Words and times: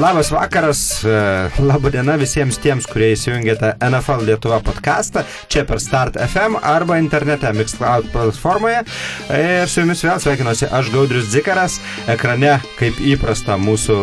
Labas 0.00 0.30
vakaras, 0.32 1.04
laba 1.60 1.90
diena 1.92 2.14
visiems 2.16 2.56
tiems, 2.64 2.86
kurie 2.88 3.10
įsijungėte 3.12 3.74
NFL 3.84 4.22
Lietuva 4.24 4.62
podcastą 4.64 5.26
čia 5.52 5.66
per 5.68 5.76
Start 5.84 6.16
FM 6.24 6.56
arba 6.64 6.96
internete 6.96 7.50
Mixcloud 7.52 8.08
platformoje. 8.08 8.78
Ir 9.28 9.68
su 9.68 9.82
jumis 9.82 10.00
vėl 10.06 10.16
sveikinuosi 10.24 10.70
aš 10.72 10.88
Gaudrius 10.94 11.28
Dzikaras, 11.28 11.76
ekrane 12.08 12.54
kaip 12.78 12.96
įprasta 13.12 13.58
mūsų 13.60 13.98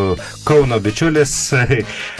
Kauno 0.45 0.77
bičiulis 0.85 1.33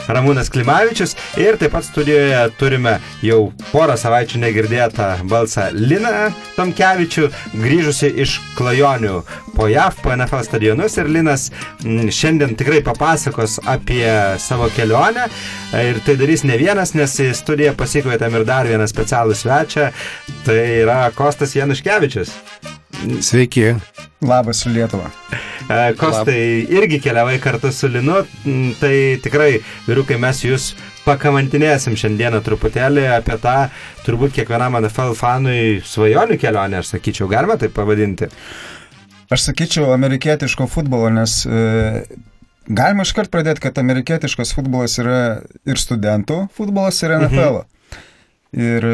Ramūnas 0.10 0.50
Klimavičius 0.50 1.14
ir 1.38 1.62
taip 1.62 1.76
pat 1.78 1.86
studijoje 1.86 2.48
turime 2.58 2.96
jau 3.22 3.52
porą 3.70 3.94
savaičių 3.94 4.42
negirdėtą 4.42 5.12
balsą 5.30 5.70
Liną 5.78 6.32
Tomkevičių, 6.58 7.30
grįžusi 7.62 8.10
iš 8.26 8.40
klajonių 8.58 9.22
po 9.54 9.70
JAV, 9.70 10.02
po 10.02 10.18
NFL 10.18 10.44
stadionus 10.50 10.98
ir 10.98 11.14
Linas 11.14 11.48
šiandien 11.86 12.58
tikrai 12.58 12.82
papasakos 12.86 13.60
apie 13.68 14.08
savo 14.40 14.70
kelionę 14.76 15.28
ir 15.84 16.02
tai 16.06 16.18
darys 16.20 16.46
ne 16.48 16.58
vienas, 16.60 16.96
nes 16.98 17.14
į 17.24 17.32
studiją 17.38 17.76
pasikvietėm 17.78 18.40
ir 18.40 18.48
dar 18.48 18.70
vieną 18.70 18.88
specialų 18.90 19.36
svečią, 19.38 19.92
tai 20.48 20.60
yra 20.84 21.00
Kostas 21.16 21.56
Januškevičius. 21.58 22.34
Sveiki. 23.22 23.76
Labas 24.22 24.66
Lietuva. 24.66 25.12
Kostai 26.00 26.64
Lab. 26.64 26.72
irgi 26.74 26.98
keliavai 27.04 27.38
kartu 27.40 27.70
su 27.72 27.90
Linu, 27.92 28.24
tai 28.80 29.20
tikrai, 29.22 29.60
vyrukai, 29.86 30.18
mes 30.22 30.40
jūs 30.42 30.72
pakamantinėsim 31.06 31.96
šiandieną 32.00 32.42
truputėlį 32.46 33.06
apie 33.14 33.38
tą, 33.44 33.58
turbūt 34.08 34.34
kiekvienam 34.40 34.80
NFL 34.82 35.14
fanui 35.20 35.84
svajonių 35.86 36.40
kelionę, 36.42 36.82
aš 36.82 36.96
sakyčiau, 36.96 37.30
galima 37.30 37.60
tai 37.62 37.70
pavadinti. 37.74 38.32
Aš 39.30 39.50
sakyčiau 39.50 39.92
amerikietiško 39.94 40.70
futbolo, 40.72 41.12
nes 41.14 41.42
e, 41.46 41.62
galima 42.68 43.06
iškart 43.08 43.32
pradėti, 43.34 43.64
kad 43.64 43.80
amerikietiškas 43.82 44.54
futbolas 44.58 44.98
yra 45.02 45.42
ir 45.68 45.82
studentų 45.82 46.48
futbolas, 46.58 47.02
ir 47.04 47.16
NFL. 47.18 47.62
Mhm. 47.64 47.74
Ir 48.58 48.86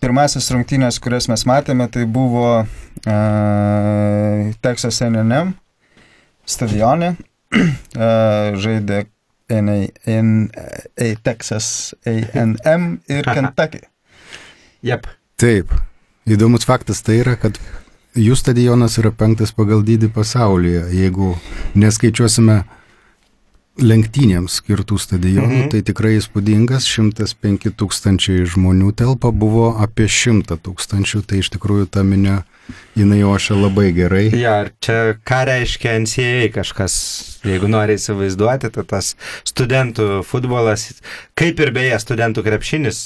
pirmasis 0.00 0.48
rungtynės, 0.50 0.96
kurias 1.04 1.28
mes 1.28 1.44
matėme, 1.46 1.84
tai 1.92 2.06
buvo 2.08 2.64
uh, 2.64 4.48
Texas 4.64 5.02
A&M 5.04 5.52
stadione. 6.48 7.14
Uh, 7.48 8.56
žaidė 8.60 9.06
NA, 9.48 9.88
NA, 10.04 11.08
Texas 11.24 11.94
A&M 12.04 13.00
ir 13.08 13.28
Kentucky. 13.36 13.84
Jep. 14.84 15.08
Taip. 15.40 15.72
Įdomus 16.28 16.66
faktas 16.68 17.00
tai 17.04 17.22
yra, 17.22 17.38
kad 17.40 17.56
jų 18.16 18.36
stadionas 18.38 18.98
yra 19.00 19.12
penktas 19.12 19.52
pagal 19.56 19.84
dydį 19.86 20.10
pasaulyje. 20.14 20.88
Jeigu 20.94 21.34
neskaičiuosime 21.78 22.62
lenktynėms 23.78 24.58
skirtų 24.58 24.98
stadionų, 24.98 25.46
mhm. 25.46 25.68
tai 25.72 25.82
tikrai 25.86 26.16
įspūdingas, 26.18 26.86
105 26.90 27.70
tūkstančiai 27.78 28.46
žmonių 28.50 28.90
telpa, 28.98 29.30
buvo 29.30 29.70
apie 29.78 30.08
100 30.10 30.58
tūkstančių, 30.66 31.22
tai 31.28 31.42
iš 31.44 31.52
tikrųjų 31.54 31.86
ta 31.94 32.02
minė, 32.06 32.40
jinai 32.98 33.20
ošia 33.28 33.54
labai 33.58 33.92
gerai. 33.96 34.24
Ja, 34.34 34.58
ir 34.64 34.72
čia 34.82 34.98
ką 35.26 35.44
reiškia 35.48 35.94
NCAA 36.02 36.50
kažkas, 36.58 36.98
jeigu 37.46 37.70
nori 37.70 37.96
įsivaizduoti, 38.00 38.72
tai 38.74 38.86
tas 38.96 39.14
studentų 39.46 40.24
futbolas, 40.26 40.90
kaip 41.38 41.62
ir 41.62 41.72
beje 41.76 42.02
studentų 42.02 42.44
krepšinis, 42.48 43.04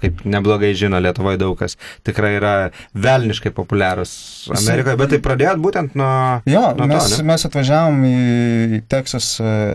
kaip 0.00 0.22
neblogai 0.28 0.72
žino 0.78 1.00
Lietuvoje 1.02 1.40
daug 1.40 1.56
kas, 1.58 1.76
tikrai 2.06 2.36
yra 2.38 2.54
velniškai 2.96 3.52
populiarus 3.56 4.12
Amerikoje, 4.56 4.96
bet 5.00 5.12
tai 5.14 5.20
pradėjot 5.24 5.62
būtent 5.62 5.96
nuo... 5.98 6.10
Jo, 6.48 6.62
nuo 6.78 6.88
mes, 6.90 7.10
to, 7.12 7.20
ne? 7.20 7.28
mes 7.32 7.46
atvažiavom 7.48 8.04
į 8.08 8.80
Teksas, 8.90 9.30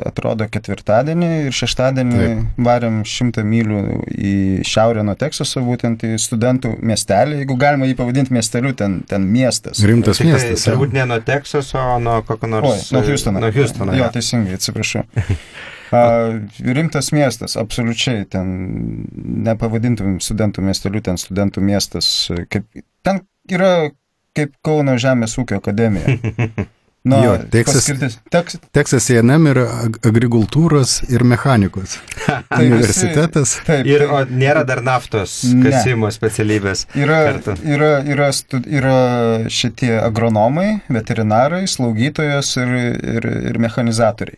atrodo, 0.08 0.48
ketvirtadienį 0.52 1.32
ir 1.48 1.58
šeštadienį 1.58 2.22
Taip. 2.22 2.64
varėm 2.68 3.02
šimtą 3.08 3.46
mylių 3.48 3.82
į 4.12 4.36
šiaurę 4.68 5.06
nuo 5.08 5.18
Teksaso, 5.20 5.64
būtent 5.66 6.06
į 6.08 6.16
studentų 6.22 6.76
miestelį, 6.80 7.42
jeigu 7.44 7.58
galima 7.60 7.90
jį 7.90 7.98
pavadinti 8.00 8.36
miesteliu, 8.36 8.74
ten, 8.78 9.02
ten 9.10 9.28
miestas. 9.28 9.84
Rimtas 9.86 10.22
Tai 10.22 10.32
miestas. 10.32 10.66
jau. 10.66 10.74
turbūt 10.74 10.96
ne 10.98 11.06
nuo 11.10 11.20
Teksaso, 11.26 11.82
o 11.96 12.00
nuo 12.04 12.22
kokio 12.28 12.50
nors... 12.52 12.72
Oi, 12.72 12.98
nuo 12.98 13.06
Houstono. 13.10 13.44
Nuo 13.44 13.54
Houstono. 13.56 13.96
Jo, 13.98 14.08
jo. 14.08 14.12
teisingai, 14.18 14.58
atsiprašau. 14.60 15.06
A, 15.92 16.02
rimtas 16.64 17.12
miestas, 17.12 17.58
absoliučiai, 17.60 18.26
ten 18.32 18.52
nepavadintum 19.48 20.20
studentų 20.24 20.64
miesteliu, 20.66 21.02
ten 21.04 21.18
studentų 21.20 21.64
miestas, 21.66 22.08
kaip, 22.52 22.68
ten 23.04 23.24
yra 23.52 23.90
kaip 24.38 24.54
Kauno 24.64 24.96
Žemės 25.02 25.36
ūkio 25.42 25.60
akademija. 25.62 26.16
Nu, 27.04 27.18
Jo, 27.26 27.32
Teksas- 27.50 27.88
Teks, 28.30 28.60
Teksas 28.78 29.08
A&M 29.10 29.48
yra 29.50 29.64
ag- 29.88 29.96
agrikultūros 30.06 31.00
ir 31.10 31.24
mechanikos 31.26 31.96
tai 32.28 32.60
visi- 32.60 32.68
universitetas. 32.68 33.56
Taip, 33.66 33.88
Ir 33.90 34.04
o 34.06 34.20
nėra 34.30 34.62
dar 34.70 34.84
naftos 34.86 35.40
Ne. 35.50 35.72
kasimo 35.72 36.12
specialybės. 36.14 36.84
yra, 36.94 37.24
kartu. 37.32 37.56
yra, 37.66 37.90
yra, 38.06 38.28
stu, 38.38 38.62
yra 38.70 38.94
šitie 39.50 39.96
agronomai, 39.98 40.84
veterinarai, 40.94 41.64
slaugytojos 41.66 42.54
ir, 42.62 42.76
ir, 43.18 43.30
ir 43.50 43.58
mechanizatoriai. 43.66 44.38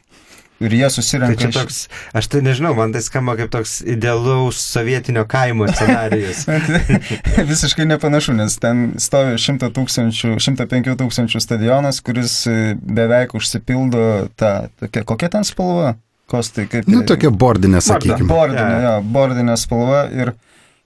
Ir 0.63 0.75
jie 0.77 0.85
Tai 0.85 0.91
susirenka 0.93 1.35
čia 1.39 1.49
toks, 1.51 1.79
aš 2.15 2.29
tai 2.31 2.41
nežinau, 2.45 2.71
man 2.77 2.93
tai 2.95 3.01
skamba 3.03 3.35
kaip 3.39 3.51
toks 3.51 3.81
idealaus 3.83 4.61
sovietinio 4.63 5.25
kaimo 5.29 5.67
scenarijus. 5.71 6.45
Visiškai 7.51 7.87
nepanašu, 7.89 8.35
nes 8.37 8.55
ten 8.63 8.93
stovi 9.01 9.35
100 9.41 9.71
tūkstančių, 9.75 10.37
105 10.39 10.95
tūkstančių 11.01 11.43
stadionas, 11.43 11.99
kuris 12.05 12.37
e, 12.47 12.57
beveik 12.79 13.35
užsipildo 13.35 14.07
tą, 14.39 14.53
tokia, 14.79 15.03
kokia 15.11 15.31
ten 15.35 15.47
spalva? 15.47 15.97
Kostai, 16.31 16.65
kaip... 16.71 16.87
Nu, 16.87 17.03
tokia 17.07 17.29
bordinė, 17.29 17.83
sakykime. 17.83 18.29
Bordinė, 18.29 18.79
Jo. 18.79 18.81
jo, 18.87 18.95
bordinė 19.13 19.57
spalva 19.59 20.05
ir 20.15 20.31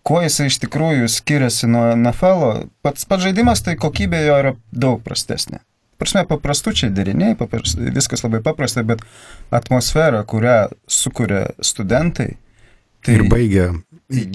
kuo 0.08 0.24
jisai 0.24 0.50
iš 0.50 0.58
tikrųjų 0.64 1.08
skiriasi 1.12 1.70
nuo 1.70 1.86
NFL, 1.94 2.66
pats, 2.86 3.06
pats 3.08 3.28
žaidimas, 3.28 3.62
tai 3.64 3.78
kokybė 3.80 4.24
jo 4.26 4.42
yra 4.42 4.54
daug 4.72 5.04
prastesnė. 5.06 5.62
Prasme, 5.98 6.26
paprastučiai 6.30 6.92
deriniai, 6.94 7.36
papras, 7.40 7.74
viskas 7.76 8.22
labai 8.24 8.42
paprasta, 8.46 8.84
bet 8.86 9.02
atmosfera, 9.52 10.24
kurią 10.30 10.68
sukuria 10.88 11.48
studentai, 11.64 12.36
tai 13.06 13.16
Ir 13.16 13.24
baigia 13.32 13.70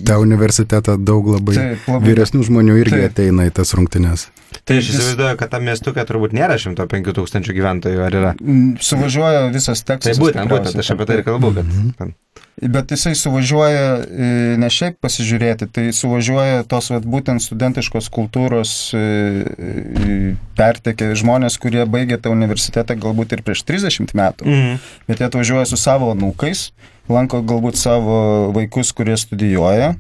tą 0.07 0.17
universitetą 0.23 0.97
daug 1.05 1.27
labai 1.33 1.55
Taip, 1.57 1.87
labai- 1.89 2.07
vyresnių 2.09 2.43
žmonių 2.49 2.77
irgi 2.83 2.97
Taip. 2.99 3.11
ateina 3.13 3.47
į 3.49 3.53
tas 3.59 3.73
rungtynes. 3.79 4.27
Tai 4.65 4.77
aš 4.79 4.91
įsivaizduoju, 4.93 5.37
kad 5.41 5.51
tam 5.55 5.63
miestukė 5.69 6.05
turbūt 6.09 6.35
nėra 6.37 6.59
105 6.61 7.15
tūkstančių 7.17 7.55
gyventojų, 7.57 8.03
ar 8.05 8.13
yra? 8.21 8.33
Mm, 8.41 8.77
Suvažiuoja 8.81 9.47
visas 9.55 9.83
Tai 9.83 9.97
tekstas. 9.97 10.19
būtent, 10.21 10.49
būtent, 10.51 10.77
aš 10.83 10.91
apie 10.95 11.07
tai 11.09 11.17
ir 11.21 11.25
kalbu, 11.25 11.55
kad... 11.57 11.67
ten- 11.99 12.15
Bet 12.61 12.91
jisai 12.93 13.15
suvažiuoja 13.17 13.85
e, 14.05 14.27
ne 14.61 14.69
šiaip 14.71 14.99
pasižiūrėti, 15.03 15.71
tai 15.73 15.87
suvažiuoja 15.97 16.67
tos 16.69 16.91
vat, 16.93 17.07
būtent 17.09 17.41
studentiškos 17.41 18.11
kultūros 18.13 18.73
e, 18.93 19.01
e, 19.01 20.35
pertekė 20.59 21.15
žmonės, 21.19 21.57
kurie 21.63 21.87
baigė 21.89 22.21
tą 22.21 22.31
universitetą 22.35 22.99
galbūt 23.01 23.33
ir 23.39 23.43
prieš 23.47 23.65
30 23.65 24.13
metų, 24.15 24.45
Mhm. 24.45 24.77
bet 25.09 25.19
jie 25.23 25.27
atvažiuoja 25.31 25.65
su 25.73 25.81
savo 25.81 26.13
nūkais, 26.15 26.71
lanko 27.09 27.41
galbūt 27.43 27.81
savo 27.81 28.53
vaikus, 28.53 28.93
kurie 28.93 29.17
studijuoja 29.17 29.95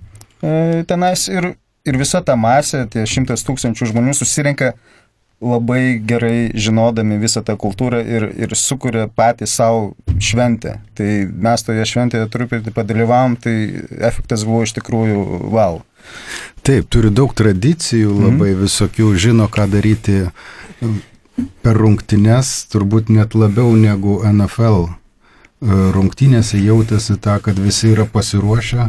tenais 0.90 1.28
ir, 1.30 1.54
ir 1.86 1.96
visa 1.96 2.20
ta 2.20 2.34
masė, 2.36 2.84
tie 2.90 3.04
šimtas 3.06 3.44
tūkstančių 3.46 3.92
žmonių 3.92 4.14
susirenka 4.18 4.72
labai 5.42 5.98
gerai 6.06 6.52
žinodami 6.54 7.18
visą 7.20 7.42
tą 7.44 7.56
kultūrą 7.60 8.00
ir, 8.06 8.28
ir 8.38 8.54
sukuria 8.58 9.08
patys 9.10 9.56
savo 9.58 9.92
šventę. 10.22 10.78
Tai 10.98 11.10
mes 11.46 11.66
toje 11.66 11.86
šventėje 11.88 12.30
truputį 12.32 12.74
padalyvavom, 12.74 13.36
tai 13.42 13.56
efektas 13.98 14.46
buvo 14.48 14.62
iš 14.66 14.76
tikrųjų 14.78 15.22
wow. 15.52 15.82
Taip, 16.66 16.88
turi 16.90 17.10
daug 17.14 17.34
tradicijų, 17.34 18.14
labai 18.28 18.52
visokių, 18.58 19.12
žino, 19.18 19.48
ką 19.50 19.68
daryti 19.70 20.24
per 21.62 21.78
rungtynes, 21.78 22.50
turbūt 22.72 23.10
net 23.10 23.36
labiau 23.38 23.72
negu 23.78 24.20
NFL. 24.26 24.86
E, 24.88 25.78
Rungtynėse 25.94 26.60
jautėsi 26.60 27.16
tą, 27.22 27.38
kad 27.42 27.58
visi 27.58 27.92
yra 27.92 28.06
pasiruošę, 28.10 28.88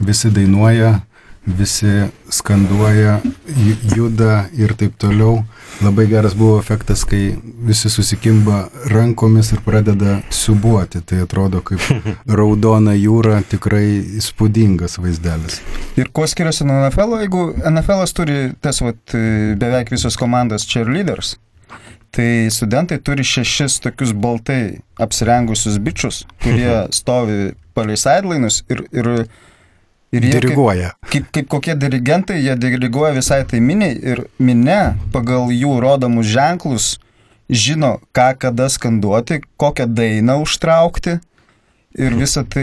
visi 0.00 0.30
dainuoja, 0.34 1.00
visi 1.46 2.06
skanduoja, 2.30 3.20
ju- 3.46 3.76
juda 3.96 4.44
ir 4.58 4.74
taip 4.74 4.96
toliau. 4.98 5.44
Labai 5.84 6.06
geras 6.08 6.34
buvo 6.34 6.58
efektas, 6.58 7.04
kai 7.04 7.36
visi 7.66 7.90
susikimba 7.92 8.68
rankomis 8.88 9.52
ir 9.52 9.60
pradeda 9.64 10.20
siubuoti. 10.30 11.02
Tai 11.06 11.20
atrodo 11.26 11.60
kaip 11.60 11.80
raudona 12.40 12.94
jūra, 12.96 13.42
tikrai 13.48 13.84
įspūdingas 14.20 14.98
vaizdelis. 15.02 15.60
Ir 16.00 16.10
kuo 16.12 16.26
skiriasi 16.26 16.66
nuo 16.66 16.80
NFL, 16.86 17.18
jeigu 17.24 17.42
NFL 17.70 18.06
turi 18.16 18.38
tas 18.60 18.80
vat, 18.82 19.02
e, 19.14 19.54
beveik 19.60 19.92
visos 19.92 20.16
komandos 20.16 20.66
cheerleaders, 20.68 21.36
tai 22.16 22.48
studentai 22.50 22.98
turi 23.04 23.24
šešis 23.26 23.80
tokius 23.84 24.14
baltai 24.16 24.80
apsirengusius 24.98 25.78
bičius, 25.78 26.24
kurie 26.42 26.86
stovi 26.98 27.52
palei 27.76 27.96
sidelainus 28.00 28.62
ir, 28.72 28.86
ir, 28.96 29.10
ir 30.16 30.26
jie 30.26 30.34
kaip, 30.34 30.44
Diriguoja. 30.46 30.92
kaip, 31.12 31.30
kaip 31.34 31.48
kokie 31.52 31.76
dirigentai, 31.78 32.40
jie 32.44 32.56
diriguoja 32.60 33.14
visai 33.16 33.42
tai 33.48 33.60
miniai 33.64 33.96
ir 34.12 34.24
minė 34.42 34.96
pagal 35.14 35.52
jų 35.54 35.78
rodomus 35.84 36.28
ženklus 36.32 36.94
žino, 37.48 37.96
ką 38.16 38.32
kada 38.38 38.68
skanduoti, 38.72 39.40
kokią 39.60 39.86
dainą 39.94 40.40
užtraukti. 40.44 41.20
Ir 41.96 42.12
visa 42.12 42.42
tai, 42.44 42.62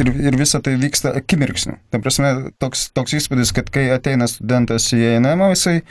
ir, 0.00 0.08
ir 0.30 0.36
visa 0.40 0.62
tai 0.64 0.78
vyksta 0.80 1.10
akimirksniu. 1.18 1.74
Ta 1.92 1.98
prasme, 2.00 2.30
toks, 2.56 2.86
toks 2.96 3.12
įspūdis, 3.18 3.50
kad 3.52 3.68
kai 3.68 3.90
ateina 3.92 4.24
studentas 4.30 4.86
į 4.96 5.02
ENM, 5.18 5.42
jisai 5.52 5.82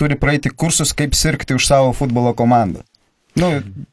turi 0.00 0.16
praeiti 0.16 0.48
kursus, 0.48 0.94
kaip 0.96 1.12
sirgti 1.16 1.58
už 1.58 1.66
savo 1.68 1.92
futbolo 1.96 2.32
komandą. 2.36 2.86
Nu, 3.36 3.50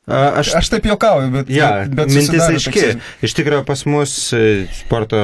aš, 0.07 0.53
aš 0.55 0.69
taip 0.71 0.87
juokauju, 0.87 1.33
bet, 1.33 1.51
ja, 1.51 1.83
bet, 1.83 1.97
bet 1.97 2.13
mintis 2.15 2.45
aiški. 2.45 2.85
Toks... 2.93 3.09
Iš 3.27 3.35
tikrųjų, 3.35 3.65
pas 3.67 3.83
mus 3.91 4.13
e, 4.31 4.43
sporto 4.77 5.19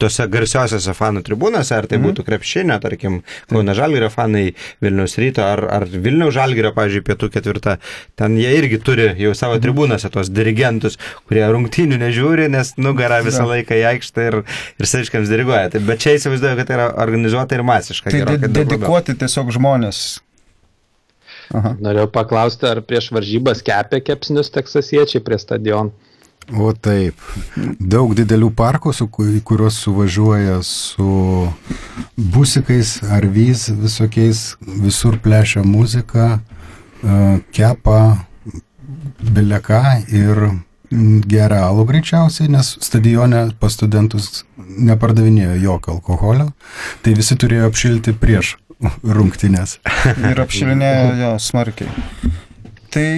tose 0.00 0.26
garsiosiose 0.30 0.94
fanų 0.96 1.22
tribūnose, 1.26 1.74
ar 1.76 1.86
tai 1.90 1.98
mm. 1.98 2.06
būtų 2.08 2.24
krepšinio, 2.26 2.78
tarkim, 2.82 3.20
Kauna 3.50 3.74
Žalgirio 3.76 4.08
fanai, 4.12 4.54
Vilniaus 4.82 5.14
ryto, 5.20 5.44
ar, 5.46 5.62
ar 5.76 5.86
Vilniaus 5.86 6.34
Žalgirio, 6.36 6.72
pavyzdžiui, 6.76 7.04
pietų 7.06 7.28
ketvirtą, 7.36 7.76
ten 8.18 8.36
jie 8.40 8.50
irgi 8.58 8.80
turi 8.82 9.10
jau 9.20 9.34
savo 9.38 9.58
mm. 9.58 9.64
tribūnose 9.66 10.10
tos 10.14 10.32
dirigentus, 10.32 10.98
kurie 11.28 11.44
rungtynių 11.54 12.00
nežiūri, 12.02 12.48
nes 12.52 12.74
nugara 12.80 13.22
visą 13.26 13.46
laiką 13.48 13.78
į 13.78 13.86
aikštę 13.92 14.28
ir, 14.30 14.40
ir 14.80 14.90
saiškiams 14.90 15.30
diriguoja. 15.32 15.70
Tai, 15.74 15.84
bet 15.86 16.02
čia 16.02 16.16
įsivaizduoju, 16.18 16.58
kad 16.60 16.70
tai 16.70 16.78
yra 16.80 16.90
organizuota 17.04 17.58
ir 17.58 17.66
masiška. 17.66 18.12
Tai 18.12 18.38
de 18.42 18.52
dedikuoti 18.62 19.16
tiesiog 19.20 19.52
žmonės. 19.54 20.04
Aha. 21.52 21.74
Norėjau 21.84 22.08
paklausti, 22.12 22.64
ar 22.68 22.80
prieš 22.86 23.10
varžybas 23.12 23.60
kepė 23.66 24.00
kepsnius 24.06 24.50
teksasiečiai 24.54 25.20
prie 25.24 25.38
stadionų. 25.40 25.92
O 26.50 26.72
taip. 26.74 27.18
Daug 27.78 28.14
didelių 28.18 28.50
parkų, 28.58 28.92
su, 28.96 29.06
kuriuos 29.08 29.78
suvažiuoja 29.84 30.58
su 30.66 31.46
busikais 32.16 32.98
ar 33.06 33.26
vys 33.30 33.68
visokiais, 33.70 34.42
visur 34.82 35.18
plešia 35.22 35.62
muzika, 35.66 36.40
e, 37.02 37.38
kepa 37.54 38.00
bileką 39.22 39.82
ir 40.10 40.42
geria 41.30 41.62
alų 41.68 41.86
greičiausiai, 41.88 42.50
nes 42.52 42.74
stadione 42.84 43.46
pas 43.60 43.72
studentus 43.78 44.42
nepardavinėjo 44.56 45.56
jokio 45.62 45.96
alkoholio, 45.96 46.50
tai 47.04 47.14
visi 47.16 47.38
turėjo 47.38 47.70
apšilti 47.70 48.14
prieš 48.20 48.56
rungtynės. 49.06 49.78
Ir 50.30 50.42
apšilinėjo 50.42 51.14
jo 51.20 51.32
smarkiai. 51.40 51.88
Tai 52.92 53.08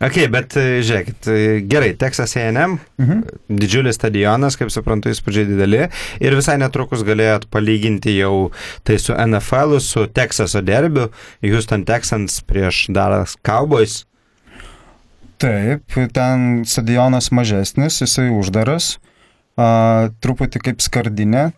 Ok, 0.00 0.16
bet 0.32 0.54
e, 0.56 0.80
žiūrėkit, 0.80 1.26
e, 1.28 1.40
gerai, 1.68 1.90
Texas 2.00 2.32
AM, 2.40 2.78
mhm. 2.96 3.18
didžiulis 3.60 3.98
stadionas, 3.98 4.56
kaip 4.56 4.72
suprantu, 4.72 5.10
įspūdžiai 5.12 5.48
dideli 5.50 5.82
ir 6.24 6.36
visai 6.38 6.54
netrukus 6.60 7.04
galėjot 7.04 7.44
palyginti 7.52 8.14
jau 8.16 8.48
tai 8.88 8.96
su 9.02 9.12
NFL, 9.12 9.76
su 9.84 10.06
Texaso 10.16 10.62
derbiu, 10.64 11.10
Houston 11.44 11.84
Texans 11.84 12.38
prieš 12.48 12.86
Dallas 12.96 13.36
Cowboys. 13.44 14.06
Taip, 15.40 15.84
ten 16.16 16.64
stadionas 16.68 17.28
mažesnis, 17.36 18.00
jisai 18.00 18.30
uždaras, 18.32 18.94
a, 19.60 20.08
truputį 20.24 20.64
kaip 20.64 20.84
skardinė, 20.84 21.50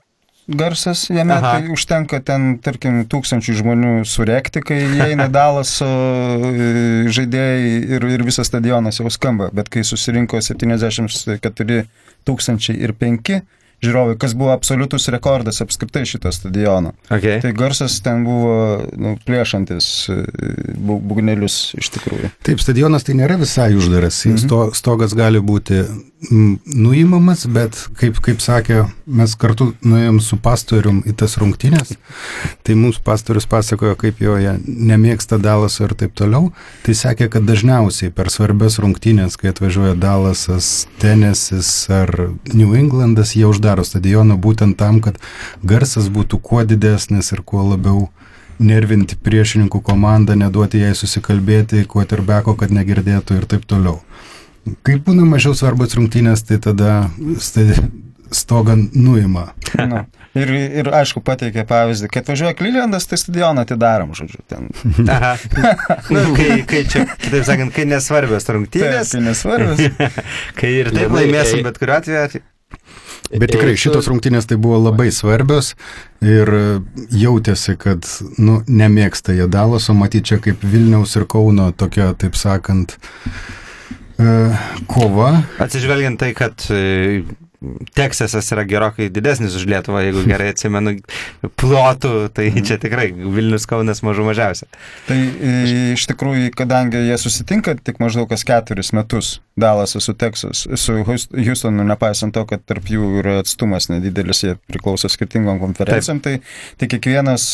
garsas 0.48 1.06
jame, 1.10 1.34
Aha. 1.34 1.52
tai 1.52 1.70
užtenka 1.72 2.20
ten, 2.24 2.56
tarkim, 2.62 3.02
tūkstančių 3.10 3.54
žmonių 3.60 3.94
surekti, 4.08 4.62
kai 4.66 4.80
įeina 4.88 5.28
dalas 5.32 5.76
žaidėjai 5.78 7.72
ir, 7.96 8.06
ir 8.16 8.26
visas 8.26 8.50
stadionas 8.50 9.00
jau 9.00 9.10
skamba, 9.12 9.50
bet 9.54 9.70
kai 9.72 9.84
susirinko 9.86 10.42
74 10.42 11.84
tūkstančiai 12.26 12.78
ir 12.82 12.94
5 12.98 13.42
žiūrovai, 13.82 14.16
kas 14.20 14.34
buvo 14.38 14.52
absoliutus 14.54 15.08
rekordas 15.10 15.58
apskritai 15.64 16.04
šito 16.06 16.30
stadiono. 16.34 16.92
Okay. 17.10 17.40
Tai 17.42 17.50
garsas 17.56 17.98
ten 18.04 18.22
buvo 18.26 18.54
nu, 18.94 19.16
plėšantis 19.26 19.88
e, 20.12 20.18
būgnelius 20.78 21.74
iš 21.80 21.90
tikrųjų. 21.96 22.30
Taip, 22.46 22.62
stadionas 22.62 23.06
tai 23.06 23.16
nėra 23.18 23.40
visai 23.40 23.72
uždaras, 23.78 24.22
mhm. 24.28 24.42
Sto, 24.44 24.60
stogas 24.78 25.16
gali 25.18 25.42
būti 25.42 25.82
nuimamas, 26.30 27.44
bet 27.50 27.76
kaip, 27.98 28.18
kaip 28.22 28.42
sakė, 28.42 28.84
mes 29.10 29.34
kartu 29.38 29.72
nuėjom 29.82 30.20
su 30.22 30.38
pastorium 30.42 31.00
į 31.08 31.14
tas 31.18 31.34
rungtynės, 31.40 31.96
tai 32.62 32.76
mums 32.78 33.00
pastorius 33.02 33.48
pasakojo, 33.50 33.96
kaip 33.98 34.22
jo 34.22 34.36
jie 34.38 34.54
nemėgsta 34.62 35.40
Dalasą 35.42 35.88
ir 35.88 35.96
taip 35.98 36.14
toliau, 36.18 36.52
tai 36.86 36.94
sakė, 36.98 37.28
kad 37.32 37.46
dažniausiai 37.48 38.12
per 38.14 38.30
svarbės 38.30 38.78
rungtynės, 38.82 39.36
kai 39.40 39.50
atvažiuoja 39.50 39.96
Dalasas, 39.98 40.86
Tenesis 41.02 41.72
ar 41.90 42.12
New 42.52 42.76
Englandas, 42.78 43.34
jie 43.34 43.48
uždaro 43.50 43.84
stadioną 43.86 44.38
būtent 44.38 44.78
tam, 44.78 45.02
kad 45.02 45.18
garsas 45.66 46.10
būtų 46.12 46.38
kuo 46.38 46.62
didesnis 46.62 47.32
ir 47.34 47.42
kuo 47.42 47.66
labiau 47.72 48.06
nervinti 48.62 49.16
priešininkų 49.18 49.80
komandą, 49.82 50.36
neduoti 50.38 50.84
jai 50.84 50.94
susikalbėti, 50.94 51.82
kuo 51.90 52.04
terbeko, 52.06 52.54
kad 52.58 52.70
negirdėtų 52.70 53.40
ir 53.40 53.48
taip 53.50 53.66
toliau. 53.66 53.98
Kai 54.86 54.96
būna 55.02 55.26
mažiau 55.26 55.56
svarbus 55.58 55.96
rungtynės, 55.98 56.44
tai 56.46 56.60
tada 56.62 57.10
stogą 58.32 58.76
nuima. 58.94 59.52
Na. 59.76 60.04
Ir, 60.32 60.48
ir 60.48 60.88
aišku, 60.88 61.20
pateikė 61.20 61.66
pavyzdį, 61.68 62.08
kai 62.08 62.22
atvažiuoja 62.22 62.54
Klylendas, 62.56 63.04
tai 63.10 63.18
stadioną 63.20 63.66
atidarom, 63.66 64.14
žodžiu, 64.16 64.40
ten. 64.48 64.70
Aha. 65.12 65.34
nu, 66.08 66.22
kai, 66.38 66.62
kai 66.68 66.86
čia, 66.88 67.04
kitaip 67.18 67.44
sakant, 67.44 67.74
kai 67.76 67.84
nesvarbios 67.90 68.48
rungtynės. 68.48 69.12
Taip, 69.12 69.18
kai 69.18 69.26
nesvarbios. 69.26 70.16
kai 70.62 70.72
ir 70.78 70.92
taip 70.94 71.12
laimėsim 71.12 71.66
bet 71.66 71.82
kuriuo 71.82 72.00
atveju. 72.00 72.46
Bet 73.32 73.52
tikrai 73.52 73.76
šitos 73.80 74.08
rungtynės 74.08 74.48
tai 74.48 74.56
buvo 74.60 74.78
labai 74.80 75.10
svarbios 75.12 75.74
ir 76.24 76.48
jautėsi, 77.12 77.76
kad 77.80 78.08
nu, 78.40 78.58
nemėgsta 78.68 79.36
jie 79.36 79.46
Dalaso, 79.52 79.92
matyti 79.96 80.32
čia 80.32 80.40
kaip 80.44 80.64
Vilniaus 80.64 81.16
ir 81.16 81.28
Kauno 81.28 81.70
tokia, 81.76 82.10
taip 82.16 82.36
sakant, 82.40 82.96
E, 82.96 83.61
kova. 84.90 85.30
Atsižvelgiant 85.62 86.20
tai, 86.22 86.32
kad 86.36 86.66
e, 86.70 87.22
Teksasas 87.94 88.48
yra 88.54 88.64
gerokai 88.66 89.06
didesnis 89.12 89.54
už 89.54 89.68
Lietuvą, 89.70 90.00
jeigu 90.02 90.24
gerai 90.32 90.50
atsimenu, 90.52 90.96
plotų, 91.60 92.14
tai 92.34 92.48
mhm. 92.50 92.66
čia 92.66 92.78
tikrai 92.82 93.10
Vilnius 93.12 93.68
Kaunas 93.70 94.02
mažų 94.02 94.26
mažiausia. 94.32 94.66
Tai 95.06 95.18
e, 95.18 95.52
iš 95.94 96.08
tikrųjų, 96.10 96.50
kadangi 96.58 97.04
jie 97.06 97.18
susitinka 97.20 97.76
tik 97.78 98.02
maždaug 98.02 98.30
kas 98.32 98.44
keturis 98.48 98.92
metus, 98.96 99.36
Dalasas 99.52 100.06
su 100.08 100.14
Teksas, 100.16 100.64
su 100.80 100.94
Houstonu, 101.04 101.84
nepaisant 101.84 102.32
to, 102.34 102.46
kad 102.48 102.62
tarp 102.64 102.86
jų 102.88 103.18
yra 103.20 103.34
atstumas 103.42 103.90
nedidelis, 103.92 104.40
jie 104.46 104.54
priklauso 104.70 105.10
skirtingom 105.12 105.60
konferencijom, 105.60 106.22
tai, 106.24 106.38
tai 106.80 106.88
kiekvienas 106.88 107.50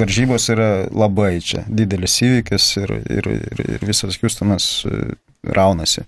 varžybos 0.00 0.48
yra 0.54 0.70
labai 0.88 1.36
čia 1.44 1.66
didelis 1.68 2.16
įvykis 2.24 2.70
ir, 2.80 2.96
ir, 3.18 3.30
ir, 3.36 3.62
ir 3.76 3.84
visas 3.84 4.16
Houstonas 4.22 4.70
raunasi. 5.46 6.06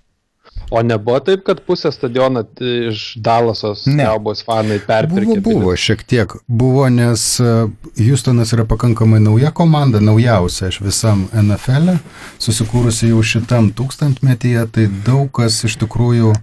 O 0.71 0.81
nebuvo 0.83 1.19
taip, 1.19 1.43
kad 1.45 1.61
pusę 1.65 1.91
stadioną 1.91 2.43
iš 2.89 3.15
Dalasos 3.17 3.87
Cowboys 3.89 4.43
fanai 4.45 4.77
perpirkė? 4.85 5.39
Buvo, 5.41 5.63
buvo, 5.63 5.73
šiek 5.73 6.03
tiek. 6.05 6.35
Buvo, 6.45 6.85
nes 6.93 7.23
e, 7.41 7.53
Houstonas 7.97 8.53
yra 8.53 8.67
pakankamai 8.69 9.21
nauja 9.23 9.49
komanda, 9.55 10.01
naujausia 10.03 10.69
iš 10.69 10.77
visam 10.85 11.25
NFL, 11.33 11.95
e, 11.95 11.97
susikūrusi 12.45 13.09
jau 13.09 13.23
šitam 13.25 13.71
tūkstantmetyje, 13.73 14.67
tai 14.75 14.85
daug 15.07 15.31
kas 15.39 15.57
iš 15.65 15.79
tikrųjų 15.81 16.35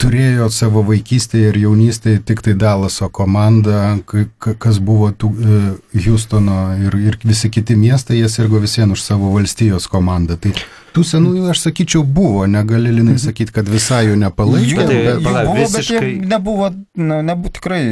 turėjo 0.00 0.48
savo 0.52 0.82
vaikystėje 0.88 1.52
ir 1.52 1.58
jaunystėje 1.64 2.22
tik 2.30 2.42
tai 2.46 2.56
Dalaso 2.58 3.08
komanda, 3.12 3.98
kas 4.40 4.80
buvo 4.82 5.10
tų, 5.12 5.30
e, 5.30 5.62
Houstono 6.06 6.60
ir, 6.80 6.96
ir 6.98 7.18
visi 7.24 7.50
kiti 7.52 7.76
miestai, 7.78 8.20
jie 8.20 8.30
sirgo 8.32 8.60
visien 8.62 8.90
už 8.90 9.02
savo 9.04 9.32
valstijos 9.36 9.88
komandą. 9.90 10.38
Tai 10.40 10.54
Tų 10.90 11.04
senųjų, 11.06 11.44
aš 11.52 11.60
sakyčiau, 11.68 12.00
buvo, 12.02 12.46
negali 12.50 12.90
linai 12.90 13.14
mhm. 13.14 13.22
sakyti, 13.22 13.54
kad 13.54 13.68
visai 13.70 14.08
jų 14.08 14.16
nepalaikė. 14.24 14.70
Jų, 14.72 14.86
bet, 14.88 15.20
jų 15.22 15.34
buvo, 15.36 15.52
visiškai... 15.60 15.98
bet 16.00 16.08
jie 16.08 16.30
nebuvo, 16.32 16.70
nu, 16.98 17.20
nebuvo 17.28 17.52
tikrai, 17.60 17.82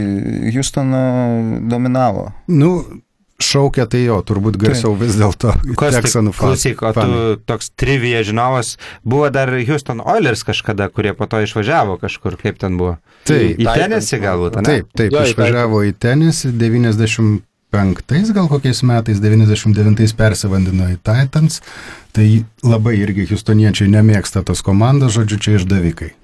Houstoną 0.55 1.03
dominavo. 1.71 2.33
Nu, 2.51 2.73
šaukia 3.43 3.87
tai 3.91 4.03
jo, 4.05 4.19
turbūt 4.27 4.59
garsiau 4.61 4.95
vis 4.99 5.17
dėlto. 5.19 5.55
Teksanų 5.79 6.35
Klausyk, 6.37 6.83
o 6.83 6.93
tu 6.97 7.19
toks 7.49 7.71
trivija 7.79 8.25
žinovas, 8.27 8.77
buvo 9.07 9.29
dar 9.35 9.53
Houston 9.69 10.03
Oilers 10.03 10.45
kažkada, 10.47 10.91
kurie 10.91 11.15
po 11.19 11.29
to 11.31 11.43
išvažiavo 11.47 11.99
kažkur, 12.03 12.39
kaip 12.41 12.59
ten 12.61 12.79
buvo. 12.81 12.97
Taip, 13.29 13.61
į 13.61 13.69
tenisį 13.69 14.23
galbūt, 14.23 14.59
ne? 14.63 14.67
Taip, 14.71 14.91
taip, 14.97 15.15
jo, 15.15 15.27
išvažiavo 15.31 15.85
į 15.89 15.95
tenisį 16.03 16.55
90 16.59 17.45
95 17.73 18.33
gal 18.33 18.49
kokiais 18.49 18.81
metais, 18.83 19.21
99 19.21 20.15
persivandino 20.17 20.87
į 20.89 20.97
Titans, 21.05 21.61
tai 22.17 22.45
labai 22.65 22.95
irgi 23.03 23.27
Houstoniečiai 23.29 23.91
nemėgsta 23.93 24.41
tos 24.41 24.65
komandos, 24.65 25.13
žodžiu, 25.13 25.37
čia 25.37 25.57
išdavikai. 25.59 26.15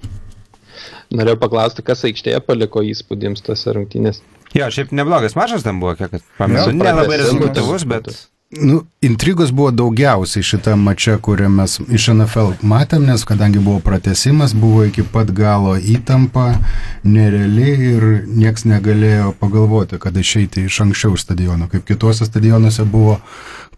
Norėjau 1.13 1.37
paklausti, 1.37 1.85
kas 1.85 2.01
aikštėje 2.09 2.41
paliko 2.47 2.81
įspūdėms 2.81 3.45
tose 3.45 3.75
rungtynės. 3.77 4.23
Jo, 4.55 4.69
šiaip 4.71 4.93
neblogas 4.95 5.35
mažas 5.35 5.65
ten 5.67 5.79
buvo, 5.83 5.95
kiek 5.99 6.15
pamenu. 6.37 6.71
Nelabai 6.79 7.19
rezultatyvus, 7.19 7.83
bet... 7.91 8.13
Nu, 8.61 8.83
intrigos 9.01 9.49
buvo 9.51 9.71
daugiausiai 9.71 10.45
šitą 10.45 10.75
mačią, 10.79 11.17
kurią 11.19 11.49
mes 11.51 11.79
iš 11.91 12.05
NFL 12.13 12.53
matėm, 12.63 13.03
nes 13.09 13.25
kadangi 13.27 13.59
buvo 13.59 13.81
pratesimas, 13.83 14.53
buvo 14.55 14.85
iki 14.85 15.03
pat 15.11 15.33
galo 15.35 15.73
įtampa, 15.75 16.45
nereali 17.03 17.73
ir 17.89 18.05
nieks 18.29 18.67
negalėjo 18.69 19.33
pagalvoti, 19.41 19.99
kad 19.99 20.15
išeiti 20.15 20.67
iš 20.69 20.79
anksčiau 20.85 21.17
stadiono. 21.19 21.67
Kaip 21.71 21.83
kituose 21.89 22.29
stadionuose 22.29 22.85
buvo 22.87 23.17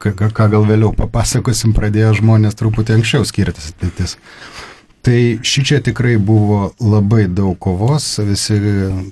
ką, 0.04 0.14
ką 0.14 0.50
gal 0.52 0.68
vėliau 0.68 0.92
papasakosim, 1.00 1.74
pradėjo 1.74 2.18
žmonės 2.20 2.60
truputį 2.60 3.00
anksčiau 3.00 3.26
skirtis 3.26 3.72
ateitis. 3.72 4.20
Tai 5.08 5.40
ši 5.40 5.64
čia 5.64 5.78
tikrai 5.80 6.18
buvo 6.20 6.74
labai 6.84 7.30
daug 7.32 7.56
kovos, 7.64 8.10
visi 8.28 8.58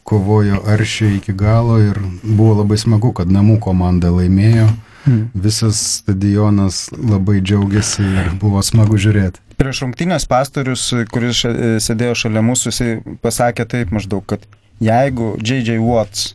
kovojo 0.04 0.60
aršiai 0.68 1.22
iki 1.22 1.32
galo 1.34 1.78
ir 1.80 2.02
buvo 2.24 2.58
labai 2.60 2.76
smagu, 2.82 3.14
kad 3.16 3.32
namų 3.32 3.62
komanda 3.64 4.12
laimėjo. 4.12 4.68
Hmm. 5.06 5.30
Visas 5.38 5.80
stadionas 6.02 6.90
labai 6.98 7.38
džiaugiasi 7.40 8.04
ir 8.04 8.32
buvo 8.42 8.60
smagu 8.66 9.00
žiūrėti. 9.00 9.40
Prieš 9.56 9.86
rungtynės 9.86 10.28
pastorius, 10.28 10.90
kuris 11.14 11.46
sėdėjo 11.88 12.18
šalia 12.26 12.44
mūsų, 12.44 12.74
jisai 12.74 13.18
pasakė 13.24 13.64
taip 13.70 13.94
maždaug, 13.96 14.26
kad 14.28 14.44
jeigu 14.84 15.38
J.J. 15.40 15.80
Watts 15.80 16.34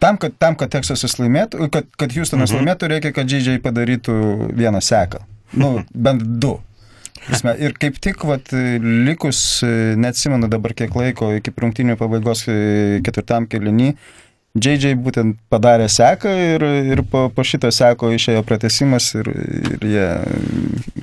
Tam, 0.00 0.16
kad, 0.16 0.32
tam, 0.40 0.54
kad 0.56 0.70
Teksasas 0.72 1.18
laimėtų, 1.20 1.66
kad, 1.68 1.86
kad 2.00 2.14
Houstonas 2.16 2.50
mhm. 2.50 2.62
laimėtų, 2.62 2.88
reikia, 2.88 3.12
kad 3.12 3.28
J.J. 3.28 3.60
padarytų 3.60 4.14
vieną 4.56 4.80
seką. 4.80 5.20
Nu, 5.60 5.82
bent 5.92 6.24
du. 6.40 6.54
Prasme, 7.26 7.54
ir 7.60 7.76
kaip 7.80 8.00
tik, 8.02 8.24
vat, 8.28 8.52
likus, 9.06 9.60
neatsimenu 10.00 10.48
dabar 10.50 10.74
kiek 10.76 10.94
laiko 10.96 11.34
iki 11.36 11.52
rungtynių 11.52 11.98
pabaigos 12.00 12.46
ketvirtam 13.06 13.48
kelinį, 13.50 13.92
JJ 14.58 14.96
būtent 14.98 15.36
padarė 15.46 15.84
seką 15.86 16.30
ir, 16.34 16.64
ir 16.90 17.00
po, 17.06 17.28
po 17.30 17.42
šito 17.46 17.68
seko 17.70 18.08
išėjo 18.16 18.40
pratesimas 18.42 19.12
ir, 19.14 19.30
ir 19.30 19.84
jie, 19.86 20.06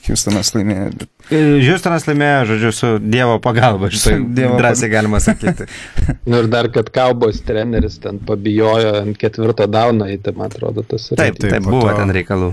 Houstonas 0.09 0.51
laimėjo. 0.51 0.89
Houstonas 1.31 2.09
laimėjo, 2.09 2.41
žodžiu, 2.51 2.74
su 2.75 2.91
Dievo 3.00 3.38
pagalba, 3.43 3.88
šitą 3.88 4.17
drąsiai 4.36 4.91
galima 4.91 5.24
sakyti. 5.24 5.69
nu 6.27 6.43
ir 6.43 6.51
dar, 6.51 6.67
kad 6.75 6.91
Kaubos 6.91 7.39
treneris 7.47 8.01
ten 8.03 8.19
pabijojo 8.27 8.97
ant 9.05 9.15
ketvirto 9.21 9.69
dauno 9.71 10.12
įti, 10.12 10.36
man 10.36 10.51
atrodo, 10.51 10.83
tas 10.83 11.07
yra. 11.13 11.24
Taip, 11.24 11.39
taip, 11.39 11.55
taip 11.55 11.71
buvo 11.71 11.88
to, 11.88 12.01
ten 12.01 12.12
reikalų. 12.19 12.51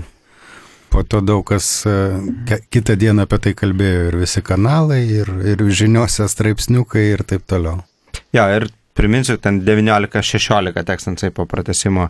Po 0.95 1.03
to 1.03 1.19
daug 1.19 1.43
kas 1.43 1.83
e, 1.83 2.59
kitą 2.71 2.95
dieną 2.95 3.25
apie 3.27 3.39
tai 3.43 3.51
kalbėjo 3.57 4.03
ir 4.07 4.15
visi 4.21 4.39
kanalai, 4.45 5.01
ir, 5.17 5.27
ir 5.43 5.63
žiniuose 5.67 6.23
straipsniukai 6.31 7.03
ir 7.09 7.23
taip 7.27 7.43
toliau. 7.51 7.81
Jo, 8.31 8.45
ir 8.55 8.69
priminsiu, 8.95 9.35
ten 9.43 9.59
19-16 9.67 10.85
tekstansai 10.87 11.33
po 11.35 11.43
pratesimo. 11.51 12.07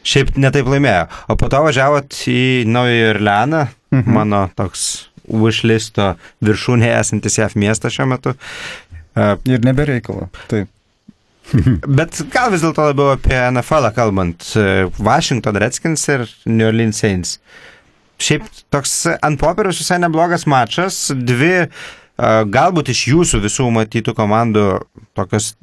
Šiaip 0.00 0.32
netaip 0.40 0.70
laimėjo. 0.72 1.04
O 1.28 1.36
po 1.36 1.50
to 1.52 1.60
važiavot 1.66 2.22
į 2.32 2.40
Naują 2.72 3.12
Irleną, 3.12 3.66
mhm. 3.92 4.16
mano 4.16 4.46
toks 4.56 4.86
wishlisto 5.28 6.14
viršūnėje 6.40 6.96
esantis 7.02 7.36
JAF 7.36 7.56
miestas 7.60 7.98
šiuo 7.98 8.08
metu. 8.14 8.32
Uh, 9.10 9.34
ir 9.44 9.60
nebereikalo. 9.66 10.30
Taip. 10.48 10.72
Bet 12.00 12.16
gal 12.32 12.48
vis 12.54 12.64
dėlto 12.64 12.88
labiau 12.94 13.12
apie 13.12 13.36
NFL 13.50 13.92
kalbant. 13.92 14.54
Washington 14.96 15.60
Redskins 15.60 16.08
ir 16.08 16.24
New 16.46 16.70
Orleans 16.70 17.04
Saints. 17.04 17.36
Šiaip 18.20 18.46
toks 18.72 18.94
ant 19.16 19.40
popieriaus 19.40 19.80
visai 19.80 20.00
neblogas 20.02 20.46
mačas. 20.50 21.06
Dvi, 21.16 21.70
galbūt 22.52 22.92
iš 22.92 23.06
jūsų 23.14 23.42
visų 23.46 23.68
matytų 23.74 24.14
komandų 24.18 24.66
tokios 25.18 25.54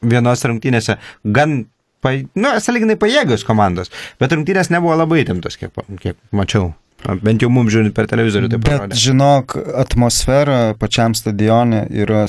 vienos 0.00 0.44
rungtynėse 0.48 0.96
gan, 1.24 1.64
pa, 2.02 2.14
nu, 2.18 2.52
saliginai 2.62 2.98
pajėgios 3.00 3.44
komandos, 3.46 3.92
bet 4.20 4.32
rungtynės 4.34 4.72
nebuvo 4.72 4.96
labai 4.98 5.22
įtemptos, 5.24 5.58
kiek, 5.60 5.76
kiek 6.00 6.18
mačiau. 6.34 6.72
Bent 7.00 7.40
jau 7.40 7.48
mums 7.48 7.72
žiūrint 7.72 7.94
per 7.96 8.08
televizorių 8.10 8.50
taip 8.52 8.64
pat. 8.66 8.82
Bet 8.90 8.98
žinok, 9.00 9.54
atmosfera 9.80 10.74
pačiam 10.76 11.14
stadione 11.16 11.86
yra 11.96 12.26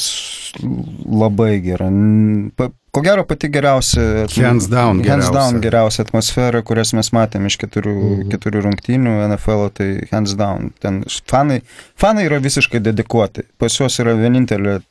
labai 1.12 1.58
gera. 1.66 1.90
Pa, 2.56 2.70
Ko 2.92 3.00
gero 3.02 3.24
pati 3.24 3.48
geriausia. 3.48 4.26
Hands 4.36 4.66
down. 4.68 5.00
Hands 5.00 5.06
geriausia. 5.08 5.32
down 5.32 5.62
geriausia 5.64 6.04
atmosfera, 6.04 6.60
kurias 6.68 6.92
mes 6.92 7.08
matėm 7.16 7.46
iš 7.48 7.56
keturių, 7.62 7.94
mm. 7.96 8.26
keturių 8.34 8.66
rungtynių 8.66 9.14
NFL, 9.30 9.70
tai 9.78 9.88
hands 10.10 10.34
down. 10.36 10.74
Ten 10.84 11.00
fanai, 11.32 11.62
fanai 11.96 12.26
yra 12.28 12.42
visiškai 12.44 12.82
dedikuoti. 12.84 13.46
Pas 13.62 13.80
juos 13.80 13.96
yra 14.04 14.18
vienintelė 14.20 14.82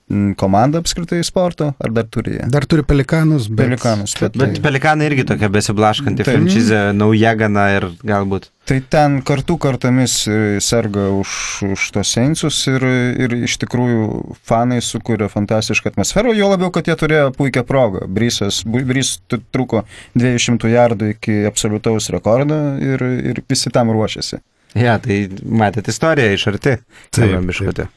komanda 0.40 0.80
apskritai 0.80 1.20
sporto, 1.28 1.74
ar 1.76 1.92
dar 1.92 2.08
turi 2.08 2.38
jie? 2.38 2.46
Dar 2.48 2.64
turi 2.64 2.86
pelikanus, 2.88 3.50
bet. 3.52 3.66
Pelikanus, 3.66 4.16
bet, 4.16 4.32
bet 4.32 4.56
tai... 4.56 4.64
pelikanai 4.70 5.10
irgi 5.10 5.28
tokia 5.34 5.52
besiblaškanti 5.52 6.24
franšizė, 6.24 6.80
nauja 6.96 7.36
gana 7.36 7.68
ir 7.76 7.90
galbūt. 8.00 8.48
Tai 8.70 8.76
ten 8.86 9.16
kartu 9.26 9.56
kartomis 9.58 10.28
e, 10.30 10.60
serga 10.62 11.08
už, 11.10 11.30
už 11.74 11.86
tos 11.90 12.12
seinsus 12.14 12.58
ir, 12.70 12.84
ir 13.18 13.32
iš 13.48 13.56
tikrųjų 13.64 14.04
fanai 14.46 14.78
sukuria 14.84 15.26
fantastišką 15.32 15.90
atmosferą, 15.90 16.30
jo 16.38 16.52
labiau, 16.52 16.70
kad 16.70 16.86
jie 16.86 16.94
turėjo 17.00 17.32
puikią 17.34 17.64
progą. 17.66 17.89
Brysas, 18.08 18.62
Brys 18.64 19.16
truko 19.52 19.84
200 20.18 20.72
jardų 20.74 21.12
iki 21.14 21.40
absoliutaus 21.48 22.10
rekordo 22.14 22.60
ir, 22.82 23.04
ir 23.32 23.42
visi 23.50 23.72
tam 23.74 23.92
ruošiasi. 23.94 24.40
Ja, 24.78 24.98
tai 25.02 25.24
matėte 25.42 25.90
istoriją 25.90 26.36
iš 26.36 26.46
arti. 26.52 26.76
Taip, 27.14 27.50
taip. 27.56 27.96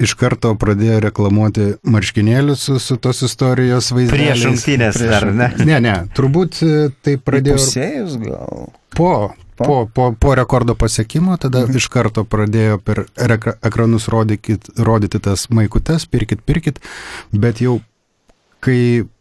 Iš 0.00 0.14
karto 0.16 0.54
pradėjo 0.56 1.00
reklamuoti 1.04 1.66
marškinėlius 1.84 2.62
su, 2.68 2.78
su 2.80 2.96
tos 2.96 3.20
istorijos 3.26 3.90
vaizdais. 3.92 4.14
Prieš 4.14 4.44
rungtynės, 4.48 5.00
ar 5.18 5.26
ne? 5.36 5.50
Ne, 5.68 5.80
ne, 5.84 5.96
turbūt 6.16 6.62
e, 6.64 6.76
tai 7.04 7.18
pradėjo. 7.20 7.58
Pusėjus 7.60 8.16
gal? 8.22 8.70
Po, 8.96 9.10
Po, 9.56 9.88
po, 9.88 10.12
po 10.20 10.34
rekordo 10.36 10.74
pasiekimo 10.74 11.36
tada 11.40 11.62
mhm. 11.64 11.78
iš 11.80 11.88
karto 11.88 12.26
pradėjo 12.28 12.76
per 12.84 13.06
ekranus 13.64 14.08
rodykit, 14.12 14.68
rodyti 14.76 15.20
tas 15.24 15.46
maikutes, 15.48 16.04
pirkit, 16.12 16.42
pirkit, 16.44 16.80
bet 17.32 17.62
jau 17.64 17.78
kai 18.66 18.80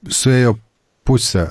suėjo 0.10 0.56
pusę, 1.06 1.46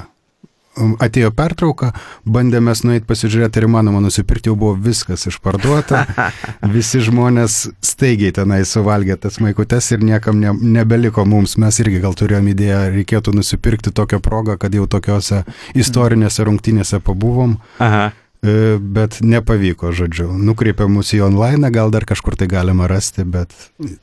um, 0.74 0.96
atėjo 1.02 1.30
pertrauka, 1.36 1.92
bandėme 2.26 2.74
nueiti 2.84 3.06
pasižiūrėti, 3.06 3.60
ar 3.60 3.68
įmanoma 3.68 4.02
nusipirkti, 4.02 4.50
jau 4.50 4.56
buvo 4.58 4.74
viskas 4.74 5.28
išparduota, 5.30 6.02
visi 6.76 7.02
žmonės 7.06 7.60
staigiai 7.84 8.34
tenai 8.34 8.64
suvalgė 8.66 9.16
tas 9.22 9.38
maikutes 9.44 9.92
ir 9.94 10.02
niekam 10.02 10.42
ne, 10.42 10.50
nebeliko 10.78 11.22
mums, 11.28 11.54
mes 11.62 11.78
irgi 11.84 12.02
gal 12.02 12.18
turėjom 12.18 12.50
idėją, 12.50 12.82
reikėtų 12.98 13.36
nusipirkti 13.38 13.94
tokią 13.94 14.20
progą, 14.24 14.58
kad 14.58 14.74
jau 14.74 14.90
tokiuose 14.90 15.44
istorinėse 15.78 16.50
rungtynėse 16.50 17.00
pabuvom. 17.04 17.58
Aha 17.78 18.10
E, 18.44 18.76
bet 18.76 19.22
nepavyko, 19.24 19.88
žodžiu. 19.96 20.28
Nukreipė 20.36 20.84
mus 20.90 21.14
į 21.16 21.22
online, 21.24 21.70
gal 21.72 21.88
dar 21.94 22.04
kažkur 22.04 22.36
tai 22.36 22.48
galima 22.50 22.84
rasti, 22.90 23.24
bet... 23.24 23.54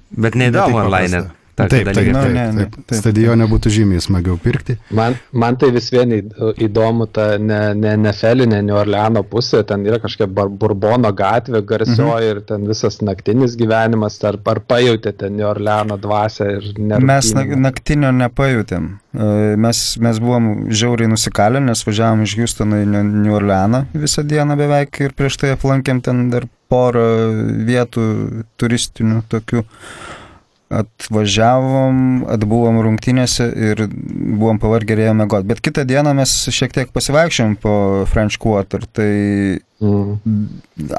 Bet 0.09 0.37
neįdomu 0.39 0.79
online. 0.81 1.27
Taip, 1.55 1.69
taip, 1.69 1.89
taip, 1.91 2.13
taip, 2.15 2.35
taip, 2.57 2.75
taip. 2.87 2.95
Stadione 2.97 3.45
būtų 3.51 3.71
žymiai 3.75 4.01
smagiau 4.03 4.37
pirkti. 4.41 4.77
Man, 4.95 5.17
man 5.35 5.57
tai 5.59 5.71
vis 5.75 5.89
vien 5.93 6.13
įdomu 6.15 7.07
ta 7.11 7.35
ne, 7.41 7.59
ne 7.77 7.95
Nefelinė, 7.99 8.61
New 8.65 8.77
Orleano 8.79 9.23
pusė, 9.27 9.61
ten 9.67 9.83
yra 9.87 9.99
kažkokia 10.01 10.47
Burbono 10.61 11.11
gatvė 11.15 11.63
garsioji 11.67 12.31
mhm. 12.31 12.31
ir 12.31 12.41
ten 12.47 12.65
visas 12.69 13.01
naktinis 13.03 13.57
gyvenimas, 13.59 14.17
ar, 14.27 14.39
ar 14.53 14.63
pajutėte 14.63 15.29
New 15.33 15.49
Orleano 15.49 15.99
dvasę 16.01 16.47
ir 16.55 16.71
nerūpinimą? 16.77 17.11
Mes 17.11 17.59
naktinio 17.67 18.13
nepajutėm. 18.15 18.87
E, 19.11 19.27
mes, 19.59 19.83
mes 19.99 20.23
buvom 20.23 20.49
žiauriai 20.71 21.11
nusikalę, 21.11 21.59
nes 21.63 21.83
važiavom 21.87 22.23
iš 22.23 22.37
Houstono 22.39 22.79
į 22.79 22.87
New 22.87 23.35
Orleaną 23.35 23.85
visą 23.91 24.23
dieną 24.27 24.55
beveik 24.59 25.01
ir 25.03 25.15
prieš 25.17 25.41
tai 25.41 25.53
aplankėm 25.57 25.99
ten 26.05 26.29
dar 26.31 26.47
porą 26.71 27.03
vietų 27.67 28.05
turistinių 28.61 29.21
tokių 29.31 29.65
atvažiavom, 30.71 32.23
atbuvom 32.31 32.79
rungtynėse 32.85 33.47
ir 33.69 33.83
buvom 33.91 34.59
pavargę 34.61 34.95
ir 34.95 35.03
ėjome 35.07 35.25
mėgoti. 35.25 35.49
Bet 35.49 35.61
kitą 35.63 35.83
dieną 35.87 36.13
mes 36.17 36.33
šiek 36.53 36.73
tiek 36.75 36.93
pasivaikščiom 36.95 37.57
po 37.61 37.73
French 38.11 38.39
Quarter, 38.41 38.85
tai 38.87 39.11
mm. 39.83 40.45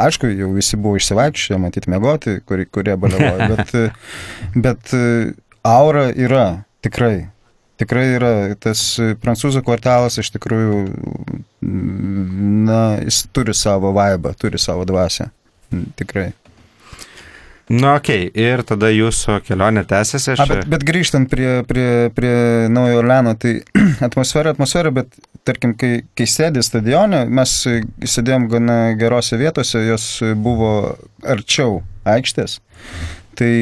aišku, 0.05 0.31
jau 0.37 0.51
visi 0.57 0.79
buvo 0.81 1.01
išsivaikščioję, 1.01 1.61
matyti 1.63 1.93
mėgoti, 1.93 2.39
kurie, 2.49 2.69
kurie 2.69 2.99
baliavojo, 3.01 3.49
bet, 3.55 3.77
bet 4.67 4.97
aura 5.67 6.11
yra, 6.13 6.47
tikrai. 6.85 7.17
Tikrai 7.81 8.05
yra, 8.15 8.33
tas 8.63 8.79
prancūzų 9.25 9.65
kvartalas 9.67 10.21
iš 10.21 10.29
tikrųjų, 10.37 10.83
na, 12.69 12.83
jis 13.01 13.25
turi 13.35 13.57
savo 13.57 13.91
vaibą, 13.97 14.37
turi 14.39 14.61
savo 14.61 14.85
dvasę. 14.87 15.33
Tikrai. 15.99 16.29
Na, 17.73 17.95
okei, 17.97 18.27
okay. 18.29 18.43
ir 18.45 18.61
tada 18.69 18.91
jūsų 18.93 19.39
kelionė 19.47 19.87
tęsiasi. 19.89 20.35
Aš... 20.35 20.43
A, 20.45 20.47
bet, 20.51 20.67
bet 20.69 20.83
grįžtant 20.85 21.31
prie, 21.33 21.63
prie, 21.69 21.87
prie 22.13 22.33
Naujo 22.73 22.99
Orleano, 23.01 23.33
tai 23.41 23.63
atmosfera, 24.09 24.53
atmosfera, 24.53 24.93
bet 24.93 25.15
tarkim, 25.49 25.73
kai, 25.79 26.03
kai 26.19 26.27
sėdė 26.29 26.65
stadione, 26.67 27.23
mes 27.33 27.55
sėdėjom 27.65 28.51
gana 28.53 28.77
gerose 29.01 29.41
vietose, 29.41 29.81
jos 29.87 30.09
buvo 30.45 30.73
arčiau 31.25 31.81
aikštės, 32.13 32.59
tai 33.41 33.53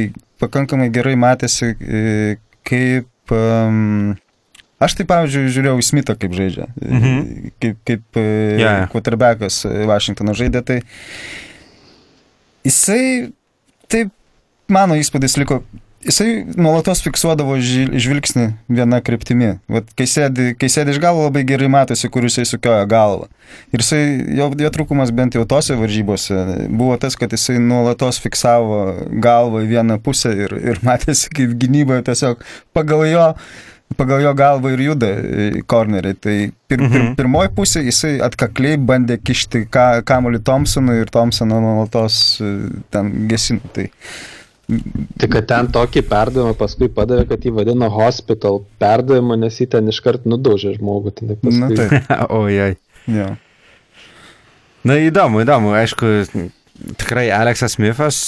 pakankamai 0.43 0.91
gerai 0.95 1.15
matėsi, 1.21 1.77
e, 1.79 2.41
kaip... 2.67 3.11
Um, 3.31 4.19
Aš 4.81 4.95
tai, 4.97 5.05
pavyzdžiui, 5.05 5.51
žiūrėjau 5.53 5.77
į 5.77 5.83
Smithą, 5.85 6.15
kaip 6.17 6.33
žaidžia, 6.33 6.71
mhm. 6.81 7.17
kaip, 7.61 7.83
kaip 7.85 8.17
yeah. 8.17 8.87
quarterbackas 8.89 9.59
Vašingtono 9.69 10.33
žaidė, 10.33 10.63
tai 10.65 10.79
jisai 12.65 13.03
taip 13.91 14.13
mano 14.71 14.97
įspūdis 14.99 15.37
liko, 15.41 15.61
jisai 16.05 16.45
nuolatos 16.57 17.03
fiksuodavo 17.05 17.59
žvilgsnį 17.61 18.47
viena 18.73 19.01
kryptimi. 19.05 19.53
Vat, 19.71 19.89
kai, 19.99 20.07
sėdi, 20.09 20.55
kai 20.59 20.71
sėdi 20.73 20.95
iš 20.95 21.01
galo 21.03 21.27
labai 21.27 21.43
gerai 21.49 21.69
matosi, 21.73 22.09
kur 22.13 22.25
jisai 22.25 22.47
sukioja 22.49 22.87
galvą. 22.91 23.29
Ir 23.75 23.85
jisai, 23.85 24.03
jo, 24.39 24.49
jo 24.63 24.71
trūkumas 24.73 25.13
bent 25.17 25.37
jau 25.37 25.45
tose 25.49 25.77
varžybose 25.79 26.69
buvo 26.69 26.97
tas, 27.01 27.19
kad 27.21 27.35
jisai 27.37 27.59
nuolatos 27.63 28.21
fiksavo 28.23 28.81
galvą 29.23 29.65
į 29.67 29.73
vieną 29.75 29.99
pusę 30.05 30.33
ir, 30.47 30.57
ir 30.73 30.81
matėsi, 30.87 31.33
kaip 31.37 31.57
gynyboje 31.61 32.07
tiesiog 32.09 32.47
pagal 32.77 33.05
jo 33.11 33.27
pagal 33.99 34.23
jo 34.23 34.33
galvą 34.39 34.73
ir 34.75 34.83
juda 34.89 35.09
korneriai. 35.71 36.15
Tai 36.21 36.35
pir, 36.69 36.79
pir, 36.79 37.01
Mhm. 37.01 37.15
pirmoji 37.19 37.49
pusė 37.57 37.83
jisai 37.85 38.19
atkakliai 38.25 38.79
bandė 38.79 39.19
kišti 39.19 39.65
ka, 39.71 40.03
kamuolį 40.07 40.43
Thompsonui 40.47 41.01
ir 41.03 41.11
Thompsoną 41.11 41.61
nuolatos 41.61 42.41
e, 42.41 42.51
ten 42.91 43.27
gesino. 43.29 43.61
Tai 43.75 43.89
Tik 45.19 45.33
kad 45.35 45.47
ten 45.51 45.67
tokį 45.75 46.05
perdavimą 46.07 46.53
paskui 46.55 46.87
padavė, 46.95 47.25
kad 47.27 47.43
jį 47.43 47.51
vadino 47.57 47.89
hospital 47.91 48.61
perdavimu, 48.79 49.35
nes 49.43 49.57
jį 49.59 49.67
ten 49.73 49.89
iškart 49.91 50.29
nudaužė 50.31 50.77
žmogų. 50.79 51.11
Tai 51.19 51.35
paskui... 51.43 51.59
Na 51.59 51.71
taip, 51.75 52.13
Ojoj. 52.39 52.77
jo. 53.11 53.27
Na 54.87 54.95
įdomu, 55.03 55.43
įdomu. 55.43 55.75
Aišku, 55.75 56.07
tikrai 57.03 57.27
Aleksas 57.35 57.75
Smithas 57.75 58.21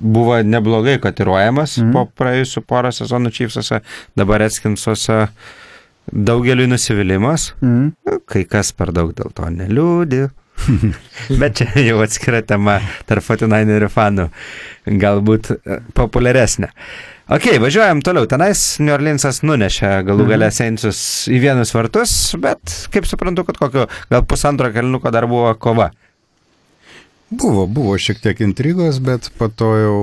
buvo 0.00 0.38
neblogai 0.42 0.98
kotiruojamas 1.02 1.78
Mhm. 1.78 1.88
mm. 1.88 1.92
po 1.92 2.06
praėjusių 2.22 2.62
porą 2.66 2.92
sezonų 2.94 3.32
Chiefsuose, 3.34 3.80
dabar 4.16 4.40
Redskinsuose 4.44 5.28
daugeliu 6.12 6.66
nusivylimas. 6.70 7.52
Mhm. 7.62 7.92
Kai 8.26 8.44
kas 8.48 8.72
per 8.72 8.92
daug 8.92 9.12
dėl 9.14 9.32
to 9.34 9.48
neliūdi. 9.50 10.28
Bet 11.40 11.60
čia 11.60 11.68
jau 11.86 12.00
atskira 12.02 12.40
tema 12.42 12.80
tarp 13.06 13.22
49 13.22 13.86
fanų, 13.94 14.24
galbūt 14.98 15.52
e, 15.54 15.76
populiaresnė. 15.94 16.72
Ok, 17.30 17.46
važiuojam 17.62 18.00
toliau. 18.02 18.26
Tenais 18.26 18.62
New 18.80 18.90
Orleansas 18.94 19.42
nunešė 19.44 19.90
galų 20.08 20.26
galę 20.32 20.48
Seinsus 20.50 20.98
į 21.30 21.38
vienus 21.44 21.74
vartus, 21.76 22.14
bet 22.40 22.88
kaip 22.90 23.06
suprantu, 23.06 23.44
kad 23.44 23.60
kokio 23.60 23.84
gal 24.10 24.24
pusantro 24.26 24.70
kelniuko 24.74 25.12
dar 25.14 25.28
buvo 25.30 25.52
kova. 25.60 25.90
Buvo, 27.28 27.66
buvo 27.66 27.98
šiek 28.00 28.22
tiek 28.24 28.40
intrigos, 28.40 29.02
bet 29.04 29.28
po 29.36 29.50
to 29.52 29.74
jau 29.76 29.98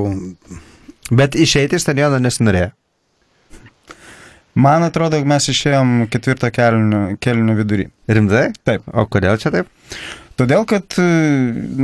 Bet 1.12 1.36
išeiti 1.38 1.78
iš 1.78 1.86
stadiono 1.86 2.18
nesinorėjo. 2.22 2.72
Man 4.56 4.86
atrodo, 4.88 5.20
mes 5.28 5.50
išėjom 5.52 6.08
ketvirtą 6.10 6.50
kelnių, 6.56 7.02
kelnių 7.22 7.56
vidurį. 7.60 7.86
Rimtai? 8.08 8.46
Taip. 8.66 8.88
O 8.90 9.04
kodėl 9.12 9.38
čia 9.42 9.52
taip? 9.54 9.70
Todėl, 10.36 10.66
kad 10.68 10.98
e, 11.00 11.04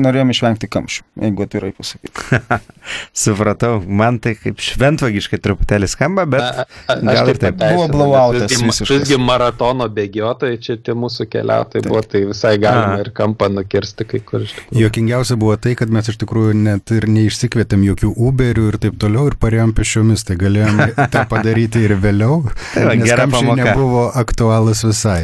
norėjom 0.03 0.33
išvengti 0.33 0.67
kamščių, 0.71 1.03
jeigu 1.23 1.43
atvirai 1.45 1.69
pasakyti. 1.75 2.39
Supratau, 3.23 3.77
man 3.87 4.17
tai 4.23 4.33
kaip 4.35 4.59
šventvagiškai 4.59 5.39
truputėlį 5.39 5.87
skamba, 5.91 6.25
bet... 6.27 6.43
A- 6.43 6.65
a- 6.91 6.97
gal 6.99 7.31
ir 7.31 7.39
taip 7.39 7.55
pateisinu, 7.55 7.77
Buvo 7.77 7.85
nes 7.87 7.93
blowoutas 7.95 8.81
visgi, 8.89 9.19
maratono 9.21 9.87
bėgiotojai, 9.95 10.59
čia 10.63 10.75
tie 10.83 10.95
mūsų 10.99 11.29
keliautojai 11.31 11.85
buvo, 11.87 12.01
tai 12.11 12.25
visai 12.27 12.53
galima 12.59 12.97
A. 12.97 13.05
ir 13.05 13.13
kampą 13.15 13.47
nukirsti 13.55 14.09
kai 14.11 14.21
kur. 14.27 14.43
Jokingiausia 14.75 15.39
buvo 15.39 15.55
tai, 15.61 15.77
kad 15.79 15.93
mes 15.95 16.11
iš 16.11 16.19
tikrųjų 16.25 16.57
net 16.59 16.91
ir 16.97 17.07
neišsikvietėm 17.07 17.87
jokių 17.87 18.11
Uberių 18.27 18.67
ir 18.73 18.79
taip 18.83 18.99
toliau 18.99 19.29
ir 19.31 19.39
parėjom 19.39 19.71
pešiomis, 19.79 20.27
tai 20.27 20.35
galėjom 20.43 20.83
tą 21.15 21.23
padaryti 21.31 21.87
ir 21.87 21.95
vėliau, 22.03 22.43
Tai 22.75 22.85
va, 22.89 22.99
nes 22.99 23.15
kamščiai 23.15 23.59
nebuvo 23.63 24.09
aktualus 24.25 24.83
visai. 24.91 25.23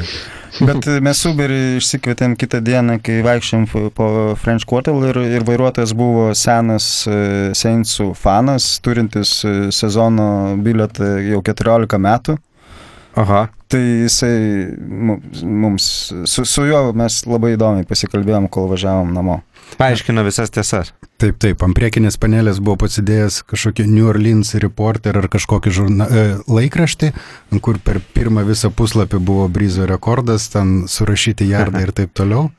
Bet 0.64 0.88
mes 1.04 1.20
Uberį 1.30 1.60
išsikvietėm 1.78 2.36
kitą 2.40 2.62
dieną, 2.66 2.98
kai 3.04 3.20
vaikščiam 3.26 3.66
po 3.96 4.08
French 4.40 4.66
Quarter 4.70 4.96
ir, 5.10 5.20
ir 5.38 5.46
vairuotojas 5.48 5.94
buvo 5.98 6.30
senas 6.38 6.88
e, 7.10 7.18
Seinsų 7.58 8.12
fanas, 8.18 8.78
turintis 8.84 9.40
e, 9.46 9.56
sezono 9.76 10.56
bilietą 10.64 11.18
jau 11.28 11.44
14 11.46 12.00
metų. 12.02 12.38
Oho. 13.18 13.44
Tai 13.68 13.80
jisai 13.82 14.70
mu- 14.78 15.20
mums, 15.44 15.88
su, 16.30 16.46
su 16.48 16.66
juo 16.70 16.94
mes 16.96 17.20
labai 17.28 17.56
įdomiai 17.58 17.88
pasikalbėjom, 17.90 18.48
kol 18.54 18.70
važiavom 18.72 19.10
namo. 19.16 19.42
Paaiškino 19.78 20.24
visas 20.24 20.54
tiesas. 20.54 20.94
Taip, 21.18 21.40
taip, 21.42 21.64
ant 21.66 21.74
priekinės 21.74 22.20
panelės 22.22 22.60
buvo 22.62 22.76
pasidėjęs 22.84 23.40
kažkokį 23.50 23.88
New 23.90 24.06
Orleans 24.06 24.54
Reporter 24.62 25.18
ar 25.18 25.26
kažkokį 25.34 25.74
žurna, 25.74 26.06
e, 26.06 26.26
laikraštį, 26.46 27.10
kur 27.66 27.80
per 27.82 27.98
pirmą 28.14 28.44
visą 28.46 28.70
puslapį 28.70 29.18
buvo 29.26 29.48
Bryzo 29.50 29.88
rekordas, 29.90 30.46
ten 30.54 30.84
surašyti 30.86 31.50
jardai 31.50 31.88
ir 31.88 31.94
taip 31.98 32.14
toliau. 32.14 32.52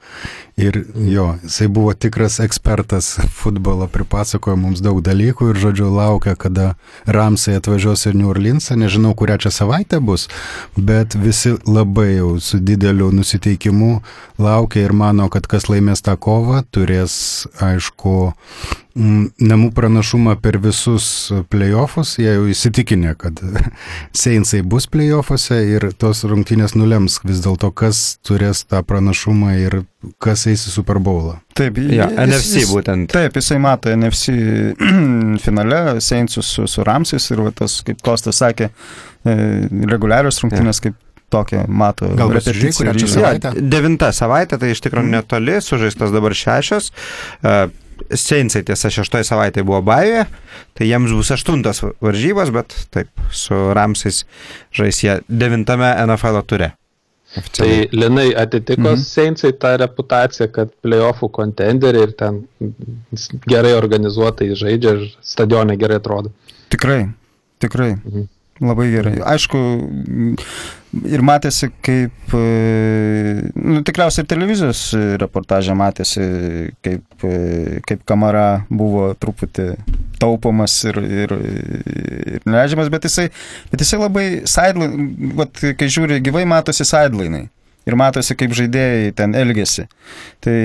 Ir 0.59 0.75
jo, 1.07 1.37
jisai 1.45 1.69
buvo 1.71 1.93
tikras 1.95 2.41
ekspertas 2.43 3.13
futbolo, 3.31 3.87
pripasakojo 3.95 4.57
mums 4.59 4.81
daug 4.83 4.99
dalykų 5.07 5.53
ir, 5.53 5.61
žodžiu, 5.63 5.87
laukia, 5.95 6.35
kada 6.35 6.73
Ramsai 7.07 7.55
atvažiuos 7.61 8.09
į 8.11 8.17
New 8.19 8.33
Orleansą, 8.33 8.75
nežinau, 8.75 9.13
kurią 9.15 9.37
čia 9.45 9.53
savaitę 9.55 10.01
bus, 10.03 10.27
bet 10.75 11.15
visi 11.15 11.55
labai 11.63 12.09
jau 12.17 12.33
su 12.43 12.59
dideliu 12.59 13.13
nusiteikimu 13.15 14.01
laukia 14.43 14.83
ir 14.89 14.97
mano, 14.99 15.29
kad 15.31 15.47
kas 15.47 15.71
laimės 15.71 16.03
tą 16.03 16.17
kovą, 16.19 16.65
turės, 16.99 17.47
aišku, 17.63 18.33
namų 18.99 19.69
pranašumą 19.77 20.35
per 20.43 20.59
visus 20.59 21.31
playoffus, 21.53 22.17
jie 22.19 22.33
jau 22.35 22.47
įsitikinę, 22.51 23.13
kad 23.19 23.39
Seinsai 24.23 24.63
bus 24.67 24.89
playoffuose 24.91 25.61
ir 25.77 25.87
tos 25.99 26.25
rungtynės 26.27 26.75
nulems 26.75 27.21
vis 27.25 27.43
dėlto, 27.45 27.71
kas 27.79 28.19
turės 28.27 28.65
tą 28.67 28.83
pranašumą 28.83 29.55
ir 29.63 29.79
kas 30.23 30.47
eis 30.51 30.67
į 30.67 30.75
Super 30.75 30.99
Bowlą. 30.99 31.39
Taip, 31.59 31.79
Jo, 31.79 32.09
jis- 32.11 32.19
NFC 32.27 32.65
būtent. 32.73 33.11
Taip, 33.15 33.39
jisai 33.39 33.59
mato 33.63 33.91
NFC 33.95 34.35
finale 35.47 36.01
Seinsus 36.03 36.51
su, 36.57 36.67
su 36.71 36.83
Ramsis 36.87 37.31
ir 37.31 37.43
va, 37.47 37.55
tas, 37.55 37.81
kaip 37.87 38.03
Kostas 38.07 38.43
sakė, 38.43 38.71
e, 39.27 39.37
reguliarios 39.91 40.43
rungtynės 40.43 40.83
kaip 40.83 40.99
tokia 41.33 41.65
mato. 41.69 42.09
Gal 42.19 42.33
savaitę? 42.41 43.53
Jo, 43.57 43.67
devinta 43.75 44.13
savaitė, 44.17 44.59
tai 44.61 44.73
iš 44.75 44.83
tikrųjų 44.87 45.13
netoli, 45.13 45.59
sužaistas 45.65 46.15
dabar 46.15 46.37
šešios. 46.37 46.93
Uh, 47.43 47.69
Seinsai 48.15 48.63
tiesa 48.63 48.93
šeštoji 48.95 49.27
savaitė 49.27 49.65
buvo 49.67 49.81
baigė, 49.83 50.29
tai 50.79 50.87
jiems 50.87 51.11
bus 51.19 51.33
aštuntas 51.35 51.83
varžybos, 51.83 52.53
bet 52.55 52.77
taip, 52.95 53.11
su 53.35 53.57
Ramsais 53.75 54.23
žais 54.71 55.01
jie 55.03 55.17
devintame 55.27 55.91
NFL 56.05 56.45
ture. 56.47 56.71
Tai 57.53 57.69
Linai 57.93 58.31
atitiko 58.39 58.81
Mhm. 58.81 58.93
mhm. 58.93 59.03
Seinsai 59.03 59.53
tą 59.53 59.75
reputaciją, 59.83 60.49
kad 60.53 60.71
playoffų 60.85 61.29
kontenderiai 61.31 62.09
ir 62.09 62.13
ten 62.13 62.45
gerai 63.47 63.75
organizuotai 63.77 64.55
žaidžia 64.57 64.95
ir 64.97 65.17
stadionai 65.21 65.77
gerai 65.77 65.97
atrodo. 66.01 66.33
Tikrai, 66.71 67.09
tikrai. 67.61 67.93
Mhm. 67.99 68.29
Labai 68.61 68.91
gerai. 68.91 69.19
Aišku, 69.23 69.59
ir 71.09 71.23
matėsi, 71.25 71.69
kaip, 71.85 72.33
e, 72.37 73.51
nu, 73.55 73.83
tikriausiai 73.87 74.25
ir 74.25 74.31
televizijos 74.31 74.83
reportažė 75.21 75.77
matėsi, 75.79 76.25
kaip, 76.85 77.05
e, 77.27 77.81
kaip 77.89 78.05
kamera 78.09 78.65
buvo 78.71 79.11
truputį 79.21 79.69
taupomas 80.23 80.75
ir, 80.89 80.99
ir, 81.05 81.37
ir 82.39 82.49
neleidžiamas, 82.49 82.91
bet 82.93 83.07
jisai, 83.09 83.29
bet 83.73 83.85
jisai 83.85 84.01
labai 84.03 84.27
sideline, 84.49 85.11
vat, 85.39 85.63
kai 85.79 85.91
žiūri 85.93 86.23
gyvai, 86.25 86.47
matosi 86.49 86.87
sidelinai. 86.89 87.47
Ir 87.89 87.97
matosi, 87.97 88.35
kaip 88.37 88.53
žaidėjai 88.53 89.15
ten 89.17 89.33
elgesi. 89.39 89.87
Tai 90.45 90.59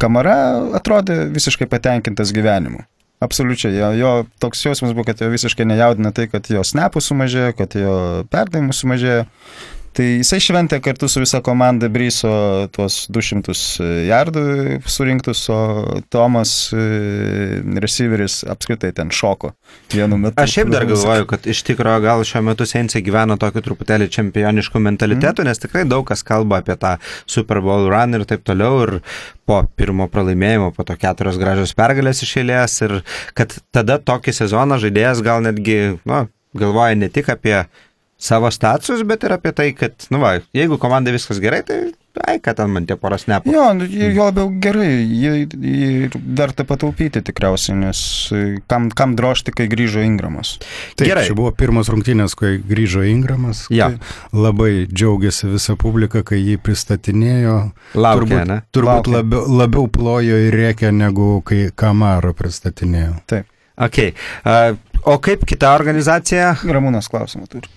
kamera 0.00 0.36
atrodė 0.78 1.26
visiškai 1.34 1.68
patenkintas 1.68 2.32
gyvenimu. 2.32 2.86
Absoliučiai, 3.18 3.74
jo, 3.74 3.88
jo 3.98 4.10
toks 4.38 4.60
jausmas 4.62 4.92
buvo, 4.94 5.02
kad 5.08 5.18
jo 5.18 5.26
visiškai 5.32 5.66
nejaudina 5.66 6.12
tai, 6.14 6.28
kad 6.30 6.46
jo 6.52 6.62
snapų 6.62 7.02
sumažėjo, 7.02 7.56
kad 7.58 7.74
jo 7.74 7.94
perdavimų 8.30 8.76
sumažėjo. 8.78 9.24
Tai 9.96 10.04
jisai 10.06 10.38
šventė 10.42 10.78
kartu 10.84 11.08
su 11.10 11.22
visa 11.22 11.40
komanda 11.44 11.88
Bryso 11.92 12.30
tuos 12.74 13.00
200 13.12 13.54
jardų 14.08 14.42
surinktus, 14.88 15.44
o 15.50 15.58
Tomas 16.12 16.52
e, 16.76 16.82
receiveris 17.82 18.40
apskritai 18.48 18.92
ten 18.96 19.10
šoko 19.14 19.52
vienu 19.94 20.20
metu. 20.20 20.38
Aš 20.42 20.58
šiaip 20.58 20.72
dar 20.74 20.86
galvoju, 20.88 21.26
kad 21.32 21.48
iš 21.50 21.64
tikrųjų 21.70 22.04
gal 22.04 22.24
šiuo 22.28 22.44
metu 22.50 22.68
Sensei 22.68 23.02
gyvena 23.04 23.38
tokiu 23.40 23.64
truputėlį 23.64 24.10
čempionišku 24.14 24.82
mentalitetu, 24.82 25.42
mm. 25.42 25.50
nes 25.50 25.64
tikrai 25.64 25.84
daug 25.88 26.06
kas 26.08 26.24
kalba 26.26 26.62
apie 26.62 26.78
tą 26.78 26.96
Super 27.26 27.62
Bowl 27.64 27.90
run 27.90 28.18
ir 28.18 28.26
taip 28.28 28.46
toliau. 28.46 28.84
Ir 28.86 28.94
po 29.48 29.62
pirmo 29.80 30.06
pralaimėjimo, 30.12 30.70
po 30.76 30.84
to 30.86 30.94
keturios 31.00 31.40
gražios 31.40 31.74
pergalės 31.76 32.22
išėlės 32.26 32.80
ir 32.84 32.98
kad 33.38 33.56
tada 33.74 33.96
tokį 33.98 34.34
sezoną 34.42 34.78
žaidėjas 34.82 35.24
gal 35.24 35.40
netgi, 35.44 35.96
nu, 36.08 36.26
galvoja 36.58 36.98
ne 36.98 37.08
tik 37.12 37.30
apie 37.32 37.62
savo 38.18 38.50
status, 38.50 39.04
bet 39.06 39.22
ir 39.24 39.36
apie 39.36 39.54
tai, 39.54 39.70
kad, 39.78 39.94
nu 40.10 40.18
va, 40.22 40.36
jeigu 40.56 40.78
komandai 40.82 41.14
viskas 41.14 41.38
gerai, 41.42 41.62
tai 41.66 41.78
ai, 42.26 42.38
kad 42.42 42.56
ten 42.58 42.72
man 42.74 42.86
tie 42.88 42.96
poros 42.98 43.28
nepų. 43.30 43.52
Jo, 43.54 43.66
nu, 43.78 43.86
jo 43.86 44.26
labiau 44.26 44.48
gerai, 44.62 44.88
jį, 45.06 45.32
jį 45.54 45.90
verta 46.38 46.64
pataupyti 46.66 47.22
tikriausiai, 47.24 47.76
nes 47.78 48.00
kam, 48.70 48.88
kam 48.90 49.14
drošti, 49.18 49.54
kai 49.54 49.68
grįžo 49.70 50.02
Ingramas. 50.02 50.56
Taip, 50.98 51.06
Gerai. 51.12 51.28
čia 51.28 51.36
buvo 51.38 51.52
pirmos 51.54 51.90
rungtynės, 51.92 52.34
kai 52.38 52.56
grįžo 52.58 53.04
Ingramas. 53.06 53.66
Jo. 53.70 53.92
Tai 53.92 54.40
labai 54.46 54.72
džiaugiasi 54.90 55.52
visa 55.52 55.76
publika, 55.78 56.24
kai 56.26 56.40
jį 56.40 56.58
pristatinėjo. 56.64 57.58
Laukia, 57.94 58.24
turbūt, 58.24 58.42
ne? 58.50 58.58
Turbūt 58.74 59.12
Laukia. 59.12 59.14
labiau, 59.20 59.44
labiau 59.62 59.92
plojo 59.94 60.42
ir 60.48 60.58
rėkė, 60.58 60.90
negu 60.94 61.36
kai 61.46 61.68
Kamaro 61.78 62.34
pristatinėjo. 62.34 63.14
Ok. 63.78 63.98
Uh, 64.42 64.74
O 65.06 65.14
kaip 65.22 65.44
kita 65.48 65.70
organizacija? 65.76 66.52
Ramūnas 66.66 67.08
klausimą 67.10 67.46
turi. 67.50 67.70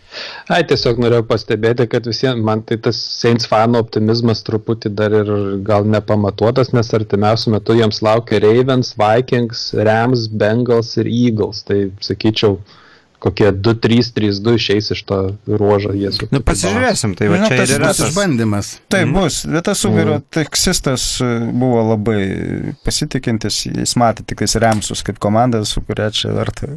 Ai, 0.51 0.63
tiesiog 0.67 0.99
norėjau 0.99 1.23
pastebėti, 1.29 1.85
kad 1.91 2.07
visiems, 2.09 2.41
man 2.43 2.63
tai 2.67 2.77
tas 2.83 2.97
Saints 3.21 3.47
fanų 3.47 3.79
optimizmas 3.85 4.41
truputį 4.47 4.91
dar 4.97 5.15
ir 5.21 5.31
gal 5.67 5.87
nepamatuotas, 5.87 6.73
nes 6.75 6.91
artimiausiu 6.97 7.53
metu 7.55 7.77
jiems 7.77 8.01
laukia 8.03 8.41
Ravens, 8.43 8.93
Vikings, 8.99 9.69
Rams, 9.87 10.27
Bengals 10.27 10.95
ir 10.99 11.07
Eagles. 11.11 11.63
Tai 11.67 11.79
sakyčiau, 12.03 12.57
kokie 13.21 13.51
2-3-3-2 13.53 14.55
išeis 14.57 14.91
iš 14.95 15.03
to 15.05 15.17
ruožo 15.47 15.93
su. 16.11 16.27
Nu, 16.33 16.41
pasižiūrėsim, 16.45 17.13
tai 17.19 17.27
va 17.29 17.37
Nu, 17.41 17.49
čia 17.49 17.59
tas 17.61 17.69
ir 17.69 17.77
yra 17.77 17.91
tas. 17.91 17.99
Išbandymas. 18.09 18.71
Tai 18.89 19.03
Mhm. 19.05 19.13
bus, 19.13 19.41
bet 19.45 19.65
tas 19.69 19.83
Uberio 19.85 20.17
taksistas 20.33 21.03
e, 21.21 21.27
buvo 21.53 21.83
labai 21.91 22.73
pasitikintis, 22.85 23.61
jis 23.69 23.93
matė 24.01 24.25
tik 24.25 24.41
tais 24.41 24.55
Remsus 24.61 25.03
kaip 25.05 25.19
komandą, 25.21 25.61
su 25.69 25.83
kuria 25.85 26.09
čia 26.11 26.33
verta. 26.33 26.71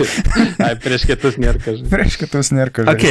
Ai, 0.64 0.72
prieš 0.80 1.04
kitus 1.10 1.36
nėra 1.40 1.60
kažkas. 1.60 1.88
Prieš 1.92 2.18
kitus 2.24 2.52
nėra 2.56 2.72
ką 2.72 2.88
Ok, 2.92 3.04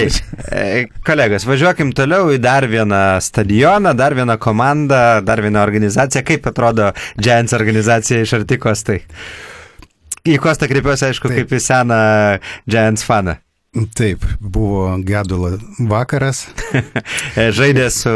e, 0.52 0.86
kolegos, 1.08 1.46
važiuokim 1.50 1.94
toliau 1.98 2.32
į 2.34 2.41
dar 2.41 2.65
vieną 2.72 3.04
stadioną, 3.22 3.94
dar 3.98 4.17
vieną 4.17 4.38
komandą, 4.41 5.22
dar 5.26 5.41
vieną 5.46 5.62
organizaciją. 5.62 6.26
Kaip 6.28 6.50
atrodo 6.50 6.91
Giants 7.22 7.54
organizacija 7.54 8.22
iš 8.26 8.34
Artikos? 8.41 8.84
Tai 8.88 9.00
į 10.28 10.38
Kostą 10.42 10.70
kreipiuosi, 10.72 11.08
aišku, 11.10 11.32
Taip. 11.32 11.44
kaip 11.44 11.56
į 11.58 11.62
seną 11.64 12.02
Giants 12.70 13.06
faną. 13.08 13.38
Taip, 13.96 14.26
buvo 14.40 14.90
gedulo 15.08 15.56
vakaras. 15.80 16.48
E, 17.40 17.52
Žaidė 17.56 17.88
su 17.94 18.12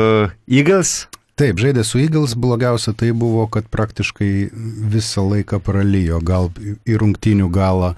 Eagles. 0.51 1.05
Taip, 1.35 1.59
žaidė 1.59 1.83
su 1.83 1.99
Eagles, 1.99 2.31
blogiausia 2.39 2.93
tai 2.95 3.09
buvo, 3.11 3.43
kad 3.51 3.65
praktiškai 3.67 4.47
visą 4.91 5.25
laiką 5.27 5.59
pralyjo, 5.63 6.21
gal 6.23 6.47
į 6.87 6.95
rungtynių 7.01 7.49
galą 7.51 7.89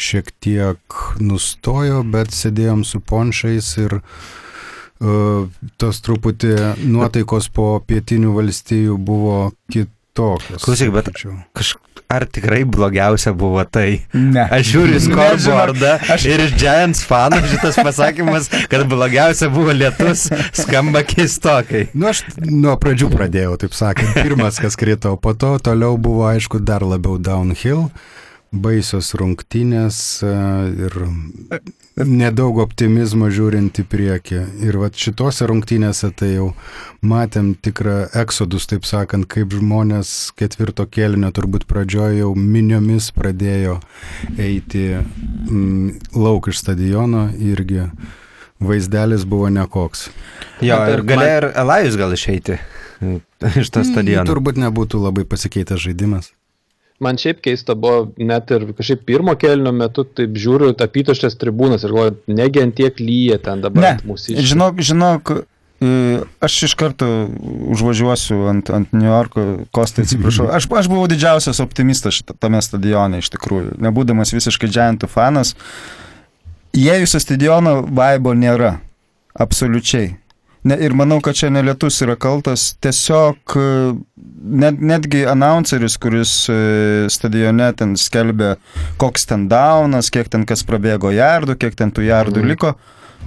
šiek 0.00 0.30
tiek 0.40 0.96
nustojo, 1.20 2.00
bet 2.08 2.32
sėdėjom 2.32 2.86
su 2.88 3.02
ponšiais 3.04 3.68
ir 3.84 3.98
uh, 4.00 5.44
tos 5.76 6.00
truputį 6.06 6.54
nuotaikos 6.88 7.50
po 7.52 7.74
pietinių 7.84 8.32
valstijų 8.38 8.96
buvo 8.96 9.36
kitokios. 9.68 10.64
Klausyk, 10.64 10.94
bet-. 10.96 11.12
Kaž... 11.52 11.76
Ar 12.08 12.24
tikrai 12.24 12.62
blogiausia 12.64 13.34
buvo 13.36 13.60
tai? 13.68 13.98
Ne. 14.16 14.40
Aš 14.48 14.70
žiūriu 14.72 15.00
scoreboardą 15.06 15.90
aš- 16.14 16.24
ir 16.30 16.40
iš 16.46 16.54
Giants 16.56 17.02
fanų 17.04 17.42
šitas 17.50 17.76
pasakymas, 17.84 18.48
kad 18.72 18.86
blogiausia 18.88 19.50
buvo 19.52 19.74
lietus, 19.76 20.22
skamba 20.56 21.02
keistokai. 21.04 21.90
Nu, 21.92 22.08
aš 22.08 22.22
nuo 22.48 22.78
pradžių 22.80 23.10
pradėjau, 23.12 23.58
taip 23.60 23.76
sakant, 23.76 24.16
pirmas, 24.16 24.56
kas 24.62 24.78
krito, 24.80 25.12
po 25.20 25.34
to 25.36 25.52
toliau 25.60 25.98
buvo, 26.00 26.24
aišku, 26.30 26.62
dar 26.64 26.80
labiau 26.80 27.18
downhill, 27.20 27.90
baisios 28.56 29.12
rungtynės 29.20 30.00
e, 30.24 30.32
ir 30.88 30.96
nedaug 32.06 32.60
optimizmo 32.62 33.28
žiūrint 33.32 33.80
į 33.82 33.84
priekį. 33.90 34.40
Ir 34.66 34.78
va 34.80 34.90
šitose 34.94 35.48
rungtynėse 35.48 36.10
tai 36.18 36.30
jau 36.34 36.48
matėm 37.06 37.54
tikrą 37.54 38.08
eksodus, 38.22 38.68
taip 38.70 38.86
sakant, 38.88 39.28
kaip 39.30 39.54
žmonės 39.56 40.32
ketvirto 40.38 40.86
kėlinio 40.86 41.32
turbūt 41.34 41.66
pradžioje 41.70 42.22
jau 42.22 42.32
miniomis 42.38 43.10
pradėjo 43.16 43.78
eiti 44.38 44.86
mm, 44.98 46.14
lauk 46.18 46.50
iš 46.52 46.62
stadiono 46.64 47.28
irgi. 47.38 47.88
Vaizdelis 48.58 49.22
buvo 49.22 49.46
nekoks. 49.54 50.08
Jo, 50.66 50.80
ir 50.90 51.04
galėjo 51.06 51.36
ir 51.38 51.44
Elajus 51.62 51.98
gal 52.00 52.14
išeiti 52.16 52.56
iš 53.54 53.70
to 53.70 53.84
stadiono. 53.86 54.26
Turbūt 54.26 54.58
nebūtų 54.58 55.00
labai 55.04 55.26
pasikeitęs 55.28 55.84
žaidimas. 55.86 56.32
Man 56.98 57.18
šiaip 57.20 57.38
keista 57.44 57.76
buvo, 57.78 58.08
net 58.18 58.50
ir 58.50 58.64
kažkaip 58.74 59.04
pirmo 59.06 59.36
kelnio 59.38 59.70
metu, 59.74 60.02
taip 60.02 60.34
žiūriu, 60.34 60.72
tapytošės 60.78 61.38
tribūnas 61.38 61.84
ir 61.86 61.94
galvoju, 61.94 62.16
negi 62.34 62.62
ant 62.64 62.74
tiek 62.74 62.98
lyja 62.98 63.38
ten 63.42 63.62
dabar 63.62 64.00
mūsų 64.08 64.34
žinok, 64.42 64.82
žinok, 64.82 65.32
e, 65.78 65.92
aš 66.42 66.56
iš 66.66 66.74
karto 66.80 67.06
užvažiuosiu 67.70 68.40
ant, 68.50 68.72
ant 68.74 68.90
New 68.96 69.06
Yorko, 69.06 69.46
Kostai, 69.70 70.08
atsiprašau. 70.08 70.48
Aš, 70.58 70.66
aš 70.82 70.90
buvau 70.90 71.06
didžiausias 71.10 71.62
optimistas 71.62 72.18
tame 72.42 72.58
stadione 72.66 73.22
iš 73.22 73.30
tikrųjų, 73.36 73.78
nebūdamas 73.86 74.34
visiškai 74.34 74.70
Giantų 74.74 75.10
fanas. 75.12 75.54
Įėjusio 76.74 77.22
stadiono 77.22 77.78
vaibo 77.94 78.34
nėra. 78.34 78.80
Absoliučiai. 79.38 80.16
Ne, 80.68 80.76
ir 80.84 80.92
manau, 80.98 81.20
kad 81.24 81.38
čia 81.38 81.48
ne 81.54 81.62
lietus 81.64 82.00
yra 82.04 82.16
kaltas, 82.20 82.68
tiesiog 82.84 83.54
e, 83.56 83.64
net, 84.62 84.80
netgi 84.84 85.22
announceris, 85.30 85.96
kuris 86.02 86.32
e, 86.52 86.58
stadione 87.12 87.70
ten 87.78 87.94
skelbė, 87.96 88.56
koks 89.00 89.24
ten 89.30 89.46
daunas, 89.48 90.10
kiek 90.12 90.28
ten 90.32 90.44
kas 90.48 90.64
prabėgo 90.68 91.14
jardų, 91.14 91.56
kiek 91.62 91.78
ten 91.78 91.94
tų 91.94 92.08
jardų 92.10 92.42
Mhm. 92.42 92.50
liko, 92.52 92.74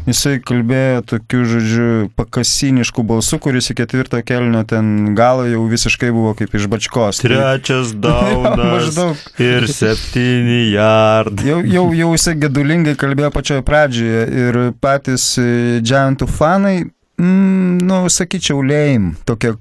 jisai 0.08 0.36
kalbėjo 0.44 1.02
tokiu, 1.16 1.42
žodžiu, 1.46 1.88
pakasinišku 2.18 3.04
balsu, 3.06 3.38
kuris 3.44 3.68
į 3.74 3.76
ketvirtą 3.82 4.22
kelnio 4.26 4.62
ten 4.68 5.12
galą 5.18 5.48
jau 5.52 5.66
visiškai 5.70 6.12
buvo 6.14 6.32
kaip 6.38 6.54
iš 6.58 6.68
bačkos. 6.72 7.20
Tai- 7.22 7.30
Trečias 7.34 7.92
daunas 8.06 8.58
maždaug. 8.62 9.18
ir 9.42 9.68
septyni 9.72 10.72
jardai. 10.76 11.46
Jau, 11.52 11.60
jau, 11.66 11.86
jau 11.94 12.12
jisai 12.16 12.38
gedulingai 12.46 12.96
kalbėjo 13.00 13.32
pačioje 13.36 13.66
pradžioje 13.68 14.24
ir 14.46 14.62
patys 14.82 15.32
e, 15.42 15.50
Giantų 15.86 16.28
fanai, 16.30 16.80
mm, 17.22 17.80
nu, 17.88 18.04
sakyčiau, 18.10 18.64
lame, 18.66 19.16
tokia 19.30 19.56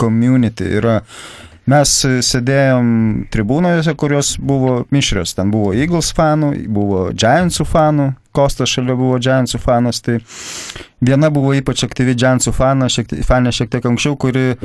community 0.00 0.68
yra. 0.80 1.00
Mes 1.70 1.92
sėdėjom 2.26 2.88
tribūnose, 3.32 3.94
kurios 3.96 4.34
buvo 4.36 4.82
mišrios. 4.92 5.32
Ten 5.38 5.48
buvo 5.54 5.72
Eagles 5.72 6.10
fanų, 6.12 6.50
buvo 6.68 7.06
Giantsų 7.16 7.64
fanų, 7.70 8.10
Kostas 8.34 8.72
šalia 8.74 8.96
buvo 8.98 9.16
Giantsų 9.22 9.60
fanas, 9.62 10.02
tai 10.04 10.18
viena 11.04 11.30
buvo 11.32 11.54
ypač 11.56 11.86
aktyvi 11.86 12.16
Giantsų 12.18 12.52
fana, 12.52 12.90
šiek 12.90 13.14
fanė 13.24 13.54
šiek 13.54 13.70
tiek 13.72 13.86
anksčiau, 13.86 14.18
kuri 14.20 14.56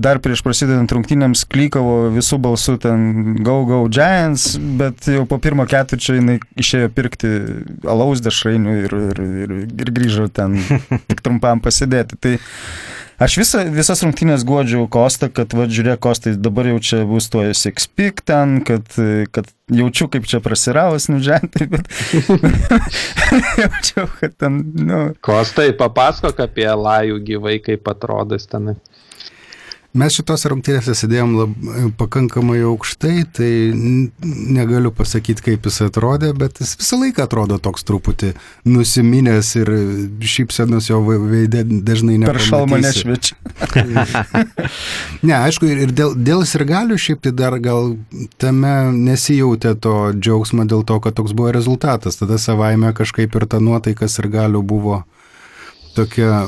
dar 0.00 0.18
prieš 0.24 0.42
prasidedant 0.46 0.90
rungtynėms 0.92 1.44
klykavo 1.52 2.10
visų 2.14 2.38
balsų 2.42 2.76
ten 2.82 3.06
Go 3.44 3.60
Go 3.68 3.80
Giants, 3.92 4.54
bet 4.78 5.08
jau 5.10 5.26
po 5.28 5.38
pirmo 5.42 5.66
ketvirčio 5.68 6.16
jinai 6.18 6.38
išėjo 6.58 6.90
pirkti 6.96 7.32
alaus 7.86 8.24
dešrainių 8.24 8.76
ir, 8.84 8.98
ir, 9.10 9.24
ir, 9.46 9.56
ir 9.68 9.94
grįžo 9.98 10.28
ten 10.32 10.58
tik 11.10 11.20
trumpam 11.24 11.60
pasidėti. 11.64 12.18
Tai 12.20 12.34
aš 13.22 13.36
visą, 13.42 13.62
visas 13.72 14.02
rungtynės 14.04 14.46
godžiau 14.48 14.88
Kostą, 14.92 15.28
kad 15.32 15.52
va 15.56 15.68
žiūrėk 15.68 16.00
Kostai, 16.08 16.34
dabar 16.40 16.72
jau 16.72 16.80
čia 16.80 17.04
bus 17.08 17.28
tuo 17.32 17.44
six-pick 17.52 18.24
ten, 18.26 18.60
kad, 18.66 18.88
kad 19.32 19.52
jaučiu 19.72 20.08
kaip 20.12 20.28
čia 20.30 20.40
prasiravus 20.44 21.10
nužentai, 21.12 21.68
bet 21.72 21.88
jaučiau, 23.62 24.08
kad 24.20 24.36
ten, 24.40 24.60
nu, 24.88 25.00
Kostai, 25.24 25.70
papasakok 25.76 26.46
apie 26.48 26.68
lajų 26.70 27.22
gyvai, 27.30 27.58
kaip 27.64 27.92
atrodo 27.92 28.40
jis 28.40 28.48
ten. 28.52 28.76
Mes 29.96 30.16
šitose 30.16 30.50
rungtynėse 30.52 30.94
sėdėjom 30.98 31.34
lab, 31.38 31.54
pakankamai 32.00 32.58
aukštai, 32.68 33.24
tai 33.36 33.50
negaliu 34.22 34.92
pasakyti, 34.94 35.44
kaip 35.46 35.68
jis 35.68 35.80
atrodė, 35.86 36.32
bet 36.36 36.60
jis 36.60 36.74
visą 36.80 36.98
laiką 37.00 37.24
atrodo 37.24 37.58
toks 37.62 37.86
truputį 37.88 38.34
nusiminęs 38.68 39.54
ir 39.62 39.72
šypsenos 40.20 40.90
jo 40.90 41.00
veidė 41.06 41.64
dažnai 41.64 42.18
per 42.26 42.40
šalmą 42.42 42.80
nepamatysi. 42.82 43.06
nešvečia. 43.08 43.34
Ne, 45.26 45.32
aišku, 45.34 45.66
ir 45.70 45.90
dėl, 45.96 46.12
dėl 46.18 46.42
sirgalių 46.46 46.96
šiaip 47.00 47.22
tai 47.24 47.32
dar 47.34 47.56
gal 47.62 47.94
tame 48.40 48.72
nesijautė 48.94 49.72
to 49.80 49.94
džiaugsmo 50.14 50.66
dėl 50.68 50.84
to, 50.86 50.98
kad 51.02 51.16
toks 51.18 51.34
buvo 51.36 51.52
rezultatas. 51.54 52.18
Tada 52.20 52.38
savaime 52.42 52.92
kažkaip 52.96 53.34
ir 53.38 53.46
ta 53.50 53.60
nuotaika 53.62 54.08
sirgalių 54.10 54.62
buvo 54.66 55.00
tokia 55.96 56.44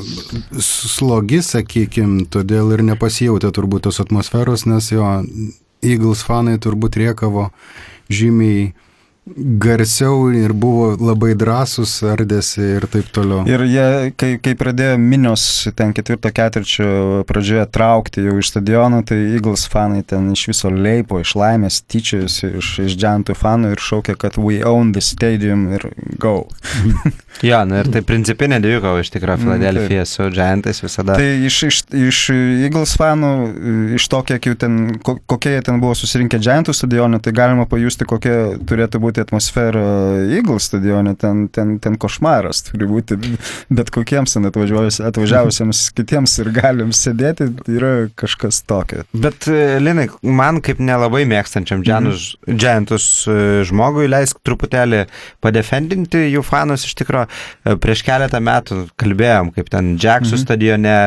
slogi, 0.61 1.41
sakykim, 1.45 2.25
todėl 2.31 2.75
ir 2.75 2.85
nepasijautė 2.85 3.51
turbūt 3.55 3.87
tos 3.87 3.99
atmosferos, 4.03 4.67
nes 4.69 4.91
jo 4.93 5.07
Eagles 5.85 6.23
fanai 6.27 6.57
turbūt 6.61 6.99
riekavo 6.99 7.49
žymiai 8.11 8.73
garsiau 9.37 10.29
ir 10.33 10.53
buvo 10.57 10.93
labai 10.99 11.33
drąsus, 11.37 11.99
ardėsi 12.07 12.61
ir 12.77 12.87
taip 12.91 13.09
toliau. 13.15 13.43
Ir 13.49 13.63
jie, 13.69 13.85
kai, 14.19 14.31
kai 14.41 14.55
pradėjo 14.59 14.97
minios 15.01 15.43
ten 15.77 15.93
ketvirto 15.95 16.31
ketvirčio 16.35 17.23
pradžioje 17.29 17.65
traukti 17.75 18.25
jau 18.25 18.37
iš 18.41 18.51
stadiono, 18.53 19.01
tai 19.07 19.19
Eagles 19.35 19.67
fanai 19.71 20.01
ten 20.07 20.31
iš 20.33 20.47
viso 20.51 20.71
leipo, 20.73 21.21
iš 21.23 21.35
laimės, 21.39 21.81
tyčiajosi 21.89 22.51
iš, 22.61 22.71
iš 22.87 22.97
džiantų 22.99 23.37
fanų 23.37 23.73
ir 23.75 23.83
šaukė, 23.89 24.17
kad 24.19 24.39
we 24.41 24.61
own 24.65 24.93
the 24.95 25.03
stadium 25.03 25.67
ir 25.77 25.89
go. 26.19 26.47
Jo, 27.45 27.61
na 27.63 27.79
ir 27.79 27.87
tai 27.87 28.01
principinė 28.03 28.57
dvikova 28.59 28.99
iš 28.99 29.13
tikrųjų 29.13 29.37
Mm, 29.39 29.43
Filadelfija 29.45 30.03
su 30.09 30.25
Giantais 30.33 30.81
visada. 30.83 31.13
Tai 31.15 31.27
iš, 31.47 31.59
iš, 31.69 31.77
iš 31.95 32.17
Eagles 32.65 32.95
fanų, 32.99 33.29
iš 33.95 34.07
to, 34.11 34.19
kiek 34.27 34.47
jų 34.49 34.55
ten, 34.59 34.73
ko- 35.05 35.15
kokie 35.29 35.53
jie 35.53 35.61
ten 35.63 35.77
buvo 35.79 35.93
susirinkę 35.95 36.39
džiantų 36.41 36.73
stadione, 36.75 37.19
tai 37.23 37.31
galima 37.37 37.63
pajusti, 37.69 38.07
kokia 38.09 38.57
turėtų 38.67 38.99
būti 39.05 39.18
būti 39.19 39.27
atmosfera 39.27 39.83
Eagle 40.29 40.59
stadione, 40.59 41.15
ten, 41.15 41.47
ten, 41.49 41.79
ten 41.79 41.97
košmaras 41.97 42.63
turi 42.69 42.87
būti 42.87 43.17
bet 43.69 43.91
kokiems 43.91 44.37
atvažiavusiems 44.37 45.89
kitiems 45.97 46.39
ir 46.39 46.51
galim 46.53 46.91
sėdėti, 46.91 47.49
yra 47.69 48.09
kažkas 48.15 48.63
tokio. 48.63 49.03
Bet, 49.13 49.47
e, 49.47 49.79
Linai, 49.79 50.09
man 50.23 50.61
kaip 50.61 50.79
nelabai 50.79 51.25
mėgstančiam 51.27 51.83
džianus, 51.83 52.35
mm. 52.47 52.57
džiantus 52.57 53.07
e, 53.27 53.63
žmogui 53.67 54.07
leisk 54.09 54.39
truputėlį 54.45 55.05
padefendinti 55.41 56.29
jų 56.29 56.43
fanus 56.43 56.85
iš 56.87 56.95
tikrųjų. 56.99 57.27
Prieš 57.79 58.03
keletą 58.05 58.39
metų 58.43 58.85
kalbėjom, 58.99 59.51
kaip 59.55 59.69
ten 59.71 59.95
Džeksų 59.99 60.35
mm. 60.35 60.41
stadione 60.43 60.97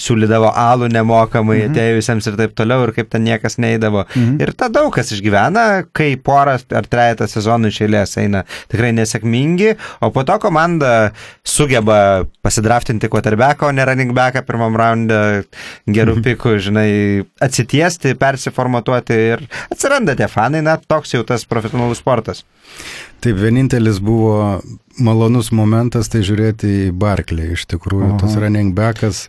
siūlydavo 0.00 0.52
alų 0.56 0.90
nemokamai 0.94 1.60
mm. 1.62 1.72
atėjusiems 1.72 2.30
ir 2.30 2.38
taip 2.40 2.56
toliau, 2.58 2.86
ir 2.86 2.94
kaip 2.96 3.10
ten 3.12 3.26
niekas 3.26 3.58
neįdavo. 3.60 4.06
Mm. 4.14 4.38
Ir 4.42 4.54
tada 4.56 4.78
daug 4.78 4.92
kas 4.94 5.10
išgyvena, 5.14 5.66
kai 5.96 6.12
porą 6.22 6.56
ar 6.58 6.88
trejata 6.88 7.28
sezonų 7.58 7.72
iš 7.72 7.80
eilės 7.84 8.16
eina 8.20 8.44
tikrai 8.70 8.92
nesėkmingi, 8.94 9.74
o 10.00 10.10
po 10.14 10.24
to 10.24 10.38
komanda 10.38 11.12
sugeba 11.44 12.26
pasidraftinti 12.42 13.08
quarterbacką, 13.10 13.68
o 13.68 13.72
ne 13.72 13.84
running 13.84 14.14
backą 14.14 14.44
pirmam 14.46 14.76
raunde 14.76 15.44
gerų 15.86 16.18
mhm. 16.18 16.24
pikų, 16.24 16.58
žinai, 16.58 16.90
atsitiesti, 17.40 18.14
persiformatuoti 18.18 19.18
ir 19.34 19.44
atsiranda 19.70 20.16
tie 20.16 20.28
fanai, 20.28 20.62
na, 20.62 20.78
toks 20.78 21.14
jau 21.14 21.24
tas 21.26 21.44
profesionalus 21.48 22.00
sportas. 22.02 22.44
Taip, 23.20 23.36
vienintelis 23.40 23.98
buvo 23.98 24.60
malonus 24.98 25.50
momentas, 25.50 26.10
tai 26.10 26.22
žiūrėti 26.26 26.88
į 26.88 26.90
Barkley. 26.94 27.54
Iš 27.56 27.66
tikrųjų, 27.70 28.12
Aha. 28.12 28.18
tas 28.22 28.36
running 28.38 28.74
backas 28.76 29.26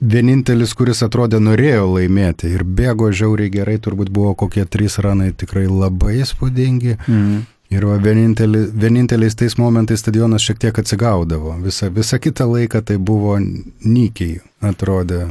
vienintelis, 0.00 0.74
kuris 0.76 1.02
atrodė 1.06 1.40
norėjo 1.42 1.86
laimėti 1.94 2.50
ir 2.54 2.64
bėgo 2.64 3.10
žiauriai 3.12 3.52
gerai, 3.52 3.78
turbūt 3.82 4.10
buvo 4.14 4.34
kokie 4.34 4.64
trys 4.66 4.98
ranai 4.98 5.32
tikrai 5.32 5.66
labai 5.68 6.20
įspūdingi. 6.24 6.98
Mm. 7.06 7.42
Ir 7.74 7.86
vienintelis, 8.04 8.68
vieninteliais 8.76 9.34
tais 9.34 9.56
momentais 9.58 10.02
stadionas 10.04 10.44
šiek 10.44 10.60
tiek 10.62 10.78
atsigaudavo. 10.78 11.56
Visa, 11.64 11.88
visa 11.90 12.20
kita 12.22 12.46
laika 12.46 12.82
tai 12.84 12.98
buvo 13.02 13.38
nykiai, 13.40 14.38
atrodė. 14.62 15.24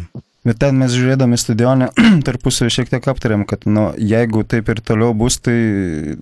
Bet 0.44 0.58
ten 0.60 0.76
mes 0.76 0.92
žiūrėdami 0.92 1.38
stadionę 1.40 1.88
tarpusavį 2.28 2.72
šiek 2.76 2.90
tiek 2.92 3.06
aptarėm, 3.08 3.46
kad 3.48 3.64
nu, 3.64 3.86
jeigu 3.96 4.44
taip 4.44 4.68
ir 4.74 4.82
toliau 4.84 5.14
bus, 5.16 5.38
tai 5.40 5.56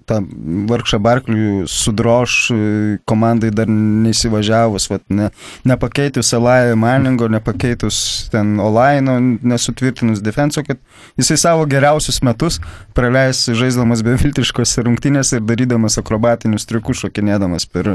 tą 0.06 0.20
vargšą 0.70 1.00
Barklių 1.02 1.64
sudroš 1.72 2.36
e, 2.54 2.60
komandai 3.10 3.50
dar 3.56 3.72
neįsivažiavus, 3.72 4.86
vat, 4.94 5.06
ne, 5.10 5.32
nepakeitus 5.66 6.30
Elai 6.38 6.76
Maningo, 6.78 7.32
nepakeitus 7.34 8.30
ten 8.34 8.54
Olaino, 8.62 9.18
nesutvirtinus 9.42 10.22
defenso, 10.22 10.62
kad 10.70 10.78
jisai 11.18 11.40
savo 11.42 11.66
geriausius 11.70 12.22
metus 12.22 12.62
praleis 12.98 13.48
žaisdamas 13.58 14.06
beviltiškose 14.06 14.86
rungtynėse 14.86 15.42
ir 15.42 15.50
darydamas 15.50 15.98
akrobatinius 15.98 16.70
triukus 16.70 17.02
šokinėdamas 17.02 17.66
per, 17.74 17.90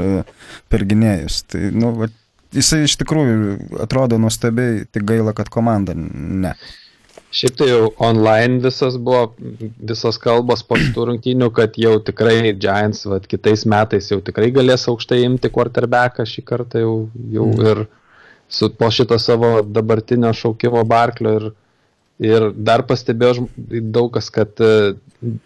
per 0.67 0.87
gynėjus. 0.91 1.45
Tai, 1.47 1.69
nu, 1.71 1.95
vat, 2.03 2.23
jisai 2.55 2.83
iš 2.87 2.97
tikrųjų 3.01 3.79
atrodo 3.83 4.19
nuostabiai, 4.21 4.85
tik 4.91 5.07
gaila, 5.07 5.33
kad 5.37 5.49
komanda 5.53 5.95
ne. 5.97 6.53
Šiaip 7.37 7.57
tai 7.59 7.67
jau 7.67 7.89
online 8.01 8.61
visas 8.63 8.95
buvo, 9.03 9.33
visos 9.89 10.15
kalbos 10.21 10.63
po 10.63 10.77
šitų 10.79 11.09
rungtynių, 11.09 11.49
kad 11.53 11.75
jau 11.79 11.97
tikrai 12.07 12.53
Giants 12.55 13.03
vat, 13.09 13.27
kitais 13.27 13.65
metais 13.67 14.07
jau 14.13 14.21
tikrai 14.23 14.47
galės 14.55 14.87
aukštai 14.87 15.19
imti 15.25 15.51
quarterbacką 15.53 16.25
šį 16.25 16.43
kartą 16.47 16.83
jau, 16.85 16.95
jau 17.33 17.47
mm. 17.51 17.65
ir 17.67 17.83
su, 18.47 18.71
po 18.71 18.89
šito 18.93 19.19
savo 19.19 19.59
dabartinio 19.61 20.31
šaukimo 20.33 20.85
Barklio 20.87 21.35
ir 21.39 21.49
Ir 22.23 22.47
dar 22.55 22.81
pastebėjo 22.89 23.45
daug 23.93 24.09
kas, 24.15 24.31
kad 24.33 24.57
e, 24.63 24.95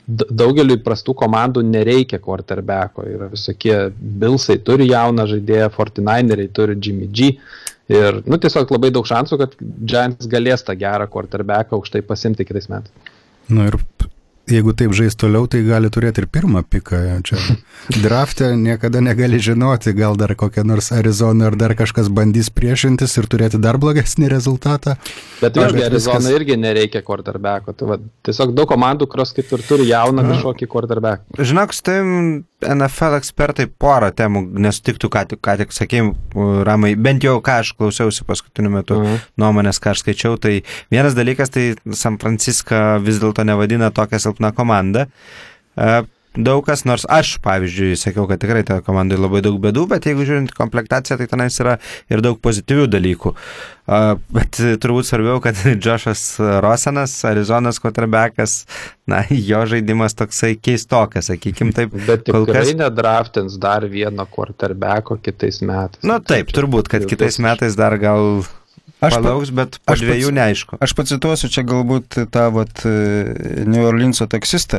daugeliu 0.08 0.78
prastų 0.84 1.16
komandų 1.20 1.66
nereikia 1.68 2.22
quarterbacko. 2.24 3.04
Yra 3.12 3.28
visokie 3.32 3.76
Bilsai 3.92 4.56
turi 4.64 4.88
jauną 4.88 5.26
žaidėją, 5.34 5.68
49eriai 5.76 6.52
turi 6.56 6.78
Jimmy 6.80 7.10
G. 7.12 7.34
Ir, 7.92 8.22
nu, 8.24 8.40
tiesiog 8.40 8.72
labai 8.72 8.94
daug 8.96 9.08
šansų, 9.08 9.40
kad 9.42 9.58
Giants 9.60 10.30
galės 10.32 10.64
tą 10.64 10.78
gerą 10.80 11.10
quarterbacką 11.12 11.76
aukštai 11.76 12.06
pasimti 12.08 12.48
kitais 12.48 12.72
metais. 12.72 13.12
Na 13.50 13.58
nu 13.58 13.68
ir 13.68 13.76
jeigu 14.52 14.74
taip 14.78 14.94
žais 14.98 15.16
toliau, 15.18 15.48
tai 15.52 15.64
gali 15.66 15.90
turėti 15.94 16.24
ir 16.24 16.28
pirmą 16.32 16.64
piką. 16.68 17.02
Čia 17.28 17.40
draftę 18.06 18.52
niekada 18.60 19.02
negali 19.04 19.40
žinoti, 19.42 19.96
gal 19.98 20.20
dar 20.20 20.36
kokia 20.40 20.66
nors 20.68 20.92
Arizona 20.96 21.50
ar 21.50 21.58
dar 21.60 21.76
kažkas 21.80 22.12
bandys 22.12 22.52
priešintis 22.54 23.18
ir 23.22 23.30
turėti 23.32 23.62
dar 23.62 23.80
blogesnį 23.82 24.30
rezultatą. 24.32 24.98
Bet 25.42 25.58
vėlgi 25.58 25.88
Arizona 25.88 26.22
viskas... 26.22 26.38
irgi 26.38 26.60
nereikia 26.60 27.04
quarterbacko. 27.06 27.76
Tai 27.78 27.92
va, 27.94 28.00
tiesiog 28.28 28.56
daug 28.58 28.70
komandų, 28.72 29.10
kurios 29.12 29.34
kaip 29.38 29.52
ir 29.56 29.66
turi 29.68 29.90
jauną 29.90 30.28
kažkokį 30.34 30.70
quarterbacką. 30.72 31.42
Žinok, 31.52 31.76
su 31.76 31.86
tavim 31.88 32.16
NFL 32.62 33.18
ekspertai 33.18 33.66
porą 33.82 34.12
temų 34.14 34.44
nesutiktų, 34.62 35.10
ką 35.12 35.24
tik, 35.32 35.42
ką 35.44 35.56
tik 35.62 35.74
sakėjim, 35.76 36.12
Ramai, 36.68 36.94
bent 37.00 37.26
jau 37.26 37.40
ką 37.44 37.60
aš 37.64 37.74
klausiausi 37.78 38.26
paskutiniu 38.28 38.72
metu 38.74 39.00
mhm. 39.00 39.24
nuomonės, 39.42 39.82
ką 39.82 39.96
aš 39.96 40.04
skaičiau, 40.04 40.38
tai 40.42 40.62
vienas 40.94 41.18
dalykas, 41.18 41.54
tai 41.54 41.66
San 41.98 42.20
Francisco 42.22 42.78
vis 43.02 43.22
dėlto 43.22 43.46
nevadina 43.48 43.92
tokią 43.94 44.22
silpną 44.22 44.41
komandą. 44.50 45.06
Uh, 45.78 46.02
daug 46.38 46.64
kas, 46.64 46.86
nors 46.88 47.04
aš, 47.12 47.36
pavyzdžiui, 47.44 47.98
sakiau, 48.00 48.24
kad 48.30 48.40
tikrai 48.40 48.64
ta 48.68 48.80
komandai 48.86 49.18
labai 49.20 49.42
daug 49.44 49.58
bėdų, 49.62 49.84
bet 49.92 50.08
jeigu 50.08 50.24
žiūrint 50.28 50.54
komplektaciją, 50.56 51.18
tai 51.20 51.28
tenais 51.32 51.58
yra 51.60 51.78
ir 52.12 52.24
daug 52.24 52.40
pozityvių 52.44 52.88
dalykų. 52.92 53.34
Uh, 53.92 54.14
bet 54.32 54.62
turbūt 54.84 55.10
svarbiau, 55.10 55.42
kad 55.44 55.60
Joshas 55.84 56.24
Rosenas, 56.64 57.18
Arizonas 57.28 57.82
quarterbackas, 57.84 58.62
na, 59.12 59.26
jo 59.28 59.66
žaidimas 59.68 60.16
toksai 60.16 60.54
keistokas, 60.56 61.28
sakykim 61.34 61.76
taip. 61.76 61.98
Bet 62.08 62.32
kol 62.32 62.48
kas 62.48 62.72
nedraftins 62.80 63.60
dar 63.60 63.84
vieno 63.92 64.24
quarterbacko 64.32 65.20
kitais 65.20 65.60
metais. 65.66 66.00
Na 66.06 66.22
nu, 66.22 66.26
taip, 66.32 66.56
turbūt, 66.56 66.92
kad 66.92 67.08
kitais 67.10 67.42
metais 67.44 67.76
dar 67.80 67.98
gal 68.00 68.46
Aš 69.02 69.16
palauks, 69.18 69.50
bet 69.50 69.80
po 69.82 69.96
aš 69.96 70.04
dviejų 70.04 70.28
pats, 70.30 70.38
neaišku. 70.38 70.78
Aš 70.86 70.92
pacituosiu 70.94 71.48
čia 71.50 71.64
galbūt 71.66 72.20
tą 72.30 72.44
vat, 72.54 72.84
e, 72.86 73.64
New 73.66 73.82
Orleanso 73.90 74.28
taksistą, 74.30 74.78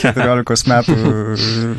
14 0.00 0.66
metų 0.72 0.96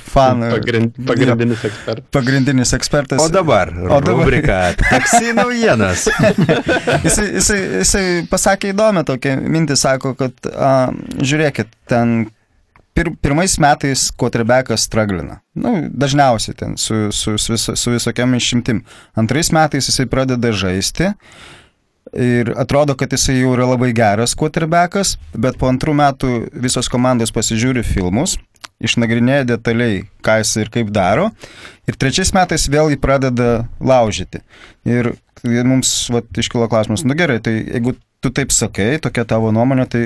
faną. 0.06 0.54
Pagrind, 0.54 1.02
pagrindinis 1.10 1.66
ekspertas. 1.68 2.06
Pagrindinis 2.16 2.72
ekspertas. 2.78 3.20
O 3.20 3.28
dabar, 3.34 3.74
o 3.76 3.90
dabar. 3.90 4.08
rubrika 4.08 4.60
taksi 4.94 5.34
naujienas. 5.36 6.06
jisai, 7.06 7.28
jisai, 7.42 7.60
jisai 7.82 8.06
pasakė 8.32 8.72
įdomią 8.72 9.04
tokią 9.12 9.36
mintį, 9.44 9.78
sako, 9.82 10.14
kad 10.22 10.48
a, 10.56 10.72
žiūrėkit, 11.20 11.76
ten 11.92 12.16
pir, 12.96 13.12
pirmais 13.20 13.58
metais 13.60 14.06
quarterbackas 14.16 14.88
straglina. 14.88 15.42
Nu, 15.60 15.76
dažniausiai 15.92 16.56
ten 16.56 16.80
su, 16.80 17.10
su, 17.12 17.36
su, 17.36 17.60
su, 17.60 17.76
su 17.76 17.98
visokiam 17.98 18.32
išimtim. 18.40 18.86
Antrais 19.20 19.52
metais 19.52 19.92
jisai 19.92 20.08
pradeda 20.08 20.56
žaisti 20.56 21.12
ir 22.14 22.52
atrodo, 22.60 22.96
kad 22.98 23.14
jisai 23.14 23.40
jau 23.40 23.54
yra 23.56 23.68
labai 23.72 23.92
geras 23.96 24.36
quarterbackas, 24.38 25.16
bet 25.34 25.58
po 25.62 25.70
antrų 25.72 25.96
metų 25.98 26.34
visos 26.66 26.90
komandos 26.92 27.34
pasižiūri 27.36 27.86
filmus, 27.88 28.38
išnagrinėja 28.84 29.48
detaliai, 29.56 30.04
ką 30.26 30.40
jis 30.42 30.56
ir 30.64 30.72
kaip 30.74 30.92
daro. 30.96 31.30
Ir 31.90 31.98
trečiais 32.00 32.34
metais 32.36 32.68
vėl 32.72 32.92
jį 32.94 33.00
pradeda 33.02 33.66
laužyti. 33.80 34.44
Ir 34.88 35.16
mums 35.46 35.94
vat, 36.14 36.30
iškilo 36.38 36.68
klausimas, 36.72 37.06
nu 37.08 37.18
gerai, 37.18 37.40
tai 37.44 37.58
jeigu 37.62 37.96
tu 38.24 38.32
taip 38.34 38.54
sakai, 38.54 38.96
tokia 39.02 39.26
tavo 39.30 39.52
nuomonė, 39.54 39.86
tai 39.90 40.04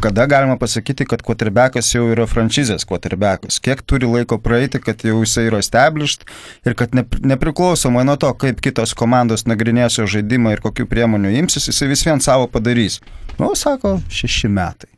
kada 0.00 0.26
galima 0.26 0.56
pasakyti, 0.60 1.06
kad 1.08 1.22
quarterbackas 1.26 1.90
jau 1.94 2.06
yra 2.12 2.26
franšizės 2.30 2.86
quarterbackas? 2.88 3.60
Kiek 3.64 3.82
turi 3.86 4.08
laiko 4.10 4.38
praeiti, 4.42 4.80
kad 4.82 5.04
jau 5.06 5.20
jisai 5.22 5.48
yra 5.50 5.60
established 5.64 6.26
ir 6.66 6.76
kad 6.78 6.94
nepriklausomai 6.94 8.06
nuo 8.06 8.16
to, 8.20 8.30
kaip 8.40 8.62
kitos 8.64 8.94
komandos 8.98 9.46
nagrinės 9.50 10.00
jo 10.00 10.08
žaidimą 10.16 10.56
ir 10.56 10.64
kokiu 10.64 10.88
priemonių 10.90 11.36
imsis, 11.42 11.70
jisai 11.70 11.90
vis 11.92 12.06
vien 12.06 12.22
savo 12.24 12.48
padarys. 12.50 13.00
Nu, 13.38 13.54
sako, 13.58 13.98
šeši 14.12 14.50
metai. 14.50 14.93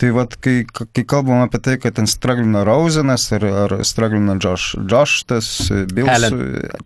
Tai 0.00 0.10
vad, 0.16 0.32
kai, 0.40 0.62
kai 0.72 1.02
kalbam 1.04 1.42
apie 1.44 1.58
tai, 1.60 1.74
kad 1.76 1.98
ten 1.98 2.06
straglina 2.08 2.62
Rosenas 2.64 3.26
ar, 3.36 3.44
ar 3.44 3.72
straglina 3.84 4.38
Josh, 4.40 4.78
Josh 4.88 5.26
tas 5.28 5.48
Bills, 5.92 6.08
Allen. 6.08 6.38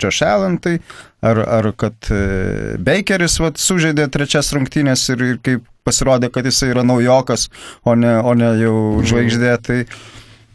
Josh 0.03 0.24
Allen, 0.27 0.57
tai 0.59 0.81
ar, 1.22 1.38
ar 1.38 1.68
kad 1.79 2.11
e, 2.11 2.74
Bakeris 2.83 3.38
vat, 3.38 3.61
sužaidė 3.62 4.09
trečias 4.11 4.50
rungtynės 4.57 5.07
ir, 5.14 5.22
ir 5.29 5.38
kaip 5.46 5.68
pasirodė, 5.87 6.33
kad 6.35 6.48
jisai 6.48 6.72
yra 6.72 6.83
naujokas, 6.87 7.46
o 7.87 7.94
ne, 7.94 8.16
o 8.18 8.35
ne 8.35 8.50
jau 8.59 8.74
žvaigždė, 9.07 9.53
tai, 9.62 9.79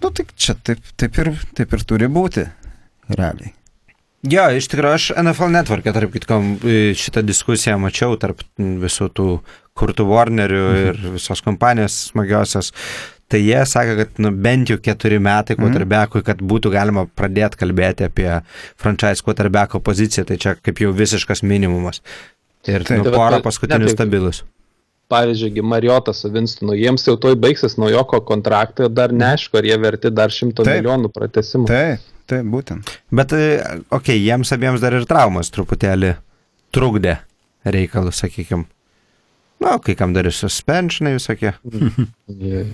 nu, 0.04 0.12
tai 0.12 0.28
čia 0.36 0.58
taip, 0.60 0.84
taip, 1.00 1.22
ir, 1.24 1.32
taip 1.56 1.78
ir 1.78 1.88
turi 1.88 2.12
būti, 2.12 2.44
realiai. 3.14 3.54
Jo, 4.28 4.50
iš 4.52 4.68
tikrųjų, 4.68 4.96
aš 4.98 5.04
NFL 5.16 5.54
netvarkė, 5.54 5.94
tarp 5.96 6.12
kitko, 6.12 6.42
šitą 7.00 7.24
diskusiją 7.24 7.78
mačiau 7.80 8.18
tarp 8.20 8.44
visų 8.60 9.08
tų 9.16 9.28
kurtų 9.80 10.08
Warnerių 10.10 10.66
mhm. 10.66 10.84
ir 10.90 11.16
visos 11.16 11.44
kompanijos 11.46 11.96
smagiosios. 12.12 12.74
Tai 13.30 13.38
jie 13.38 13.60
sakė, 13.70 13.94
kad 14.00 14.20
nu, 14.26 14.32
bent 14.34 14.72
jau 14.72 14.80
keturi 14.82 15.20
metai 15.22 15.54
quarterbackui, 15.60 16.24
kad 16.26 16.40
būtų 16.42 16.72
galima 16.74 17.04
pradėti 17.06 17.60
kalbėti 17.62 18.08
apie 18.08 18.30
franchise 18.80 19.22
quarterbacko 19.26 19.84
poziciją, 19.86 20.26
tai 20.26 20.40
čia 20.42 20.56
kaip 20.58 20.82
jau 20.82 20.90
visiškas 20.98 21.44
minimumas. 21.46 22.02
Ir 22.66 22.88
tai, 22.88 22.98
nu, 22.98 23.06
tai 23.06 23.14
porą 23.14 23.40
paskutinių 23.46 23.92
stabilus. 23.94 24.42
pavyzdžiui, 25.10 25.62
Marijota 25.66 26.14
su 26.14 26.30
Winstonu, 26.34 26.74
jiems 26.78 27.06
jau 27.08 27.16
toj 27.22 27.38
baigsis 27.42 27.78
naujoko 27.82 28.20
kontraktai, 28.26 28.90
dar 28.94 29.14
neaišku, 29.14 29.58
ar 29.58 29.66
jie 29.66 29.78
verti 29.82 30.12
dar 30.14 30.34
šimto 30.34 30.66
Taip. 30.66 30.82
milijonų 30.82 31.10
pratesimų. 31.14 31.70
Taip, 31.70 32.10
taip, 32.30 32.50
būtent. 32.54 32.92
Bet, 33.10 33.34
e, 33.34 33.48
okei, 33.62 33.88
okay, 33.98 34.20
jiems 34.22 34.54
abiems 34.54 34.84
dar 34.84 34.98
ir 34.98 35.08
traumas 35.10 35.50
truputėlį 35.54 36.16
trukdė 36.76 37.18
reikalus, 37.66 38.22
sakykime. 38.22 38.68
Na, 39.60 39.76
kai 39.84 39.96
kam 40.00 40.14
dar 40.16 40.26
ir 40.30 40.36
suspensionai 40.36 41.18
visokie. 41.18 41.54
Jie- 42.30 42.66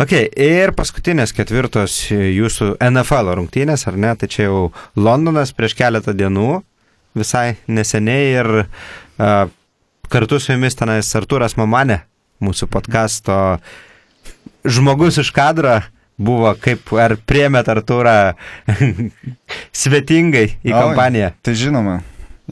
Ok, 0.00 0.12
ir 0.36 0.70
paskutinės 0.76 1.32
ketvirtos 1.34 1.94
jūsų 2.12 2.74
NFL 2.84 3.30
rungtynės, 3.38 3.86
ar 3.88 3.96
ne? 3.98 4.10
Tai 4.20 4.28
čia 4.30 4.44
jau 4.46 4.58
Londonas 5.00 5.50
prieš 5.56 5.74
keletą 5.78 6.12
dienų, 6.16 6.60
visai 7.16 7.56
neseniai 7.66 8.26
ir 8.36 8.50
uh, 8.62 9.48
kartu 10.12 10.38
su 10.40 10.52
jumis 10.52 10.76
tenais 10.78 11.08
Artūras 11.18 11.56
Mamanė, 11.60 12.02
mūsų 12.44 12.68
podkasto 12.72 13.38
žmogus 14.68 15.18
iš 15.24 15.32
kadro, 15.34 15.80
buvo 16.20 16.52
kaip 16.60 16.92
ar 17.00 17.16
priemėt 17.26 17.72
Artūrą 17.72 18.16
svetingai 19.72 20.46
į 20.62 20.72
Oi. 20.72 20.76
kompaniją. 20.76 21.32
Tai 21.42 21.54
žinoma, 21.58 21.98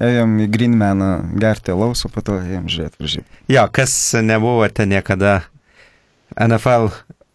ėjom 0.01 0.39
į 0.45 0.49
Greenmaną 0.55 1.11
gerti 1.41 1.73
alaus, 1.75 2.05
o 2.07 2.11
po 2.13 2.23
to 2.25 2.39
ėjom 2.41 2.67
žiūrėti 2.73 3.01
varžybų. 3.03 3.27
Jo, 3.53 3.67
kas 3.75 3.95
nebuvote 4.25 4.87
niekada 4.89 5.41
NFL 6.41 6.91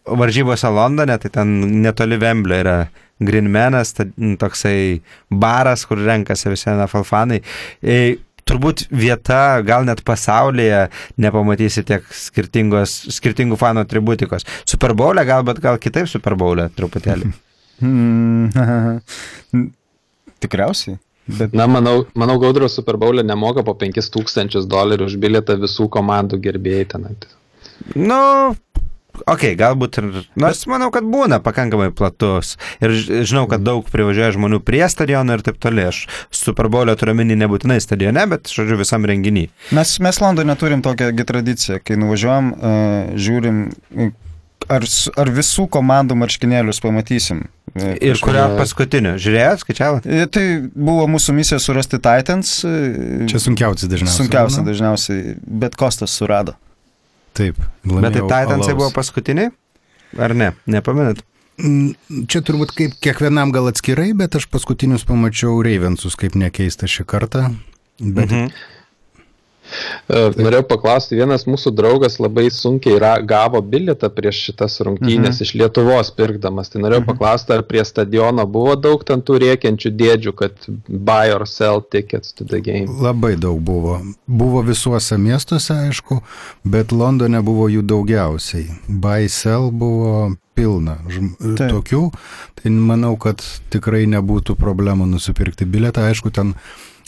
varžybose 0.06 0.70
Londone, 0.70 1.16
tai 1.22 1.30
ten 1.34 1.56
netoli 1.82 2.18
Vemblio 2.22 2.58
yra 2.62 2.76
Greenmanas, 3.22 3.94
ta- 3.96 4.06
toksai 4.38 5.00
baras, 5.30 5.86
kur 5.88 5.98
renkasi 6.04 6.50
visi 6.52 6.68
NFL 6.70 7.06
fanai. 7.08 7.40
E, 7.82 8.18
turbūt 8.46 8.84
vieta, 8.94 9.62
gal 9.66 9.86
net 9.88 10.04
pasaulyje 10.06 10.84
nepamatysi 11.18 11.82
tiek 11.88 12.04
skirtingos, 12.14 12.92
skirtingų 13.16 13.58
fanų 13.58 13.86
atributikos. 13.86 14.46
Super 14.68 14.94
Bowl'e 14.94 15.24
gal, 15.26 15.42
bet 15.48 15.58
gal 15.64 15.80
kitaip 15.82 16.06
Super 16.12 16.36
Bowl'e 16.38 16.70
truputėlį. 16.76 17.32
Hmm. 17.76 18.48
Tikriausiai. 20.40 20.96
Bet 21.26 21.54
Na, 21.56 21.66
manau, 21.66 22.04
manau 22.14 22.38
Gaudros 22.38 22.76
Super 22.78 22.96
Bowl'e 22.96 23.24
nemoka 23.26 23.64
po 23.66 23.74
5000 23.74 24.62
dolerių 24.70 25.08
už 25.10 25.18
bilietą 25.18 25.56
visų 25.58 25.88
komandų 25.90 26.38
gerbėjai 26.44 26.86
ten. 26.92 27.08
Nu, 27.98 28.18
ok, 29.26 29.48
galbūt 29.58 29.98
ir. 30.00 30.06
Nors 30.38 30.62
manau, 30.70 30.92
kad 30.94 31.06
būna 31.10 31.40
pakankamai 31.42 31.88
platus. 31.96 32.54
Ir 32.78 32.94
žinau, 33.26 33.46
kad 33.50 33.64
daug 33.66 33.88
privažiuoja 33.90 34.36
žmonių 34.36 34.60
prie 34.66 34.84
stadiono 34.92 35.34
ir 35.34 35.42
taip 35.46 35.58
toliau. 35.62 35.90
Aš 35.90 36.04
Super 36.30 36.70
Bowl'o 36.72 36.94
turiu 36.98 37.16
minį 37.18 37.38
nebūtinai 37.42 37.80
stadione, 37.82 38.22
bet, 38.30 38.46
žodžiu, 38.52 38.78
visam 38.82 39.06
renginį. 39.08 39.48
mes, 39.76 39.96
mes 40.06 40.22
Londone 40.22 40.54
turim 40.60 40.84
tokią 40.86 41.10
tradiciją, 41.26 41.80
kai 41.82 41.98
nuvažiuojam, 41.98 42.54
uh, 42.54 43.18
žiūrim, 43.18 43.66
ar, 44.68 44.84
ar 45.16 45.30
visų 45.36 45.68
komandų 45.72 46.16
marškinėlius 46.18 46.80
pamatysim. 46.82 47.44
Ir 47.76 48.16
kurio 48.16 48.16
Kažkuria- 48.16 48.56
paskutinio? 48.56 49.12
Žiūrėjot, 49.20 49.62
skaičiavot? 49.64 50.06
E, 50.06 50.26
Tai 50.32 50.44
buvo 50.74 51.06
mūsų 51.12 51.34
misija 51.36 51.58
surasti 51.60 51.98
Titans. 52.00 52.64
e, 52.64 53.26
Čia 53.28 53.38
sunkiausiai 53.42 53.90
dažniausiai. 53.92 54.16
Sunkiausia 54.22 54.62
būna. 54.62 54.68
dažniausiai, 54.70 55.36
bet 55.46 55.76
Kostas 55.76 56.10
surado. 56.16 56.54
Taip. 57.34 57.56
Bet 57.84 58.12
tai 58.14 58.22
Titansai 58.22 58.72
alaus. 58.72 58.74
buvo 58.80 58.90
paskutiniai? 58.96 59.50
Ar 60.18 60.32
ne? 60.34 60.52
Nepamenat? 60.66 61.20
Mm, 61.58 61.94
Čia 62.28 62.40
turbūt 62.40 62.72
kaip 62.76 62.92
kiekvienam 63.00 63.52
gal 63.52 63.68
atskirai, 63.68 64.14
bet 64.16 64.34
aš 64.36 64.46
paskutinius 64.48 65.04
pamačiau 65.04 65.62
Ravensus, 65.64 66.16
kaip 66.16 66.32
nekeista 66.36 66.86
šį 66.86 67.04
kartą. 67.04 67.54
Bet 68.00 68.30
Mhm. 68.30 68.50
E, 70.08 70.22
Norėjau 70.38 70.64
paklausti, 70.70 71.18
vienas 71.18 71.46
mūsų 71.48 71.72
draugas 71.76 72.18
labai 72.22 72.46
sunkiai 72.54 73.00
ra, 73.02 73.16
gavo 73.20 73.60
bilietą 73.62 74.10
prieš 74.12 74.42
šitas 74.48 74.78
rungtynės 74.86 75.40
mhm. 75.40 75.46
iš 75.46 75.54
Lietuvos 75.60 76.12
pirkdamas. 76.16 76.70
Tai 76.72 76.84
norėjau 76.84 77.02
mhm. 77.02 77.10
paklausti, 77.10 77.54
ar 77.56 77.66
prie 77.68 77.84
stadiono 77.86 78.46
buvo 78.50 78.76
daug 78.78 79.04
ten 79.06 79.24
tų 79.26 79.40
rėkiančių 79.44 79.92
dėdžių, 79.98 80.34
kad 80.38 80.70
buy 80.88 81.34
or 81.34 81.46
sell 81.50 81.82
tickets 81.82 82.34
to 82.36 82.46
the 82.46 82.62
game. 82.62 82.88
Labai 83.02 83.34
daug 83.40 83.60
buvo. 83.60 83.98
Buvo 84.26 84.62
visuose 84.66 85.18
miestuose, 85.20 85.74
aišku, 85.88 86.20
bet 86.64 86.94
Londone 86.94 87.42
buvo 87.46 87.70
jų 87.72 87.84
daugiausiai. 87.86 88.68
Baisel 88.86 89.70
buvo 89.74 90.34
pilna 90.56 90.98
Taip. 91.06 91.70
tokių. 91.70 92.02
Tai 92.56 92.72
manau, 92.74 93.14
kad 93.20 93.44
tikrai 93.72 94.06
nebūtų 94.10 94.56
problemų 94.58 95.08
nusipirkti 95.10 95.68
biletą. 95.68 96.08
Aišku, 96.10 96.32
ten 96.34 96.54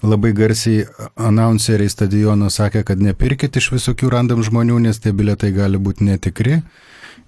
labai 0.02 0.32
garsiai 0.36 0.84
announceriai 1.16 1.90
stadiono 1.90 2.50
sakė, 2.52 2.84
kad 2.86 3.00
nepirkit 3.02 3.56
iš 3.58 3.72
visokių 3.74 4.12
random 4.14 4.44
žmonių, 4.46 4.78
nes 4.86 5.00
tie 5.02 5.12
biletai 5.12 5.50
gali 5.56 5.80
būti 5.80 6.06
netikri. 6.06 6.60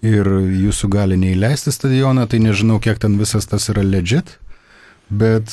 Ir 0.06 0.28
jūsų 0.56 0.88
gali 0.88 1.18
neįleisti 1.20 1.72
stadioną, 1.74 2.24
tai 2.30 2.38
nežinau, 2.40 2.78
kiek 2.80 3.00
ten 3.02 3.18
visas 3.20 3.44
tas 3.50 3.68
yra 3.68 3.82
legit. 3.84 4.38
Bet 5.10 5.50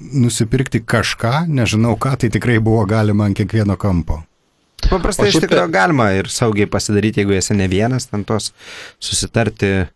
nusipirkti 0.00 0.80
kažką, 0.80 1.44
nežinau 1.48 1.96
ką, 2.00 2.14
tai 2.20 2.30
tikrai 2.32 2.56
buvo 2.62 2.86
galima 2.88 3.26
ant 3.26 3.36
kiekvieno 3.36 3.76
kampo. 3.80 4.22
Paprastai 4.86 5.26
O 5.26 5.32
iš 5.32 5.40
tikrųjų 5.42 5.70
galima 5.72 6.10
ir 6.14 6.28
saugiai 6.30 6.68
pasidaryti, 6.70 7.22
jeigu 7.22 7.34
esi 7.36 7.56
ne 7.58 7.66
vienas, 7.68 8.06
ten 8.10 8.22
tos 8.28 8.52
susitarti 9.02 9.88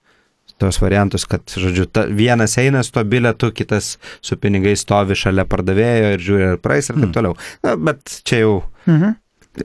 tos 0.61 0.79
variantus, 0.83 1.25
kad, 1.29 1.43
žodžiu, 1.51 1.87
ta, 1.91 2.05
vienas 2.07 2.55
eina 2.61 2.83
su 2.87 2.93
to 2.95 3.05
bilietu, 3.09 3.51
kitas 3.57 3.95
su 4.23 4.37
pinigais 4.41 4.85
stovi 4.85 5.17
šalia 5.19 5.47
pardavėjo 5.49 6.13
ir 6.17 6.25
žiūri, 6.29 6.47
ar 6.55 6.61
praeis 6.63 6.93
ir 6.93 7.01
taip 7.01 7.17
toliau. 7.17 7.35
Na, 7.67 7.75
bet 7.77 8.21
čia 8.29 8.45
jau. 8.45 8.55
Mhm. 8.87 9.17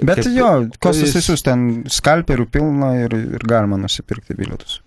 Bet 0.01 0.23
kaip- 0.23 0.31
jo, 0.33 0.47
Kostas 0.81 1.11
jis- 1.11 1.19
teisus, 1.19 1.43
ten 1.45 1.83
skalperių 1.93 2.47
pilna 2.51 2.93
ir, 3.03 3.13
ir 3.37 3.43
galima 3.45 3.77
nusipirkti 3.77 4.33
bilietus. 4.35 4.79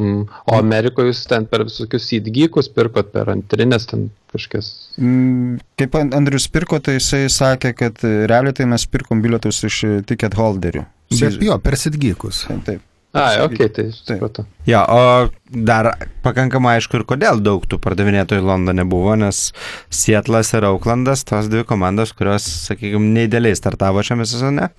Mm. 0.00 0.22
O 0.48 0.56
Amerikoje 0.56 1.10
jūs 1.10 1.20
ten 1.28 1.44
per 1.50 1.62
visokius 1.66 2.06
įdgykus 2.16 2.70
pirkot 2.72 3.10
per 3.12 3.28
antrinės 3.28 3.84
ten 3.90 4.06
kažkas. 4.32 4.70
Mm, 4.98 5.58
Kaip 5.76 5.94
An- 5.98 6.12
Andrius 6.16 6.46
pirko, 6.48 6.78
tai 6.80 6.94
jisai 6.96 7.26
sakė, 7.28 7.74
kad 7.76 7.98
realiai 8.02 8.54
tai 8.56 8.64
mes 8.70 8.86
pirkom 8.86 9.20
bilietus 9.22 9.58
iš 9.68 9.78
e, 9.84 9.90
ticket 10.06 10.34
holderių. 10.38 10.86
Bet 11.10 11.36
jo, 11.42 11.58
persidgykus. 11.58 12.46
Taip, 12.48 12.64
taip. 12.64 12.80
Ai, 13.12 13.40
ok, 13.42 13.56
tai 13.74 13.88
supratau. 13.90 14.44
Jo, 14.68 14.84
o 14.86 15.62
dar 15.66 15.88
pakankamai 16.22 16.76
aišku 16.78 17.00
ir 17.00 17.04
kodėl 17.10 17.40
daug 17.42 17.64
tų 17.66 17.80
pardavinėtojų 17.82 18.44
Londone 18.46 18.84
buvo, 18.86 19.16
nes 19.18 19.48
Sietlas 19.90 20.52
ir 20.54 20.68
Auklandas, 20.68 21.24
tos 21.26 21.48
dvi 21.50 21.64
komandos, 21.66 22.14
kurios, 22.14 22.46
sakykime, 22.68 23.10
neįdėliai 23.16 23.58
startavo 23.58 24.04
šiame 24.06 24.28
sezone. 24.30 24.70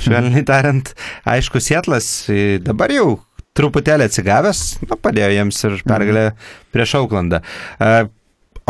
Švelniai 0.00 0.46
tariant, 0.48 0.94
aišku, 1.28 1.60
Sietlas 1.60 2.08
dabar 2.64 2.94
jau 2.94 3.18
truputėlį 3.58 4.08
atsigavęs, 4.08 4.62
nu, 4.88 4.96
padėjo 4.96 5.28
jiems 5.34 5.60
ir 5.68 5.78
pergalę 5.84 6.24
prieš 6.72 6.96
Auklandą. 7.02 7.42
E, 7.76 8.06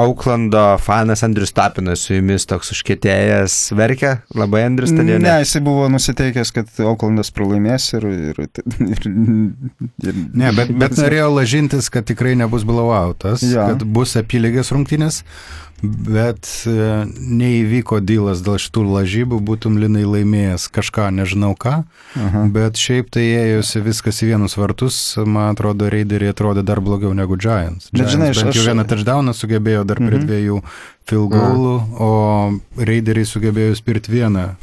Auklando 0.01 0.79
fanas 0.81 1.23
Andrius 1.27 1.53
Tapinas 1.53 2.07
su 2.07 2.15
jumis 2.17 2.47
toks 2.49 2.73
užkėtėjęs 2.73 3.57
verkia, 3.77 4.15
labai 4.37 4.65
Andrius 4.67 4.93
stadione. 4.95 5.21
Ne, 5.25 5.35
jisai 5.45 5.61
buvo 5.65 5.89
nusiteikęs, 5.93 6.53
kad 6.57 6.81
Oaklandas 6.87 7.33
pralaimės 7.35 7.91
ir... 7.99 8.07
ir, 8.33 8.43
ir, 8.47 8.47
ir 8.89 9.11
Ne, 10.33 10.51
bet, 10.57 10.73
bet 10.79 10.97
norėjau 10.99 11.29
lažintis, 11.37 11.91
kad 11.93 12.07
tikrai 12.09 12.33
nebus 12.39 12.65
blowoutas, 12.69 13.45
Jo. 13.47 13.69
kad 13.73 13.85
bus 13.95 14.17
apylygės 14.19 14.73
rungtynės, 14.75 15.23
bet 15.83 16.47
e, 16.71 16.75
neįvyko 17.11 17.99
dylas 18.07 18.43
dėl 18.47 18.59
šitų 18.63 18.85
lažybų, 18.87 19.41
būtum 19.43 19.79
linai 19.83 20.05
laimėjęs 20.07 20.69
kažką, 20.75 21.09
nežinau 21.17 21.53
ką, 21.59 21.83
Aha. 22.17 22.45
bet 22.55 22.79
šiaip 22.79 23.11
tai 23.11 23.25
ėjosi 23.41 23.83
viskas 23.83 24.23
į 24.23 24.31
vienus 24.33 24.55
vartus, 24.61 24.99
man 25.27 25.53
atrodo, 25.57 25.91
Raideriai 25.91 26.31
atrodė 26.33 26.63
dar 26.65 26.81
blogiau 26.81 27.11
negu 27.19 27.35
Giants. 27.37 27.91
Bet 27.91 28.07
Giants 28.07 28.15
žinai, 28.15 28.31
aš- 28.31 28.57
jau 28.61 28.67
vieną 28.71 28.87
touchdowną 28.87 29.35
sugebėjo 29.35 29.85
dar 29.87 29.97
prie 29.99 30.19
Mhm. 30.19 30.27
dviejų 30.29 30.63
field 31.11 31.31
goalų, 31.35 31.75
o 31.99 32.11
Raideriai 32.79 33.27
sugebėjo 33.27 33.75
spirti 33.77 34.13
vieną 34.15 34.55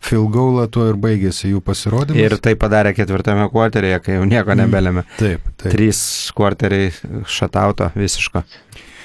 field 0.00 0.30
goalą, 0.30 0.68
tuo 0.70 0.84
ir 0.90 0.94
baigėsi 0.94 1.48
jų 1.50 1.60
pasirodymas. 1.64 2.20
Ir 2.22 2.36
tai 2.38 2.54
padarė 2.54 2.92
ketvirtame 2.94 3.48
kvarterėje, 3.50 4.02
kai 4.04 4.12
jau 4.20 4.24
nieko 4.28 4.54
nebelėmė. 4.54 5.02
Taip, 5.18 5.40
taip. 5.56 5.72
Trys 5.72 6.30
kvarteriai 6.36 6.92
šatauto 7.26 7.90
visiško. 7.96 8.44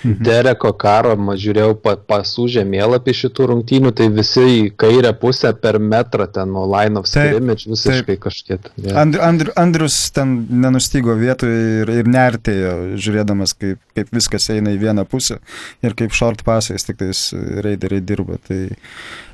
Dereko 0.04 0.74
karo, 0.80 1.14
žiūrėjau 1.16 1.76
pa, 1.80 1.96
pasų 1.96 2.48
žemėlapį 2.58 3.16
šitų 3.20 3.48
rungtynių, 3.52 3.94
tai 3.96 4.10
visi 4.14 4.44
į 4.44 4.62
kairę 4.80 5.14
pusę 5.20 5.54
per 5.56 5.80
metrą 5.80 6.28
ten 6.34 6.52
nuo 6.52 6.66
line 6.68 7.00
of 7.00 7.08
scrimmage 7.08 7.70
visiškai 7.72 8.18
kažkiek. 8.22 8.68
Yeah. 8.76 9.00
And, 9.02 9.16
and, 9.16 9.48
Andrius 9.60 9.98
ten 10.16 10.36
nenustygo 10.64 11.16
vietoje 11.20 11.84
ir, 11.84 11.94
ir 12.02 12.10
nertėjo, 12.12 12.74
žiūrėdamas, 13.00 13.56
kaip, 13.60 13.80
kaip 13.96 14.12
viskas 14.16 14.50
eina 14.54 14.74
į 14.76 14.82
vieną 14.84 15.08
pusę 15.10 15.40
ir 15.84 15.96
kaip 16.00 16.16
short 16.16 16.44
pasais 16.48 16.84
tik 16.88 17.00
tais 17.00 17.30
raideriai 17.64 18.04
dirba. 18.04 18.40
Tai... 18.48 18.66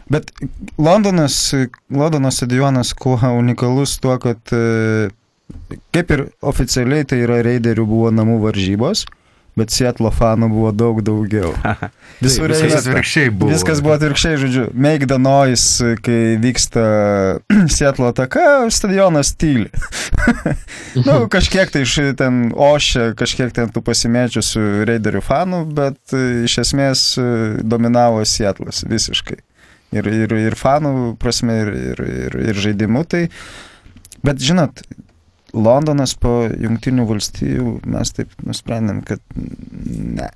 Bet 0.10 0.32
Londonas, 0.82 1.54
Londono 1.94 2.32
stadionas 2.34 2.96
kuo 2.98 3.18
unikalus 3.38 4.00
tuo, 4.02 4.16
kad 4.22 4.54
e, 4.54 5.10
kaip 5.94 6.14
ir 6.16 6.26
oficialiai 6.42 7.06
tai 7.10 7.22
yra 7.26 7.42
raiderių 7.46 7.86
buvo 7.90 8.10
namų 8.14 8.40
varžybos, 8.48 9.06
bet 9.60 9.74
Sietlo 9.74 10.12
fanų 10.14 10.50
buvo 10.54 10.72
daug 10.76 11.02
daugiau. 11.06 11.52
Visur 12.24 12.50
Taip, 12.52 12.66
viskas 12.66 12.88
atvirkščiai 12.88 13.32
buvo. 13.32 13.52
Viskas 13.54 13.82
buvo 13.84 13.96
atvirkščiai, 13.96 14.40
žodžiu. 14.42 14.66
Make 14.74 15.08
the 15.08 15.20
noise, 15.22 15.96
kai 16.04 16.36
vyksta 16.42 16.86
Sietlo 17.76 18.10
ataka, 18.12 18.46
stadionas 18.74 19.34
tyli. 19.40 19.70
nu, 21.08 21.22
kažkiek 21.32 21.72
tai 21.74 21.84
iš 21.86 21.98
ten 22.20 22.50
ošia, 22.56 23.12
kažkiek 23.20 23.54
ten 23.56 23.72
tų 23.74 23.84
pasimėčiusių 23.88 24.66
raiderių 24.90 25.24
fanų, 25.26 25.62
bet 25.78 26.16
e, 26.16 26.24
iš 26.48 26.60
esmės 26.66 27.06
e, 27.20 27.30
dominavo 27.64 28.26
Sietlas 28.28 28.84
visiškai. 28.90 29.40
Ir, 29.96 30.06
ir, 30.06 30.34
ir 30.38 30.58
fanų 30.58 31.16
prasme, 31.22 31.62
ir, 31.64 31.72
ir, 31.74 32.02
ir, 32.28 32.40
ir 32.52 32.60
žaidimu. 32.68 33.06
Tai, 33.10 33.24
bet 34.26 34.44
žinot, 34.44 34.84
Londonas 35.54 36.14
po 36.20 36.44
Junktinių 36.50 37.06
valstijų 37.10 37.80
mes 37.90 38.12
taip 38.14 38.34
nusprendėm, 38.46 39.02
kad 39.08 39.20
ne. 39.36 40.30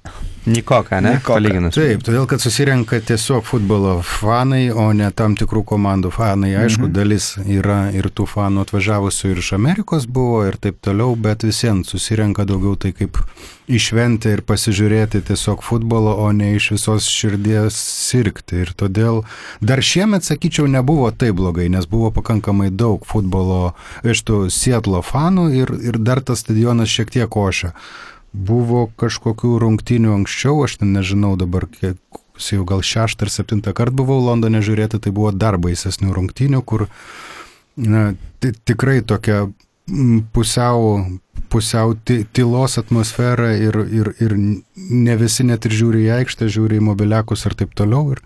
Nikoka, 0.45 0.99
ne? 0.99 1.13
Nikoka. 1.15 1.37
Palyginus. 1.37 1.75
Taip, 1.77 2.01
todėl 2.03 2.25
kad 2.27 2.41
susirenka 2.43 2.97
tiesiog 2.99 3.45
futbolo 3.47 3.99
fanai, 4.03 4.65
o 4.73 4.89
ne 4.97 5.07
tam 5.15 5.37
tikrų 5.39 5.63
komandų 5.73 6.11
fanai. 6.11 6.51
Aišku, 6.65 6.87
Mhm. 6.89 6.93
dalis 6.97 7.29
yra 7.45 7.93
ir 7.95 8.09
tų 8.09 8.25
fanų 8.27 8.65
atvažiavusių 8.65 9.31
ir 9.31 9.37
iš 9.43 9.53
Amerikos 9.53 10.05
buvo 10.05 10.43
ir 10.47 10.57
taip 10.57 10.81
toliau, 10.81 11.15
bet 11.15 11.43
visiems 11.47 11.87
susirenka 11.93 12.43
daugiau 12.45 12.75
tai 12.75 12.91
kaip 12.91 13.17
išventi 13.69 14.27
ir 14.33 14.41
pasižiūrėti 14.41 15.21
tiesiog 15.23 15.61
futbolo, 15.63 16.17
o 16.19 16.31
ne 16.35 16.55
iš 16.57 16.71
visos 16.73 17.07
širdies 17.07 17.71
sirgti. 17.77 18.59
Ir 18.65 18.73
todėl 18.75 19.23
dar 19.61 19.79
šiemet, 19.79 20.25
sakyčiau, 20.27 20.67
nebuvo 20.67 21.11
taip 21.15 21.35
blogai, 21.39 21.69
nes 21.69 21.85
buvo 21.87 22.11
pakankamai 22.11 22.69
daug 22.75 23.05
futbolo 23.07 23.73
iš 24.03 24.23
tų 24.27 24.49
Sietlo 24.51 24.99
fanų 25.05 25.47
ir, 25.53 25.73
ir 25.83 25.99
dar 25.99 26.23
tas 26.25 26.43
stadionas 26.43 26.91
šiek 26.91 27.13
tiek 27.13 27.37
ošia. 27.37 27.73
Buvo 28.33 28.87
kažkokių 28.97 29.57
rungtynių 29.61 30.15
anksčiau, 30.15 30.63
aš 30.65 30.79
ten 30.81 30.93
nežinau 30.95 31.35
dabar, 31.37 31.67
kiek, 31.69 31.99
jau 32.41 32.63
gal 32.65 32.81
šeštą 32.81 33.27
ar 33.27 33.31
septintą 33.33 33.73
kartą 33.77 34.01
buvau 34.01 34.23
Londone 34.25 34.63
žiūrėti, 34.65 34.99
tai 35.03 35.13
buvo 35.13 35.31
dar 35.31 35.59
baisesnių 35.61 36.15
rungtynių, 36.15 36.63
kur 36.65 36.87
na, 37.77 38.13
ti- 38.41 38.55
tikrai 38.65 39.01
tokia 39.05 39.45
pusiau, 40.33 41.19
pusiau 41.49 41.93
ty- 42.05 42.25
tylos 42.33 42.77
atmosfera 42.77 43.53
ir, 43.57 43.75
ir, 43.91 44.13
ir 44.19 44.35
ne 44.75 45.15
visi 45.19 45.43
net 45.43 45.65
ir 45.65 45.75
žiūri 45.75 46.05
į 46.07 46.13
aikštę, 46.19 46.47
žiūri 46.49 46.79
į 46.79 46.85
mobiliakus 46.89 47.45
ir 47.45 47.53
taip 47.59 47.75
toliau. 47.75 48.15
Ir 48.15 48.21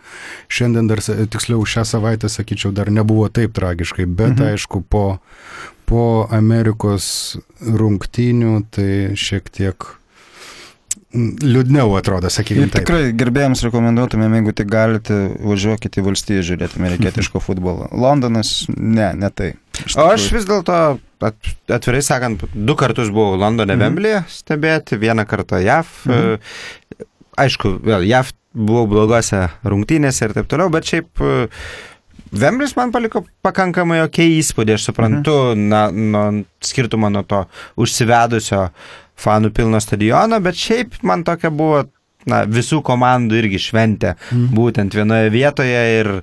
šiandien 0.47 0.87
dar, 0.87 1.01
tiksliau 1.01 1.65
šią 1.65 1.83
savaitę, 1.85 2.29
sakyčiau, 2.29 2.71
dar 2.71 2.91
nebuvo 2.93 3.27
taip 3.29 3.55
tragiškai, 3.57 4.05
bet 4.05 4.37
mhm. 4.37 4.53
aišku, 4.53 4.83
po, 4.87 5.19
po 5.87 6.27
Amerikos 6.35 7.37
rungtynių 7.63 8.57
tai 8.75 8.89
šiek 9.17 9.47
tiek 9.55 9.87
liūdniau 11.17 11.93
atrodo, 11.97 12.29
sakykime 12.29 12.65
Ir 12.67 12.71
taip. 12.73 12.83
tikrai 12.83 13.13
gerbėjams 13.17 13.61
rekomenduotumėm, 13.65 14.33
jeigu 14.37 14.53
tik 14.59 14.67
galite, 14.69 15.15
važiuokite 15.39 16.01
į 16.01 16.05
valstiją 16.05 16.43
žiūrėti 16.45 16.77
amerikietiško 16.81 17.39
futbolo. 17.41 17.87
Londonas, 17.95 18.65
ne, 18.75 19.13
ne 19.17 19.29
tai. 19.31 19.53
O 19.95 20.09
aš 20.11 20.27
vis 20.35 20.45
dėlto, 20.49 20.75
at, 21.23 21.37
atvirai 21.71 22.03
sakant, 22.05 22.43
du 22.53 22.75
kartus 22.77 23.09
buvau 23.13 23.37
Londone 23.39 23.77
Mhm. 23.77 23.85
Vemblyje 23.85 24.23
stebėti, 24.29 24.99
vieną 24.99 25.25
kartą 25.25 25.61
JAV. 25.63 25.87
Mhm. 26.05 27.05
Aišku, 27.37 27.77
vėl 27.85 28.03
JAV 28.09 28.33
buvau 28.57 28.87
blogose 28.89 29.47
rungtynėse 29.63 30.25
ir 30.27 30.33
taip 30.33 30.47
toliau, 30.49 30.69
bet 30.73 30.83
šiaip 30.89 31.21
e, 31.21 31.47
Vemblis 32.31 32.75
man 32.75 32.91
paliko 32.91 33.23
pakankamai 33.45 34.01
ok 34.05 34.19
įspūdį, 34.39 34.73
aš 34.77 34.87
suprantu, 34.89 35.35
Mhm. 35.55 35.67
na, 35.69 35.81
nuo 35.91 36.43
skirtumą 36.61 37.09
nuo 37.11 37.23
to 37.23 37.45
užsivedusio 37.77 38.69
fanų 39.17 39.51
pilno 39.51 39.79
stadiono, 39.81 40.39
bet 40.41 40.55
šiaip 40.55 41.01
man 41.03 41.23
tokia 41.23 41.49
buvo 41.51 41.85
na, 42.27 42.41
visų 42.45 42.81
komandų 42.83 43.37
irgi 43.39 43.59
šventė, 43.69 44.15
Mhm. 44.31 44.53
būtent 44.55 44.91
vienoje 44.93 45.29
vietoje 45.31 45.99
ir 45.99 46.21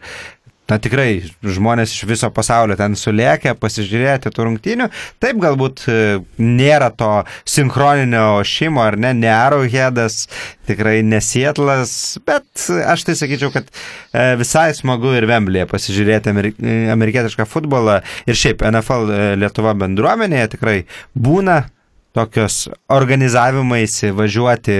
Na 0.64 0.78
tikrai, 0.80 1.18
žmonės 1.44 1.92
iš 1.92 2.06
viso 2.08 2.30
pasaulio 2.32 2.76
ten 2.78 2.94
sulėkė 2.96 3.52
pasižiūrėti 3.60 4.30
tų 4.32 4.46
rungtynių. 4.46 4.86
Taip 5.20 5.42
galbūt 5.42 5.82
e, 5.92 5.96
nėra 6.40 6.88
to 6.96 7.10
sinchroninio 7.44 8.38
ošimo, 8.38 8.80
ar 8.80 8.96
ne, 8.96 9.10
ne 9.18 9.28
Arrowheadas, 9.28 10.22
tikrai 10.64 11.02
nesietlas, 11.04 12.16
bet 12.24 12.64
aš 12.94 13.04
tai 13.10 13.18
sakyčiau, 13.20 13.52
kad 13.52 13.68
e, 13.68 14.24
visai 14.40 14.70
smagu 14.72 15.12
ir 15.12 15.28
Vemblyje 15.28 15.68
pasižiūrėti 15.68 16.32
ameri 16.32 16.56
amerikietišką 16.96 17.44
futbolą 17.50 18.00
ir 18.24 18.40
šiaip 18.40 18.64
NFL 18.72 19.12
e, 19.12 19.22
Lietuva 19.44 19.76
bendruomenėje 19.84 20.54
tikrai 20.56 20.78
būna 21.12 21.66
tokios 22.14 22.68
organizavimaisi 22.94 24.12
važiuoti 24.14 24.76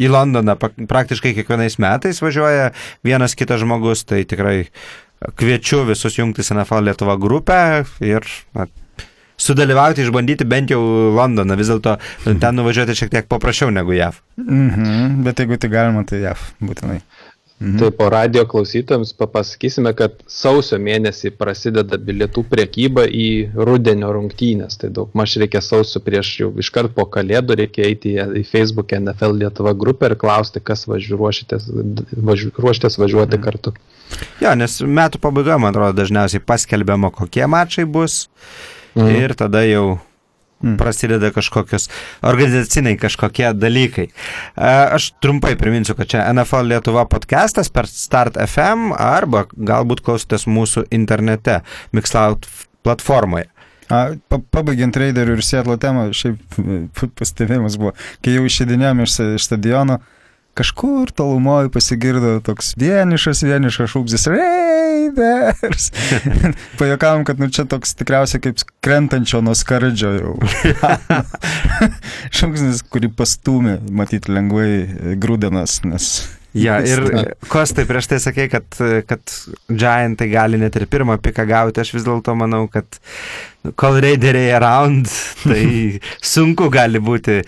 į 0.00 0.08
Londoną 0.10 0.56
praktiškai 0.58 1.34
kiekvienais 1.36 1.76
metais 1.82 2.22
važiuoja 2.24 2.72
vienas 3.06 3.36
kitas 3.38 3.62
žmogus, 3.62 4.06
tai 4.08 4.24
tikrai 4.26 4.64
kviečiu 5.38 5.84
visus 5.88 6.18
jungtis 6.18 6.52
NFL 6.54 6.86
Lietuva 6.86 7.16
grupę 7.20 7.58
ir 8.04 8.26
na, 8.54 8.68
sudalyvauti, 9.38 10.02
išbandyti 10.02 10.46
bent 10.48 10.72
jau 10.72 10.80
Londoną, 11.14 11.56
vis 11.58 11.70
dėlto 11.70 11.96
ten 12.26 12.58
nuvažiuoti 12.58 12.96
šiek 12.98 13.12
tiek 13.14 13.28
paprasčiau 13.30 13.70
negu 13.74 13.94
JAV. 13.96 14.18
Mhm, 14.42 15.22
bet 15.26 15.42
jeigu 15.42 15.58
tai 15.62 15.70
galima, 15.72 16.04
tai 16.08 16.22
jav, 16.24 16.42
būtinai. 16.62 17.00
Mhm. 17.60 17.78
Tai 17.80 17.90
po 17.90 18.06
radio 18.08 18.44
klausytams 18.46 19.10
papasakysime, 19.18 19.90
kad 19.98 20.12
sausio 20.30 20.78
mėnesį 20.78 21.32
prasideda 21.34 21.98
bilietų 21.98 22.44
priekyba 22.46 23.02
į 23.10 23.50
rudenio 23.58 24.12
rungtynės. 24.14 24.78
Tai 24.78 24.92
daug 24.94 25.10
maž 25.18 25.34
reikia 25.42 25.58
sausio 25.60 25.98
prieš 26.00 26.30
jau 26.38 26.52
iškart 26.62 26.94
po 26.94 27.02
kalėdų 27.10 27.56
reikia 27.58 27.88
eiti 27.90 28.14
į 28.14 28.44
Facebook 28.46 28.94
NFL 28.94 29.34
Lietuva 29.42 29.74
grupę 29.74 30.06
ir 30.12 30.14
klausti, 30.14 30.62
kas 30.62 30.86
ruošitės, 30.86 31.66
važiu, 32.14 32.52
ruošitės 32.54 32.98
važiuoti 32.98 33.36
Mhm. 33.38 33.42
kartu. 33.42 33.74
Jo, 34.40 34.54
nes 34.54 34.78
metų 34.80 35.18
pabaigoje, 35.18 35.58
man 35.58 35.74
atrodo, 35.74 35.98
dažniausiai 35.98 36.40
paskelbiama, 36.40 37.10
kokie 37.10 37.46
mačai 37.46 37.84
bus 37.84 38.28
Mhm. 38.94 39.16
ir 39.16 39.34
tada 39.34 39.66
jau. 39.66 39.98
Prasideda 40.78 41.30
kažkokios 41.34 41.88
organizaciniai 42.26 42.98
kažkokie 42.98 43.52
dalykai. 43.54 44.08
E, 44.08 44.72
Aš 44.98 45.12
trumpai 45.22 45.54
priminsiu, 45.58 45.94
kad 45.98 46.10
čia 46.10 46.24
NFL 46.32 46.66
Lietuva 46.72 47.04
podcastas 47.10 47.70
per 47.70 47.86
Start 47.86 48.38
FM 48.42 48.92
arba 48.98 49.46
galbūt 49.52 50.02
klausotės 50.06 50.48
mūsų 50.50 50.88
internete, 50.94 51.60
Mixcloud 51.92 52.48
platformoje. 52.86 53.48
A, 53.88 54.18
pa, 54.28 54.40
pabaigiant 54.52 54.96
Raiderių 55.00 55.38
ir 55.38 55.44
Sietlo 55.44 55.78
temą, 55.80 56.10
šiaip 56.12 56.58
pastebėjimas 57.16 57.78
buvo, 57.80 57.94
kai 58.24 58.34
jau 58.36 58.44
išėdinėjom 58.44 59.04
iš, 59.06 59.14
iš 59.38 59.46
stadiono, 59.48 60.02
kažkur 60.58 61.12
tolumoje 61.14 61.70
pasigirdo 61.74 62.38
toks 62.44 62.72
vienišas, 62.80 63.44
vienišas 63.46 63.92
šūksis 63.94 64.26
Raiders. 64.32 65.90
Pajokavom, 66.80 67.24
kad 67.28 67.42
nu 67.42 67.50
čia 67.54 67.66
toks 67.70 67.94
tikriausiai 67.98 68.42
kaip 68.48 68.64
krentančio 68.84 69.42
nuo 69.44 69.54
skardžio 69.58 70.14
jau. 70.18 70.34
šūksnis, 72.38 72.82
kurį 72.90 73.12
pastumė, 73.18 73.78
matyti 73.94 74.34
lengvai 74.34 75.14
grūdenas, 75.22 75.80
nes 75.86 76.10
Ja, 76.56 76.78
ir 76.80 77.02
Kostai 77.52 77.84
prieš 77.86 78.08
tai 78.08 78.18
sakė, 78.24 78.46
kad, 78.50 78.78
kad 79.08 79.32
Giantai 79.68 80.30
gali 80.32 80.60
net 80.60 80.76
ir 80.80 80.86
pirmą 80.90 81.18
piką 81.20 81.44
gauti. 81.48 81.82
Aš 81.82 81.92
vis 81.92 82.06
dėlto 82.06 82.32
manau, 82.38 82.64
kad 82.72 82.98
kol 83.78 83.98
raideriai 84.00 84.54
around, 84.56 85.10
tai 85.42 86.00
sunku 86.34 86.70
gali 86.72 87.02
būti 87.04 87.42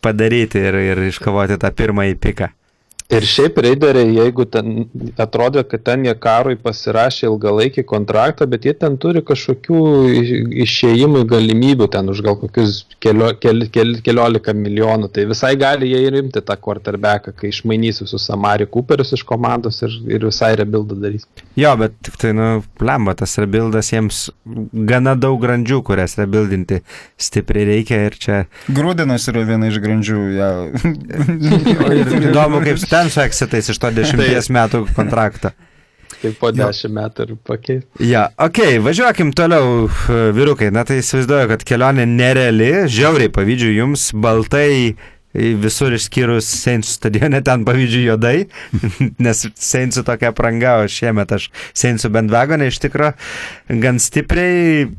padaryti 0.00 0.62
ir, 0.62 0.78
ir 0.92 1.02
iškovoti 1.08 1.58
tą 1.60 1.70
pirmąjį 1.76 2.18
piką. 2.22 2.48
Ir 3.12 3.26
šiaip 3.28 3.58
raideriai, 3.60 4.08
jeigu 4.16 4.46
ten 4.48 4.86
atrodo, 5.20 5.60
kad 5.68 5.82
ten 5.84 6.06
jie 6.06 6.14
karui 6.16 6.54
pasirašė 6.56 7.26
ilgalaikį 7.28 7.82
kontraktą, 7.90 8.46
bet 8.48 8.64
jie 8.64 8.72
ten 8.78 8.94
turi 8.96 9.20
kažkokių 9.28 9.80
iš- 10.22 10.54
išėjimų 10.64 11.24
galimybių, 11.28 11.90
ten 11.92 12.08
už 12.08 12.22
gal 12.24 12.38
kokius 12.40 12.78
kelio, 13.04 13.28
kel, 13.42 13.66
kel, 13.74 13.92
keliolika 14.06 14.54
milijonų. 14.56 15.10
Tai 15.12 15.26
visai 15.28 15.52
gali 15.60 15.90
jie 15.92 16.00
ir 16.06 16.16
imti 16.22 16.40
tą 16.40 16.56
quarterbacką, 16.56 17.34
kai 17.36 17.50
išmainys 17.52 18.00
visus 18.06 18.30
Amari 18.32 18.64
Cooperius 18.66 19.12
iš 19.18 19.26
komandos 19.28 19.82
ir, 19.84 19.92
ir 20.08 20.24
visai 20.30 20.54
rebuildą 20.62 20.96
darys. 21.02 21.28
Jo, 21.60 21.74
bet 21.76 21.98
tik 22.08 22.16
tai, 22.16 22.32
nu, 22.32 22.48
lemba, 22.80 23.12
tas 23.18 23.36
rebuildas 23.42 23.92
jiems 23.92 24.22
gana 24.88 25.12
daug 25.20 25.36
grandžių, 25.44 25.82
kurias 25.84 26.16
rebuildinti 26.16 26.80
stipriai 27.20 27.68
reikia 27.74 28.00
ir 28.08 28.16
čia. 28.16 28.40
grūdenas 28.72 29.28
yra 29.28 29.44
viena 29.52 29.68
iš 29.68 29.76
grandžių. 29.84 30.22
Ja. 30.38 30.50
Ir 31.92 32.28
įdomu, 32.30 32.62
kaip 32.64 32.80
ten 32.88 33.00
su 33.10 33.22
exitais 33.24 33.70
iš 33.72 33.80
to 33.82 33.90
dešimties 33.94 34.50
metų 34.52 34.84
kontrakto. 34.96 35.50
Tai 36.22 36.30
po 36.38 36.52
dešimt 36.54 36.94
metų 36.94 37.24
ir 37.24 37.32
pakeis. 37.48 37.86
Ja, 37.98 38.28
ok, 38.38 38.60
važiuokim 38.84 39.32
toliau, 39.34 39.88
vyrukai. 40.36 40.68
Na 40.74 40.84
tai 40.86 41.00
įsivaizduoju, 41.00 41.48
kad 41.50 41.64
kelionė 41.66 42.06
nereali, 42.06 42.70
žiauriai 42.92 43.32
pavydžiu 43.32 43.72
jums, 43.74 44.10
baltai 44.14 44.94
visur 45.32 45.94
išskyrus 45.96 46.46
Seinsų 46.60 46.92
stadione, 46.98 47.40
ten 47.44 47.64
pavydžiu 47.66 48.04
juodai, 48.10 48.36
nes 49.24 49.46
Seinsų 49.56 50.04
tokia 50.06 50.32
pranga, 50.36 50.82
o 50.82 50.90
šiemet 50.90 51.32
aš 51.38 51.48
Seinsų 51.72 52.12
bent 52.12 52.32
vagonė 52.32 52.68
iš 52.70 52.82
tikro 52.84 53.12
gan 53.82 54.00
stipriai. 54.02 54.90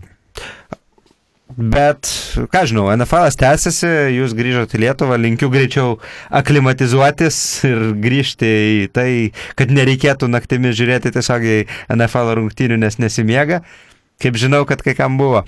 Bet, 1.57 2.09
ką 2.49 2.63
žinau, 2.69 2.87
NFL 2.95 3.29
tęsiasi, 3.37 3.89
jūs 4.15 4.33
grįžote 4.37 4.77
į 4.77 4.83
Lietuvą, 4.87 5.19
linkiu 5.21 5.51
greičiau 5.53 5.97
aklimatizuotis 6.33 7.37
ir 7.69 7.83
grįžti 8.01 8.49
į 8.49 8.85
tai, 8.95 9.09
kad 9.59 9.73
nereikėtų 9.73 10.31
naktimi 10.33 10.73
žiūrėti 10.73 11.13
tiesiog 11.13 11.45
į 11.45 11.57
NFL 11.93 12.33
rungtynių, 12.39 12.79
nes 12.81 12.97
nesimiega. 12.97 13.61
Kaip 14.23 14.39
žinau, 14.39 14.63
kad 14.69 14.81
kai 14.85 14.95
kam 14.97 15.19
buvo. 15.19 15.43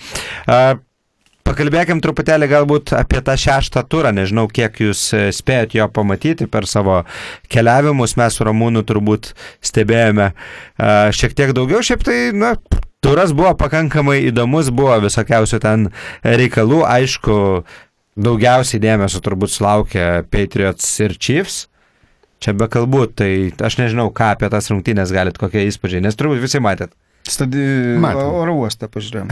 Pakalbėkim 1.46 2.00
truputėlį 2.02 2.50
galbūt 2.50 2.96
apie 2.98 3.22
tą 3.26 3.36
šeštą 3.38 3.84
turą, 3.90 4.10
nežinau, 4.18 4.48
kiek 4.50 4.80
jūs 4.82 5.02
e, 5.14 5.28
spėjot 5.30 5.76
jo 5.78 5.86
pamatyti 5.94 6.48
per 6.50 6.66
savo 6.66 7.04
keliavimus, 7.54 8.16
mes 8.18 8.34
su 8.34 8.48
Ramūnu 8.48 8.82
turbūt 8.82 9.30
stebėjome 9.62 10.32
šiek 11.14 11.38
tiek 11.38 11.54
daugiau, 11.54 11.86
šiaip 11.86 12.02
tai, 12.06 12.18
na, 12.34 12.56
turas 13.06 13.34
buvo 13.38 13.54
pakankamai 13.58 14.18
įdomus, 14.32 14.72
buvo 14.74 14.96
visokiausių 15.04 15.60
ten 15.62 15.90
reikalų, 16.26 16.82
aišku, 16.90 17.38
daugiausiai 18.18 18.82
dėmesio 18.82 19.22
turbūt 19.22 19.54
sulaukė 19.54 20.26
Patriots 20.34 20.88
ir 21.06 21.14
Chiefs. 21.20 21.66
Čia 22.42 22.56
be 22.58 22.68
kalbų, 22.72 23.06
tai 23.18 23.30
aš 23.54 23.78
nežinau, 23.80 24.10
ką 24.14 24.34
apie 24.34 24.50
tas 24.52 24.70
rungtynės 24.72 25.14
galit, 25.14 25.38
kokie 25.40 25.68
įspūdžiai, 25.70 26.02
nes 26.04 26.18
turbūt 26.18 26.42
visi 26.44 26.62
matėt. 26.64 26.96
Stadi 27.30 27.62
oro 28.02 28.58
uostą 28.64 28.90
pažiūrėjom. 28.92 29.32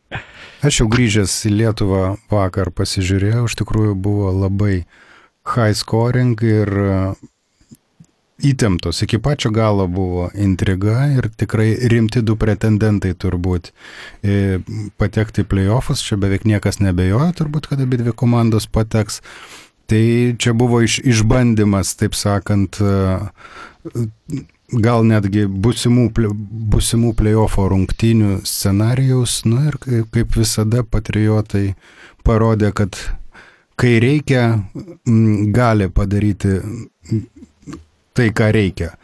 Aš 0.66 0.80
jau 0.80 0.86
grįžęs 0.88 1.32
į 1.48 1.54
Lietuvą 1.58 2.02
vakar 2.32 2.70
pasižiūrėjau, 2.74 3.46
iš 3.46 3.56
tikrųjų 3.60 3.94
buvo 4.00 4.30
labai 4.32 4.84
high 5.54 5.74
scoring 5.76 6.40
ir 6.46 6.70
įtemptos. 8.42 9.02
Iki 9.02 9.18
pačio 9.22 9.50
galo 9.54 9.86
buvo 9.86 10.28
intriga 10.34 11.06
ir 11.16 11.28
tikrai 11.36 11.74
rimti 11.90 12.22
du 12.22 12.36
pretendentai 12.36 13.14
turbūt 13.14 13.70
e, 14.22 14.58
patekti 14.98 15.44
į 15.44 15.50
playoffus. 15.50 16.02
Čia 16.02 16.18
beveik 16.20 16.46
niekas 16.48 16.80
nebejoja 16.82 17.32
turbūt, 17.38 17.70
kad 17.70 17.84
abi 17.84 18.00
dvi 18.02 18.16
komandos 18.16 18.66
pateks. 18.66 19.20
Tai 19.86 20.04
čia 20.40 20.54
buvo 20.56 20.80
iš, 20.82 20.98
išbandymas, 21.04 21.92
taip 22.00 22.16
sakant, 22.16 22.80
e, 22.80 24.44
gal 24.72 25.04
netgi 25.06 25.44
busimų, 25.46 26.08
busimų 26.72 27.12
playoffo 27.18 27.68
rungtynių 27.70 28.40
scenarijaus. 28.48 29.42
Nu 29.46 29.66
ir 29.68 29.78
kaip, 29.82 30.08
kaip 30.14 30.40
visada 30.40 30.82
patriotai 30.82 31.74
parodė, 32.24 32.72
kad 32.74 32.96
kai 33.76 33.98
reikia, 34.02 34.64
gali 35.54 35.90
padaryti 35.92 36.58
tai, 38.14 38.30
ką 38.34 38.50
reikia. 38.54 38.94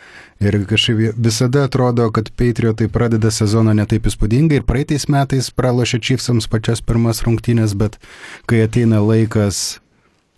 Ir 0.40 0.56
kažkaip 0.64 1.18
visada 1.20 1.66
atrodo, 1.68 2.08
kad 2.16 2.30
Patriotai 2.32 2.88
pradeda 2.88 3.28
sezoną 3.34 3.74
netaip 3.76 4.08
įspūdingai 4.08 4.62
ir 4.62 4.66
praeitais 4.68 5.04
metais 5.12 5.50
pralošė 5.52 6.00
Chiefsams 6.00 6.48
pačias 6.48 6.80
pirmas 6.80 7.20
rungtynės, 7.26 7.76
bet 7.76 8.00
kai 8.48 8.62
ateina 8.64 9.02
laikas 9.04 9.80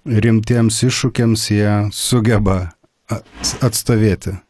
rimtiems 0.03 0.83
iššūkiams, 0.89 1.51
jie 1.55 1.77
sugeba 1.95 2.73
atstovėti 3.63 4.41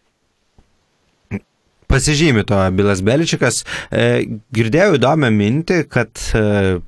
pasižymi 1.92 2.44
to 2.48 2.58
Bilas 2.72 3.02
Beličikas. 3.04 3.62
E, 3.92 4.24
girdėjau 4.54 4.96
įdomią 4.96 5.28
mintį, 5.36 5.82
kad 5.92 6.22
e, 6.32 6.80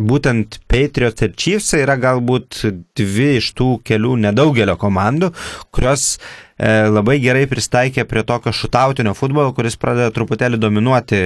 būtent 0.00 0.60
Patriots 0.70 1.26
ir 1.26 1.34
Chiefs 1.36 1.72
yra 1.78 1.96
galbūt 2.00 2.62
dvi 2.98 3.30
iš 3.38 3.52
tų 3.58 3.70
kelių 3.86 4.16
nedaugelio 4.24 4.76
komandų, 4.80 5.32
kurios 5.74 6.12
e, 6.16 6.88
labai 6.88 7.18
gerai 7.22 7.46
pristaikė 7.50 8.06
prie 8.08 8.24
tokio 8.26 8.54
šutautinio 8.56 9.14
futbolo, 9.18 9.52
kuris 9.56 9.78
pradeda 9.80 10.12
truputėlį 10.14 10.60
dominuoti 10.60 11.22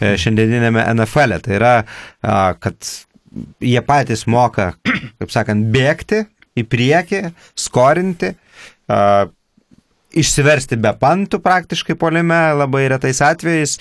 šiandieninėme 0.00 0.86
NFL. 0.94 1.38
E. 1.38 1.42
Tai 1.44 1.58
yra, 1.58 1.74
kad 2.62 2.94
jie 3.60 3.80
patys 3.84 4.26
moka, 4.30 4.72
kaip 4.84 5.32
sakant, 5.32 5.70
bėgti 5.74 6.24
į 6.58 6.66
priekį, 6.70 7.24
skorinti. 7.58 8.34
Išsiversti 10.14 10.76
be 10.78 10.92
pantų 10.94 11.40
praktiškai 11.42 11.96
polime 11.98 12.38
labai 12.54 12.84
retais 12.92 13.18
atvejais 13.24 13.72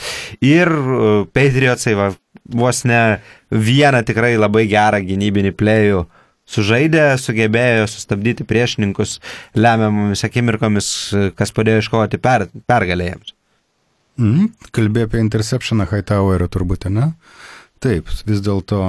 ir 0.42 0.66
e, 0.66 1.10
Patriotsai 1.30 1.94
va, 1.94 2.08
vos 2.50 2.84
ne 2.88 3.22
vieną 3.52 4.04
tikrai 4.08 4.36
labai 4.38 4.66
gerą 4.72 5.00
gynybinį 5.06 5.54
plėjų 5.60 6.04
sužaidė, 6.50 7.06
sugebėjo 7.22 7.88
sustabdyti 7.88 8.46
priešininkus 8.48 9.20
lemiamomis 9.56 10.26
akimirkomis, 10.28 10.90
kas 11.40 11.56
padėjo 11.56 11.86
iškovoti 11.86 12.20
per, 12.22 12.50
pergalėjams. 12.68 13.34
Mm, 14.20 14.52
kalbėjo 14.76 15.08
apie 15.10 15.24
interceptioną 15.24 15.88
Hightower'ą 15.90 16.50
turbūt, 16.52 16.90
ne? 16.94 17.14
Taip, 17.84 18.12
vis 18.28 18.44
dėlto 18.46 18.82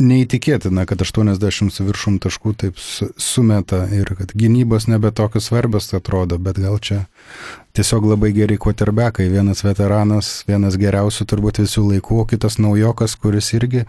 neįtikėtina, 0.00 0.86
kad 0.88 1.02
80 1.04 1.72
su 1.72 1.84
viršum 1.84 2.18
taškų 2.22 2.52
taip 2.60 2.78
sumeta 2.80 3.84
ir 3.92 4.08
kad 4.16 4.32
gynybos 4.36 4.88
nebe 4.88 5.12
tokios 5.12 5.50
svarbios 5.50 5.92
atrodo, 5.94 6.38
bet 6.38 6.60
gal 6.62 6.78
čia 6.80 7.02
tiesiog 7.76 8.06
labai 8.12 8.32
geri 8.36 8.56
quarterbackai. 8.60 9.28
Vienas 9.32 9.62
veteranas, 9.64 10.30
vienas 10.48 10.78
geriausių 10.80 11.26
turbūt 11.28 11.62
visų 11.62 11.84
laikų, 11.90 12.22
o 12.22 12.26
kitas 12.28 12.58
naujokas, 12.62 13.16
kuris 13.20 13.52
irgi 13.56 13.84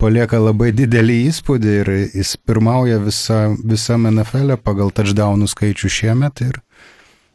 palieka 0.00 0.40
labai 0.40 0.72
didelį 0.76 1.18
įspūdį 1.30 1.74
ir 1.80 1.92
jis 2.16 2.36
pirmauja 2.48 3.00
visa, 3.04 3.42
visam 3.64 4.08
NFL 4.12 4.56
e 4.56 4.60
pagal 4.60 4.92
touchdownų 4.92 5.48
skaičių 5.52 5.92
šiemet 6.00 6.44
ir 6.48 6.60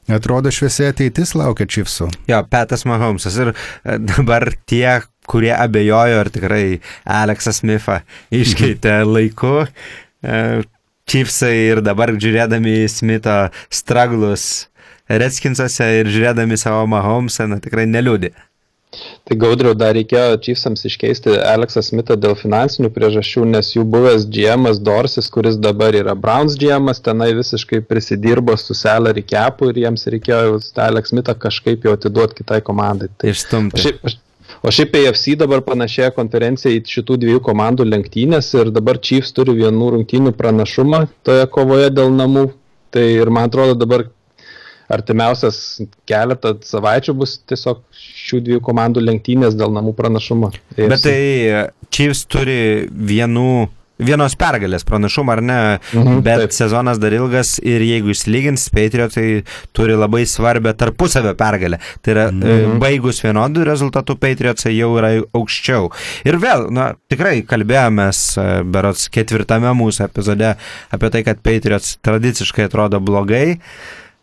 Atrodo, 0.10 0.50
šviesiai 0.54 0.90
ateitis 0.92 1.36
laukia 1.38 1.68
Čipsų. 1.70 2.10
Jo, 2.30 2.42
Petas 2.50 2.86
Mahomesas 2.90 3.38
ir 3.38 3.54
e, 3.54 3.98
dabar 4.02 4.50
tie, 4.70 5.02
kurie 5.30 5.54
abejojo, 5.54 6.24
ar 6.24 6.32
tikrai 6.34 6.66
Aleksą 7.06 7.54
Smithą 7.56 8.02
iškeitė 8.42 9.02
laiku. 9.06 9.62
Čipsai 11.12 11.54
e, 11.54 11.70
ir 11.76 11.84
dabar 11.86 12.16
žiūrėdami 12.18 12.84
Smito 12.92 13.38
straglus 13.74 14.68
Redskinsose 15.12 15.88
ir 16.00 16.10
žiūrėdami 16.12 16.58
savo 16.60 16.86
Mahomesą, 16.90 17.50
na 17.52 17.60
tikrai 17.64 17.88
neliūdė. 17.90 18.32
Tai 18.92 19.38
gaudriau 19.40 19.72
dar 19.78 19.94
reikėjo 19.96 20.40
Chiefsams 20.44 20.82
iškeisti 20.90 21.38
Aleksą 21.48 21.80
Smithą 21.86 22.18
dėl 22.20 22.34
finansinių 22.36 22.90
priežasčių, 22.92 23.46
nes 23.54 23.70
jų 23.72 23.86
buvęs 23.94 24.26
GM 24.36 24.68
Dorsis, 24.84 25.30
kuris 25.32 25.56
dabar 25.64 25.96
yra 25.96 26.16
Browns 26.26 26.58
GM, 26.60 26.92
tenai 27.06 27.30
visiškai 27.38 27.80
prisidirbo 27.88 28.58
su 28.60 28.76
salary 28.76 29.24
capu 29.24 29.72
ir 29.72 29.80
jiems 29.86 30.04
reikėjo 30.12 30.60
Alex 30.88 31.14
Smithą 31.14 31.38
kažkaip 31.40 31.88
jau 31.88 31.96
atiduoti 31.96 32.42
kitai 32.42 32.60
komandai. 32.68 33.08
Tai 33.16 33.32
išstumti. 33.32 33.80
O 33.80 33.86
šiaip, 33.86 34.18
o 34.60 34.76
šiaip 34.76 35.00
AFC 35.06 35.38
dabar 35.40 35.64
panašėja 35.72 36.12
konferencija 36.18 36.76
į 36.76 36.84
šitų 36.92 37.22
dviejų 37.24 37.46
komandų 37.48 37.88
lenktynės 37.88 38.52
ir 38.60 38.74
dabar 38.76 39.00
Chiefs 39.00 39.32
turi 39.38 39.56
vienų 39.62 39.94
rungtynių 39.96 40.36
pranašumą 40.36 41.06
toje 41.24 41.48
kovoje 41.56 41.94
dėl 41.96 42.12
namų. 42.20 42.50
Tai 42.92 43.08
ir 43.08 43.30
man 43.32 43.48
atrodo 43.48 43.78
dabar 43.80 44.10
artimiausias 44.92 45.82
keletą 46.10 46.56
savaičių 46.66 47.16
bus 47.18 47.38
tiesiog 47.50 47.84
šių 48.22 48.42
dviejų 48.48 48.64
komandų 48.66 49.04
lenktynės 49.06 49.58
dėl 49.60 49.74
namų 49.76 49.96
pranašumo. 49.98 50.52
Bet 50.78 51.06
tai 51.06 51.20
Chiefs 51.92 52.26
turi 52.32 52.88
vienų 52.92 53.70
vienos 54.02 54.36
pergalės 54.40 54.86
pranašumą, 54.88 55.36
ar 55.36 55.42
ne, 55.46 55.60
mhm, 55.94 56.22
bet 56.26 56.46
taip. 56.46 56.56
sezonas 56.56 57.00
dar 57.02 57.14
ilgas 57.16 57.56
ir 57.60 57.84
jeigu 57.86 58.14
išsilygins, 58.14 58.68
Patriotai 58.74 59.44
turi 59.78 59.96
labai 60.00 60.24
svarbę 60.30 60.74
tarpusavio 60.78 61.34
pergalę. 61.38 61.82
Tai 62.02 62.16
yra, 62.16 62.28
e, 62.30 62.34
mhm. 62.34 62.80
baigus 62.82 63.22
vienodų 63.24 63.66
rezultatų, 63.70 64.18
Patriotsai 64.22 64.74
jau 64.76 64.92
yra 65.00 65.14
aukščiau. 65.38 65.92
Ir 66.28 66.40
vėl, 66.42 66.70
na, 66.74 66.92
tikrai 67.12 67.42
kalbėjomės, 67.48 68.24
e, 68.42 68.50
berots 68.74 69.08
ketvirtame 69.14 69.74
mūsų 69.78 70.08
epizode 70.10 70.56
apie 70.92 71.14
tai, 71.14 71.26
kad 71.28 71.44
Patriots 71.46 71.98
tradiciškai 72.06 72.70
atrodo 72.70 73.02
blogai. 73.04 73.60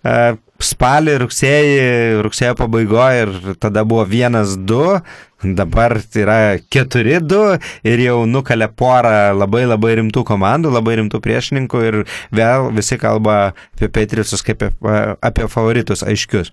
E, 0.06 0.36
spalį, 0.62 1.14
rugsėjį, 1.22 1.80
rugsėjo 2.26 2.54
pabaigoje 2.58 3.24
ir 3.24 3.56
tada 3.62 3.84
buvo 3.86 4.04
vienas, 4.08 4.56
du, 4.58 4.98
dabar 5.42 5.96
yra 6.18 6.58
keturi, 6.70 7.18
du 7.22 7.42
ir 7.86 8.02
jau 8.02 8.20
nukalė 8.26 8.70
porą 8.74 9.34
labai 9.38 9.64
labai 9.68 9.96
rimtų 10.00 10.24
komandų, 10.26 10.72
labai 10.74 10.98
rimtų 11.02 11.22
priešininkų 11.22 11.82
ir 11.90 12.00
vėl 12.34 12.70
visi 12.74 12.98
kalba 12.98 13.52
apie 13.76 13.90
Patriotsus 13.94 14.42
kaip 14.46 14.66
apie, 14.66 14.96
apie 15.22 15.50
favoritus 15.50 16.02
aiškius. 16.06 16.52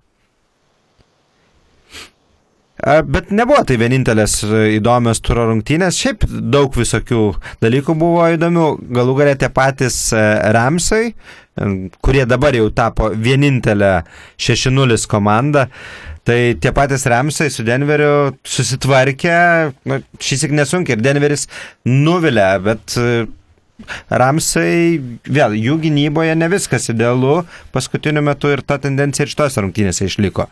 Bet 2.84 3.30
nebuvo 3.32 3.62
tai 3.64 3.78
vienintelės 3.80 4.42
įdomios 4.76 5.22
turo 5.24 5.46
rungtynės, 5.48 5.96
šiaip 5.96 6.26
daug 6.28 6.76
visokių 6.76 7.22
dalykų 7.64 7.96
buvo 7.98 8.26
įdomių, 8.36 8.66
galų 8.98 9.16
galę 9.22 9.36
tie 9.40 9.48
patys 9.54 10.00
Ramsai, 10.12 11.14
kurie 12.04 12.26
dabar 12.28 12.58
jau 12.58 12.68
tapo 12.76 13.14
vienintelė 13.16 13.94
6-0 14.36 15.00
komanda. 15.08 15.70
Tai 16.26 16.38
tie 16.58 16.72
patys 16.74 17.06
Ramsai 17.06 17.52
su 17.54 17.64
Denveriu 17.64 18.34
susitvarkė, 18.50 19.40
nu, 19.86 20.02
šis 20.18 20.42
tik 20.42 20.56
nesunkiai 20.58 20.98
ir 20.98 21.04
Denveris 21.06 21.46
nuvilė, 21.86 22.48
bet 22.66 22.96
e, 22.98 23.28
Ramsai, 24.10 24.98
vėl, 25.30 25.54
jų 25.54 25.78
gynyboje 25.86 26.34
ne 26.36 26.50
viskas 26.50 26.90
idealu 26.90 27.44
paskutiniu 27.76 28.26
metu 28.26 28.50
ir 28.50 28.66
ta 28.66 28.80
tendencija 28.82 29.28
ir 29.28 29.36
šitos 29.36 29.62
rungtynėse 29.62 30.10
išliko. 30.10 30.50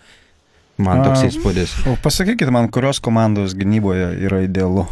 Man 0.82 1.04
toks 1.06 1.22
įspūdis. 1.28 1.74
O 1.90 1.96
pasakykit 2.02 2.50
man, 2.54 2.70
kurios 2.74 2.98
komandos 3.04 3.54
gynyboje 3.58 4.08
yra 4.26 4.42
idealu 4.48 4.88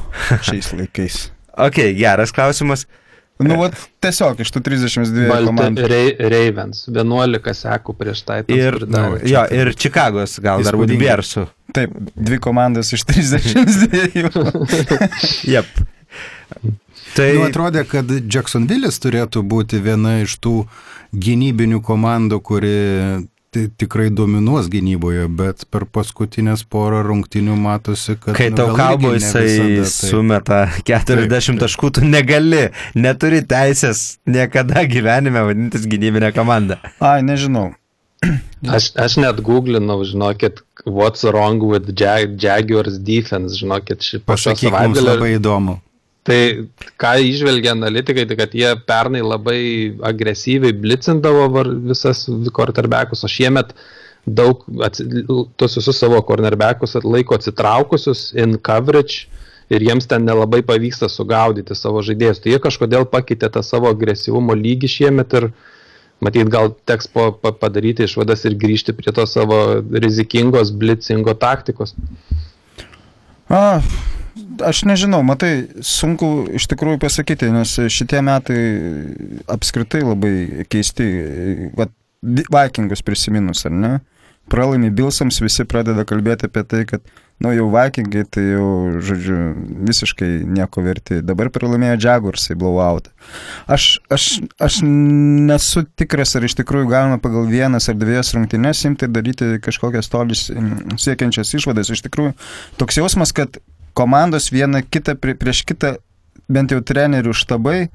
šiais 0.45 0.73
laikais. 0.77 1.27
Ok, 1.61 1.81
geras 1.97 2.31
klausimas. 2.31 2.85
Nu, 3.41 3.57
vat, 3.59 3.73
tiesiog 4.01 4.39
iš 4.39 4.51
tų 4.55 4.61
32 4.63 5.25
Balti 5.27 5.49
komandų. 5.49 5.87
Ra- 5.91 6.29
Ravens, 6.31 6.85
11 6.87 7.57
sekų 7.57 7.95
prieš 7.99 8.21
tai. 8.27 8.37
Ir, 8.53 8.77
nu, 8.87 9.01
jo, 9.27 9.41
ir 9.51 9.71
Čikagos, 9.75 10.37
gal 10.41 10.63
dar 10.63 10.77
būtų. 10.79 10.95
Biersų. 11.01 11.43
Taip, 11.75 11.91
dvi 12.15 12.39
komandos 12.41 12.93
iš 12.95 13.03
32. 13.09 14.31
Jep. 15.53 15.83
Tai 17.17 17.27
Nu, 17.35 17.43
atrodė, 17.49 17.83
kad 17.89 18.07
Jacksonville'is 18.31 19.01
turėtų 19.03 19.43
būti 19.43 19.81
viena 19.83 20.21
iš 20.23 20.37
tų 20.43 20.55
gynybinių 21.11 21.81
komandų, 21.83 22.39
kuri 22.47 22.75
tikrai 23.51 24.09
dominuos 24.09 24.69
gynyboje, 24.71 25.25
bet 25.35 25.65
per 25.71 25.83
paskutinės 25.91 26.63
porą 26.71 27.01
rungtinių 27.03 27.57
matosi, 27.59 28.15
kad... 28.15 28.31
kai 28.37 28.47
nu, 28.53 28.59
tau 28.61 28.75
kalbo 28.77 29.11
jisai 29.11 29.43
visada 29.43 29.81
taip. 29.81 29.91
sumeta 29.91 30.59
40 30.87 31.59
taškų, 31.59 31.89
tu 31.97 32.05
negali, 32.07 32.69
neturi 32.95 33.41
teisės 33.43 34.21
niekada 34.23 34.85
gyvenime 34.87 35.43
vadintis 35.49 35.83
gynybinė 35.91 36.31
komanda. 36.35 36.79
Ai, 37.03 37.19
nežinau. 37.27 37.73
Aš, 38.77 38.91
aš 39.01 39.15
net 39.17 39.39
googlinau, 39.41 40.03
žinokit, 40.05 40.59
what's 40.85 41.25
wrong 41.25 41.63
with 41.65 41.89
Jag 41.97 42.35
Jaguars 42.37 42.99
defense, 43.01 43.57
žinokit, 43.57 44.05
šį 44.05 44.19
šio 44.19 44.25
Pasakyk, 44.29 44.75
mums 44.77 45.01
labai 45.01 45.31
įdomu. 45.39 45.79
Tai 46.27 46.37
ką 47.01 47.15
išvelgia 47.25 47.73
analitikai, 47.73 48.27
tai 48.29 48.37
kad 48.37 48.53
jie 48.53 48.69
pernai 48.85 49.23
labai 49.25 49.61
agresyviai 50.05 50.75
blicindavo 50.77 51.47
visas 51.89 52.27
kornerbekus, 52.53 53.23
o 53.25 53.29
šiemet 53.31 53.73
daug 54.29 54.61
atsi, 54.85 55.07
tos 55.57 55.79
visus 55.79 55.97
savo 55.97 56.19
kornerbekus 56.21 56.99
laiko 57.01 57.39
atsitraukusius 57.39 58.35
in 58.37 58.59
coverage 58.61 59.25
ir 59.73 59.81
jiems 59.87 60.05
ten 60.05 60.25
nelabai 60.27 60.61
pavyksta 60.67 61.09
sugaudyti 61.09 61.75
savo 61.79 62.03
žaidėjus. 62.05 62.43
Tai 62.43 62.53
jie 62.53 62.61
kažkodėl 62.61 63.07
pakeitė 63.09 63.49
tą 63.55 63.63
savo 63.65 63.89
agresyvumo 63.89 64.53
lygį 64.57 64.89
šiemet 64.99 65.37
ir 65.39 65.49
matyt 66.21 66.51
gal 66.53 66.75
teks 66.85 67.09
po, 67.09 67.31
pa, 67.33 67.53
padaryti 67.55 68.05
išvadas 68.05 68.45
ir 68.45 68.59
grįžti 68.61 68.93
prie 68.93 69.13
to 69.15 69.25
savo 69.25 69.81
rizikingos 70.05 70.69
blicingo 70.69 71.33
taktikos. 71.33 71.95
A, 73.49 73.81
aš 74.67 74.83
nežinau, 74.89 75.21
matai, 75.25 75.67
sunku 75.85 76.47
iš 76.57 76.67
tikrųjų 76.71 76.99
pasakyti, 77.01 77.49
nes 77.53 77.73
šitie 77.91 78.21
metai 78.25 78.61
apskritai 79.51 80.03
labai 80.05 80.65
keisti. 80.71 81.09
Vat, 81.77 81.93
Vi- 82.21 82.45
Vikingus 82.53 83.01
prisiminus, 83.01 83.63
ar 83.65 83.71
ne? 83.73 83.99
Pralaimi 84.51 84.91
Bilsams, 84.93 85.39
visi 85.41 85.63
pradeda 85.65 86.03
kalbėti 86.05 86.45
apie 86.45 86.61
tai, 86.69 86.81
kad, 86.85 87.01
nu 87.41 87.49
jau 87.55 87.65
Vikingai, 87.73 88.21
tai 88.29 88.43
jau, 88.51 88.67
žodžiu, 89.01 89.37
visiškai 89.89 90.29
nieko 90.45 90.83
verti. 90.85 91.17
Dabar 91.25 91.49
pralaimėjo 91.49 91.97
Jaguarsai 92.03 92.57
blowout. 92.61 93.09
Aš, 93.65 93.87
aš, 94.13 94.27
aš 94.61 94.81
nesu 94.85 95.81
tikras, 95.97 96.35
ar 96.37 96.45
iš 96.45 96.59
tikrųjų 96.61 96.91
galima 96.93 97.17
pagal 97.17 97.49
vienas 97.49 97.89
ar 97.89 97.97
dviejas 97.97 98.35
rungtynes 98.37 98.85
imti 98.85 99.09
ir 99.09 99.15
daryti 99.17 99.49
kažkokias 99.65 100.11
tolis 100.13 100.45
siekiančias 101.01 101.55
išvadas. 101.57 101.89
Iš 101.89 102.05
tikrųjų, 102.05 102.35
toks 102.77 103.01
jausmas, 103.01 103.33
kad 103.33 103.57
komandos 103.97 104.51
viena 104.53 104.81
kitą 104.81 105.15
prie, 105.19 105.35
prieš 105.37 105.63
kitą, 105.67 105.95
bent 106.51 106.73
jau 106.73 106.81
trenerių 106.83 107.33
štabai, 107.35 107.89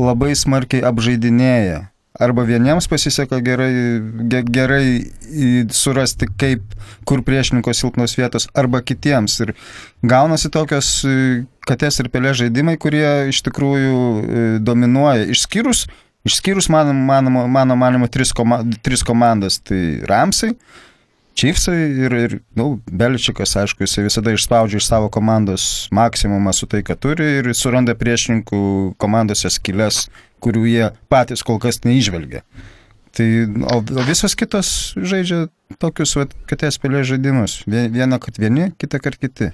labai 0.00 0.34
smarkiai 0.38 0.84
apžaidinėja. 0.86 1.88
Arba 2.20 2.44
vieniems 2.44 2.90
pasiseka 2.92 3.38
gerai, 3.40 3.72
ge, 4.28 4.42
gerai 4.44 4.84
surasti, 5.72 6.28
kaip, 6.36 6.74
kur 7.08 7.22
priešininko 7.24 7.72
silpnos 7.72 8.18
vietos, 8.18 8.50
arba 8.52 8.82
kitiems. 8.84 9.38
Ir 9.46 9.54
gaunasi 10.04 10.50
tokios 10.52 10.90
e, 11.08 11.14
katės 11.64 12.02
ir 12.02 12.10
pelė 12.12 12.34
žaidimai, 12.36 12.76
kurie 12.76 13.32
iš 13.32 13.40
tikrųjų 13.48 13.96
e, 13.96 14.44
dominuoja. 14.60 15.24
Išskyrus, 15.32 15.86
išskyrus 16.28 16.68
mano, 16.72 16.92
mano, 16.92 17.46
mano 17.48 17.78
manimo, 17.80 18.10
tris, 18.12 18.34
koma, 18.36 18.60
tris 18.84 19.00
komandas. 19.08 19.62
Tai 19.64 19.80
Ramsai, 20.12 20.52
Chiefsai 21.38 21.76
ir, 22.04 22.12
ir 22.12 22.34
nu, 22.58 22.66
Beličikas, 22.92 23.54
aišku, 23.62 23.86
jisai 23.86 24.04
visada 24.04 24.34
išspaudžia 24.36 24.78
iš 24.82 24.86
savo 24.90 25.08
komandos 25.12 25.88
maksimumą 25.94 26.52
su 26.54 26.68
tai, 26.68 26.82
ką 26.84 26.96
turi 27.00 27.28
ir 27.40 27.48
suranda 27.56 27.94
priešininkų 27.98 28.60
komandose 29.00 29.48
skilės, 29.50 30.04
kurių 30.44 30.66
jie 30.68 30.90
patys 31.12 31.42
kol 31.46 31.58
kas 31.62 31.80
neižvelgia. 31.86 32.42
Tai, 33.16 33.26
o, 33.68 33.80
o 33.80 34.04
visos 34.08 34.36
kitos 34.38 34.92
žaidžia 34.96 35.46
tokius, 35.80 36.14
vat, 36.20 36.36
katės 36.48 36.78
pelė 36.80 37.02
žaidimus. 37.08 37.58
Vie- 37.68 37.88
Vieną, 37.92 38.20
kad 38.20 38.38
vieni, 38.40 38.70
kitą, 38.80 39.00
kad 39.04 39.16
kiti. 39.20 39.50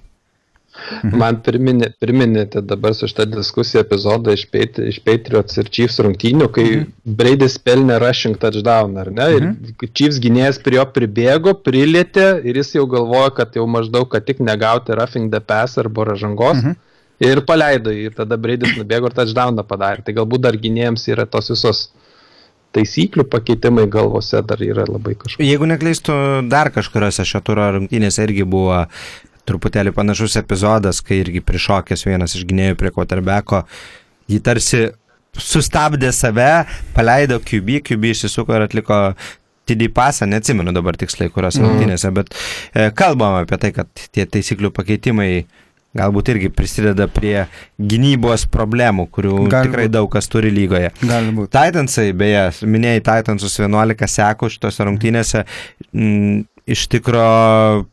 Man 1.03 1.41
priminė, 1.45 1.91
priminėte 2.01 2.63
dabar 2.65 2.95
su 2.97 3.09
šitą 3.11 3.27
diskusiją 3.33 3.83
epizodą 3.85 4.35
iš, 4.37 4.47
Pat- 4.53 4.81
iš 4.83 5.01
Patriots 5.05 5.59
ir 5.61 5.69
Chiefs 5.75 5.99
rungtynių, 6.05 6.49
kai 6.55 6.67
mhm. 6.69 6.89
Braidis 7.19 7.59
pelnė 7.63 7.99
rushing 8.03 8.39
touchdown, 8.41 8.97
ar 9.03 9.13
ne? 9.13 9.29
Mhm. 9.37 9.77
Ir 9.85 9.93
Chiefs 9.93 10.21
gynėjas 10.23 10.61
prie 10.65 10.79
jo 10.79 10.87
pribėgo, 10.95 11.55
prilietė 11.67 12.29
ir 12.47 12.61
jis 12.63 12.77
jau 12.79 12.87
galvojo, 12.91 13.35
kad 13.41 13.59
jau 13.59 13.67
maždaug, 13.71 14.09
kad 14.13 14.27
tik 14.29 14.43
negauti 14.45 14.97
roughing 14.97 15.33
the 15.35 15.41
pass 15.41 15.79
arba 15.81 16.13
ražangos. 16.13 16.63
Mhm. 16.63 16.79
Ir 17.19 17.41
paleido 17.43 17.91
ir 17.91 18.15
tada 18.15 18.39
Braidis 18.39 18.77
nubėgo 18.79 19.11
ir 19.11 19.17
touchdowną 19.17 19.65
padarė. 19.67 20.05
Tai 20.07 20.15
galbūt 20.21 20.45
dar 20.45 20.55
gynėjams 20.55 21.09
yra 21.11 21.27
tos 21.27 21.51
visos 21.51 21.89
taisyklių 22.77 23.25
pakeitimai 23.33 23.87
galvose 23.91 24.41
dar 24.47 24.61
yra 24.63 24.85
labai 24.89 25.17
kažkokie. 25.19 25.47
Jeigu 25.49 25.69
neklystu, 25.71 26.15
dar 26.53 26.71
kažkuriuose 26.75 27.25
šio 27.27 27.41
turo 27.45 27.67
rungtynėse 27.79 28.23
irgi 28.27 28.45
buvo 28.49 28.85
truputėlį 29.49 29.93
panašus 29.97 30.37
epizodas, 30.41 31.01
kai 31.05 31.23
irgi 31.25 31.41
prišokęs 31.45 32.05
vienas 32.09 32.37
iš 32.39 32.45
gynėjų 32.49 32.77
prie 32.81 32.93
Quarterbacko, 32.95 33.65
jį 34.29 34.41
tarsi 34.45 34.83
sustabdė 35.39 36.11
save, 36.13 36.65
paleido 36.97 37.39
QB, 37.41 37.83
QB 37.89 38.13
išsisuko 38.15 38.57
ir 38.59 38.65
atliko 38.69 38.97
TD 39.69 39.91
pasą, 39.93 40.25
neatsimenu 40.27 40.73
dabar 40.73 40.97
tiksliai, 40.97 41.29
kurios 41.31 41.59
Mhm. 41.59 41.67
rungtynėse, 41.69 42.11
bet 42.17 42.33
e, 42.75 42.91
kalbam 42.97 43.37
apie 43.43 43.59
tai, 43.61 43.73
kad 43.77 43.89
tie 44.13 44.25
taisyklių 44.27 44.71
pakeitimai 44.73 45.45
galbūt 45.99 46.29
irgi 46.33 46.49
prisideda 46.53 47.07
prie 47.09 47.47
gynybos 47.81 48.47
problemų, 48.53 49.07
kurių 49.13 49.49
Gali 49.51 49.69
tikrai 49.69 49.87
būt. 49.89 49.93
daug 49.97 50.09
kas 50.13 50.29
turi 50.29 50.51
lygoje. 50.53 50.91
Gali 51.03 51.33
būti. 51.37 51.51
Titansai, 51.57 52.13
beje, 52.17 52.43
minėjai 52.69 53.01
Titansus 53.09 53.57
11 53.59 54.07
sekų 54.09 54.51
šitose 54.53 54.85
rungtynėse, 54.89 55.45
m, 55.95 56.45
iš 56.69 56.87
tikro 56.93 57.87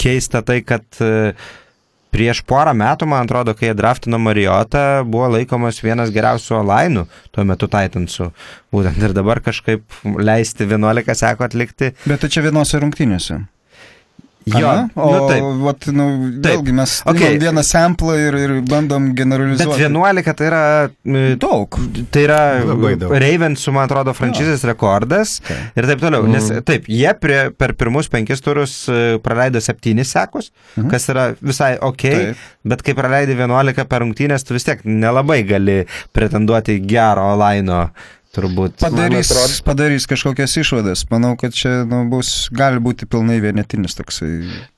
keista 0.00 0.40
tai, 0.46 0.60
kad 0.66 0.86
e, 1.04 1.34
prieš 2.14 2.42
porą 2.48 2.72
metų, 2.76 3.08
man 3.10 3.28
atrodo, 3.28 3.54
kai 3.56 3.70
jie 3.70 3.76
draftino 3.78 4.18
Marijotą, 4.22 5.04
buvo 5.06 5.30
laikomas 5.36 5.80
vienas 5.84 6.12
geriausių 6.14 6.58
olainų 6.62 7.06
tuo 7.34 7.46
metu 7.46 7.68
Titansų. 7.70 8.30
Būtent 8.74 9.00
ir 9.04 9.14
dabar 9.16 9.42
kažkaip 9.44 10.00
leisti 10.18 10.66
11 10.66 11.16
sekų 11.22 11.46
atlikti. 11.46 11.94
Bet 12.06 12.24
tai 12.24 12.32
čia 12.32 12.44
vienose 12.46 12.80
rungtynėse. 12.82 13.42
Jo, 14.48 14.68
Ana? 14.70 14.88
o 14.96 15.06
nu, 15.12 15.26
taip. 15.28 15.44
vat, 15.62 15.86
nu, 15.92 16.04
vėlgi 16.42 16.72
mes 16.74 16.94
Okay. 17.04 17.36
okay. 17.36 17.38
vieną 17.42 17.62
samplą 17.66 18.14
ir, 18.18 18.34
ir 18.40 18.54
bandom 18.66 19.10
Bet 19.10 19.18
generalizuoti. 19.20 19.82
11 19.84 20.32
tai 20.38 20.46
yra... 20.48 20.62
Daug. 21.40 21.76
Tai 22.10 22.22
yra. 22.24 22.38
Ravensų, 23.20 23.74
man 23.76 23.84
atrodo, 23.84 24.14
franšizės 24.16 24.64
rekordas 24.68 25.36
Okay. 25.44 25.58
ir 25.76 25.88
taip 25.90 26.00
toliau. 26.02 26.24
Nes 26.30 26.48
taip, 26.66 26.88
jie 26.88 27.12
prie, 27.20 27.50
per 27.52 27.74
pirmus 27.78 28.08
penkis 28.12 28.40
turus 28.44 28.74
e, 28.88 29.18
praleido 29.22 29.60
septynis 29.60 30.10
sekus, 30.16 30.50
Mhm. 30.76 30.88
kas 30.90 31.08
yra 31.12 31.26
visai 31.40 31.74
ok, 31.80 32.02
Taip. 32.08 32.36
bet 32.64 32.82
kai 32.86 32.94
praleidai 32.96 33.36
11 33.36 33.84
per 33.88 34.00
rungtynės, 34.06 34.44
tu 34.46 34.54
vis 34.56 34.64
tiek 34.64 34.80
nelabai 34.84 35.42
gali 35.46 35.82
pretenduoti 36.16 36.80
gero 36.86 37.28
laino, 37.36 37.90
turbūt. 38.36 38.76
Padarys, 38.82 39.30
Man 39.30 39.38
atrodo- 39.38 39.62
padarys 39.66 40.06
kažkokias 40.06 40.56
išvadas. 40.60 41.04
Manau, 41.10 41.36
kad 41.36 41.52
čia 41.56 41.84
nu, 41.88 42.04
bus, 42.10 42.48
gali 42.52 42.78
būti 42.82 43.06
pilnai 43.10 43.40
vienetinis 43.42 43.96
toksai. 43.98 44.30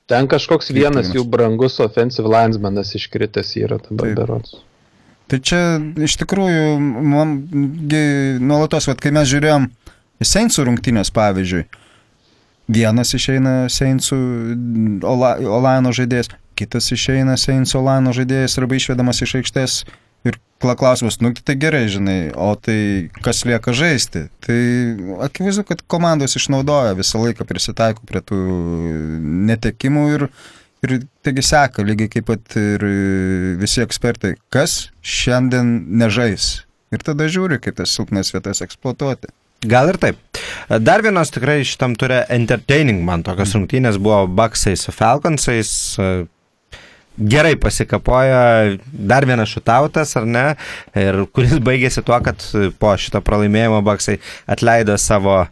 Ten 0.09 0.27
kažkoks 0.27 0.71
vienas 0.73 1.11
jų 1.13 1.23
brangus 1.29 1.79
offensive 1.79 2.27
linesmanas 2.27 2.95
iškritęs 2.97 3.55
yra 3.61 3.77
dabar 3.77 4.15
berots. 4.17 4.55
Tai 5.31 5.39
čia 5.39 5.79
iš 6.03 6.17
tikrųjų, 6.19 6.79
man 6.81 7.37
nuolatos, 8.43 8.87
vat, 8.89 8.99
kai 9.01 9.11
mes 9.15 9.29
žiūrėjom 9.31 9.69
Seinsų 10.23 10.65
rungtynės, 10.67 11.09
pavyzdžiui, 11.15 11.63
vienas 12.71 13.13
išeina 13.15 13.65
Seinsų 13.71 14.17
Ola, 15.03 15.33
Olano 15.41 15.91
žaidėjas, 15.95 16.29
kitas 16.55 16.91
išeina 16.95 17.35
Seinsų 17.39 17.79
Olano 17.81 18.13
žaidėjas 18.15 18.57
arba 18.61 18.77
išvedamas 18.77 19.21
iš 19.25 19.35
aikštės. 19.41 19.77
Klausimas, 20.63 21.19
nu 21.19 21.33
tai 21.35 21.55
gerai, 21.59 21.83
žinai, 21.91 22.31
o 22.39 22.53
tai 22.55 23.09
kas 23.25 23.43
lieka 23.47 23.73
žaisti? 23.75 24.25
Tai 24.45 24.59
akivaizdu, 25.27 25.65
kad 25.67 25.83
komandos 25.91 26.37
išnaudoja 26.39 26.95
visą 26.95 27.19
laiką 27.19 27.47
prisitaiko 27.49 28.07
prie 28.07 28.23
tų 28.23 28.39
netekimų 29.49 30.05
ir, 30.15 30.27
ir 30.87 30.97
taigi 31.25 31.43
seka 31.49 31.83
lygiai 31.83 32.11
kaip 32.15 32.29
pat 32.31 32.57
ir 32.59 32.87
visi 33.59 33.83
ekspertai, 33.83 34.37
kas 34.53 34.87
šiandien 35.03 35.75
nežais. 35.99 36.63
Ir 36.93 37.03
tada 37.03 37.27
žiūri, 37.27 37.59
kaip 37.59 37.79
tas 37.81 37.91
silpnas 37.91 38.31
vietas 38.31 38.63
eksploatuoti. 38.63 39.33
Gal 39.67 39.89
ir 39.93 39.97
taip. 39.99 40.19
Dar 40.83 41.03
vienas 41.03 41.31
tikrai 41.31 41.61
šitam 41.67 41.95
turė 41.99 42.23
entertaining 42.31 43.03
man 43.07 43.23
tokios 43.23 43.53
rungtynės 43.55 43.99
buvo 44.01 44.25
Bucksai 44.27 44.75
su 44.79 44.91
Falconsais. 44.95 45.71
Gerai 47.17 47.53
pasikapojo, 47.61 48.77
dar 48.93 49.25
vienas 49.29 49.49
šutautas, 49.53 50.15
ar 50.17 50.25
ne, 50.25 50.45
ir 50.97 51.19
kuris 51.29 51.59
baigėsi 51.61 52.01
tuo, 52.05 52.17
kad 52.25 52.41
po 52.81 52.93
šito 52.97 53.21
pralaimėjimo 53.21 53.83
Bucksai 53.85 54.15
atleido 54.49 54.95
savo 54.97 55.43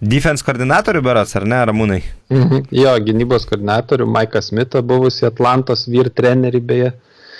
defense 0.00 0.44
koordinatorių 0.44 1.02
berots, 1.04 1.36
ar 1.36 1.44
ne, 1.48 1.58
Ramūnai? 1.68 1.98
Mhm. 2.32 2.64
Jo, 2.72 2.94
gynybos 3.04 3.44
koordinatorių 3.50 4.06
Maiką 4.16 4.40
Smithą, 4.42 4.80
buvusi 4.82 5.26
Atlantos 5.28 5.84
vyr 5.92 6.08
trenerį 6.08 6.60
beje. 6.72 6.92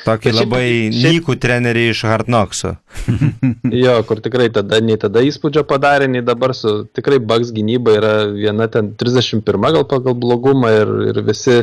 Tokį 0.05 0.29
Bet 0.29 0.35
šiaip- 0.37 0.51
labai 0.53 0.67
šiaip- 0.93 1.15
nykų 1.17 1.35
trenerį 1.41 1.87
iš 1.95 2.03
Hard 2.05 2.29
Knocksų. 2.29 2.75
Jo, 3.85 3.95
kur 4.05 4.21
tikrai 4.21 4.51
tada, 4.53 4.77
nei 4.85 4.99
tada 5.01 5.23
įspūdžio 5.25 5.65
padarė, 5.69 6.11
nei 6.13 6.21
dabar 6.21 6.53
su 6.55 6.85
tikrai 6.93 7.17
Bugs 7.19 7.49
gynyba 7.57 7.97
yra 7.97 8.13
viena 8.37 8.69
ten 8.69 8.93
31 9.01 9.73
gal 9.73 9.89
pagal 9.89 10.13
blogumą 10.21 10.69
ir, 10.83 10.93
ir 11.15 11.23
visi 11.25 11.63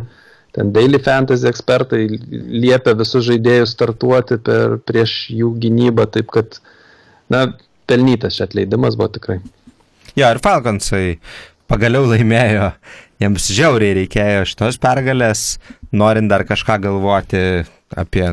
ten 0.55 0.73
Daily 0.75 0.99
Fantasy 1.03 1.49
ekspertai 1.49 2.03
liepia 2.09 2.95
visus 2.99 3.25
žaidėjus 3.27 3.75
startuoti 3.75 4.39
per, 4.43 4.77
prieš 4.87 5.15
jų 5.35 5.53
gynybą, 5.63 6.07
taip 6.11 6.31
kad, 6.35 6.59
na, 7.31 7.47
pelnytas 7.89 8.39
čia 8.39 8.47
atleidimas 8.49 8.97
buvo 8.99 9.11
tikrai. 9.15 9.39
Jo, 10.15 10.27
ir 10.27 10.41
Falconsai 10.43 11.17
pagaliau 11.71 12.09
laimėjo. 12.11 12.73
Jiems 13.21 13.51
žiauriai 13.53 13.99
reikėjo 14.01 14.45
šitos 14.49 14.79
pergalės, 14.81 15.43
norint 15.93 16.31
dar 16.31 16.43
kažką 16.49 16.79
galvoti 16.87 17.43
apie 17.93 18.25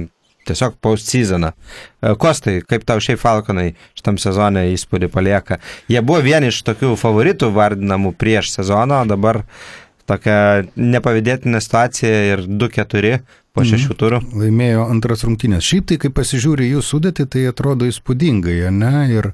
tiesiog 0.49 0.79
postseasoną. 0.81 1.51
E, 1.53 2.15
Kostai, 2.21 2.63
kaip 2.65 2.87
tau 2.89 3.03
šiaip 3.05 3.21
Falconai 3.21 3.67
šitam 3.99 4.17
sezone 4.21 4.65
įspūdį 4.73 5.11
palieka? 5.13 5.59
Jie 5.93 6.01
buvo 6.05 6.23
vieni 6.25 6.49
iš 6.53 6.63
tokių 6.67 6.95
favoritų 7.01 7.51
vardinamų 7.55 8.15
prieš 8.19 8.55
sezoną, 8.57 9.03
o 9.05 9.11
dabar 9.13 9.43
tokia 10.09 10.39
nepavydėtina 10.77 11.61
situacija 11.63 12.25
ir 12.33 12.43
2-4 12.49 13.21
po 13.57 13.65
šešių 13.67 13.97
turų. 13.99 14.21
Laimėjo 14.39 14.85
antras 14.93 15.25
rungtynės. 15.27 15.67
Šiaip 15.67 15.89
tai, 15.91 15.99
kai 16.03 16.11
pasižiūri 16.15 16.69
jų 16.73 16.83
sudėti, 16.85 17.27
tai 17.31 17.47
atrodo 17.51 17.89
įspūdingai, 17.91 18.59
ne? 18.75 18.93
Ir 19.13 19.31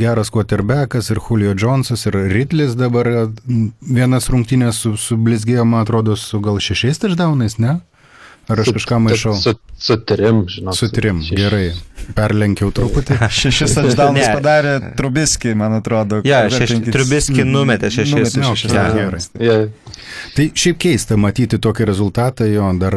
geras 0.00 0.32
quarterbackas, 0.34 1.12
ir 1.14 1.20
Julio 1.22 1.54
Jonesas, 1.54 2.06
ir 2.10 2.18
Ridlis 2.32 2.74
dabar 2.78 3.08
mm, 3.28 3.68
vienas 3.94 4.30
rungtynės 4.32 4.82
su, 4.84 4.96
su 5.00 5.18
man 5.20 5.84
atrodo, 5.84 6.16
su 6.16 6.40
gal 6.42 6.58
šešiais 6.58 6.98
touchdownais, 7.04 7.58
ne? 7.62 7.78
Ar 8.50 8.58
aš 8.58 8.72
kažką 8.74 8.96
maišau? 9.04 9.36
Su, 9.38 9.52
su 9.78 9.96
trim, 10.02 10.42
žinau. 10.50 10.74
Su 10.74 10.88
trim, 10.90 11.20
šeši- 11.22 11.36
gerai. 11.38 11.66
Perlenkiau 12.16 12.72
truputį. 12.74 13.20
Šešis 13.40 13.76
touchdowns 13.76 14.18
Ne. 14.18 14.32
padarė 14.34 14.72
Trubiski, 14.98 15.52
man 15.54 15.76
atrodo. 15.78 16.18
Jo, 16.26 16.40
vertinkit. 16.50 16.90
Trubiski 16.96 17.44
numetė 17.46 17.92
šešis. 17.94 18.16
Numetė 18.16 18.42
Nu, 18.42 18.50
šešis 18.56 18.72
okay, 18.72 18.88
touchdowns. 18.90 19.28
Yeah. 19.38 19.68
Tai 20.36 20.46
šiaip 20.54 20.78
keista 20.80 21.16
matyti 21.20 21.58
tokį 21.62 21.86
rezultatą, 21.88 22.46
jo, 22.50 22.68
dar 22.80 22.96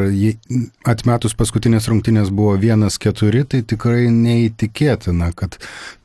atmetus 0.89 1.35
paskutinės 1.37 1.89
rungtynės 1.91 2.31
buvo 2.33 2.55
1-4, 2.59 3.43
tai 3.49 3.61
tikrai 3.67 4.07
neįtikėtina, 4.13 5.31
kad 5.37 5.57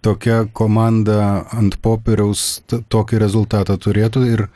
tokia 0.05 0.45
komanda 0.53 1.45
ant 1.55 1.79
popieriaus 1.85 2.63
tokį 2.69 3.21
rezultatą 3.25 3.79
turėtų. 3.81 4.25
Ir 4.29 4.47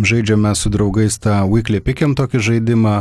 žaidžiame 0.00 0.54
su 0.58 0.72
draugais 0.72 1.20
tą 1.22 1.42
weekly 1.50 1.82
pick'em 1.84 2.16
tokį 2.18 2.42
žaidimą 2.50 2.96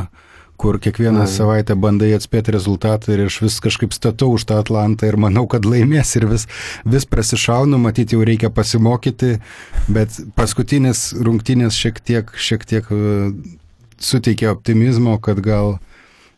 kur 0.58 0.80
kiekvieną 0.80 1.24
Mhm. 1.26 1.32
savaitę 1.32 1.76
bandai 1.76 2.14
atspėti 2.16 2.52
rezultatą 2.56 3.12
ir 3.14 3.26
aš 3.26 3.42
vis 3.44 3.60
kažkaip 3.60 3.94
statau 3.94 4.32
už 4.38 4.46
tą 4.46 4.60
Atlantą 4.64 5.08
ir 5.08 5.18
manau, 5.18 5.48
kad 5.48 5.66
laimės 5.66 6.16
ir 6.16 6.26
vis, 6.32 6.48
vis 6.86 7.06
prasišaunu, 7.06 7.78
matyti 7.78 8.16
jau 8.16 8.24
reikia 8.26 8.50
pasimokyti, 8.50 9.40
bet 9.90 10.10
paskutinis 10.36 11.14
rungtynės 11.14 11.76
šiek 11.76 12.00
tiek, 12.00 12.32
šiek 12.38 12.66
tiek 12.66 12.86
e, 12.92 13.32
suteikia 14.00 14.52
optimizmo, 14.52 15.18
kad 15.22 15.40
gal 15.40 15.78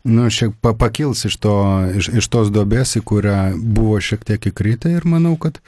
nu, 0.07 0.30
šiek 0.32 0.53
pa- 0.61 0.74
pakils 0.74 1.26
iš, 1.28 1.36
to, 1.43 1.53
iš, 1.99 2.09
iš 2.22 2.28
tos 2.32 2.47
dobės, 2.53 2.95
į 2.95 3.01
kurią 3.03 3.39
buvo 3.59 3.97
šiek 3.99 4.24
tiek 4.24 4.39
įkritę 4.51 4.91
ir 4.97 5.03
manau, 5.05 5.36
kad 5.38 5.59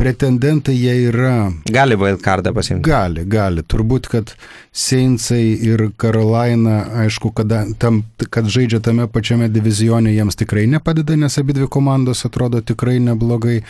pretendentai 0.00 0.74
jie 0.80 0.94
yra 1.10 1.34
Gali 1.68 1.96
wildcardą 2.00 2.54
pasimti. 2.56 2.88
Gali, 2.88 3.24
gali. 3.28 3.62
Turbūt, 3.62 4.08
kad 4.12 4.32
Seinsai 4.72 5.42
ir 5.66 5.90
Karolaina, 6.00 6.78
aišku, 7.04 7.32
kada, 7.36 7.64
tam, 7.78 8.02
kad 8.32 8.48
žaidžia 8.48 8.80
tame 8.84 9.04
pačiame 9.12 9.48
divizione, 9.52 10.14
jiems 10.16 10.38
tikrai 10.40 10.64
nepadeda, 10.70 11.16
nes 11.20 11.36
abi 11.42 11.52
dvi 11.58 11.68
komandos 11.68 12.24
atrodo 12.28 12.62
tikrai 12.64 12.98
neblogai. 13.02 13.60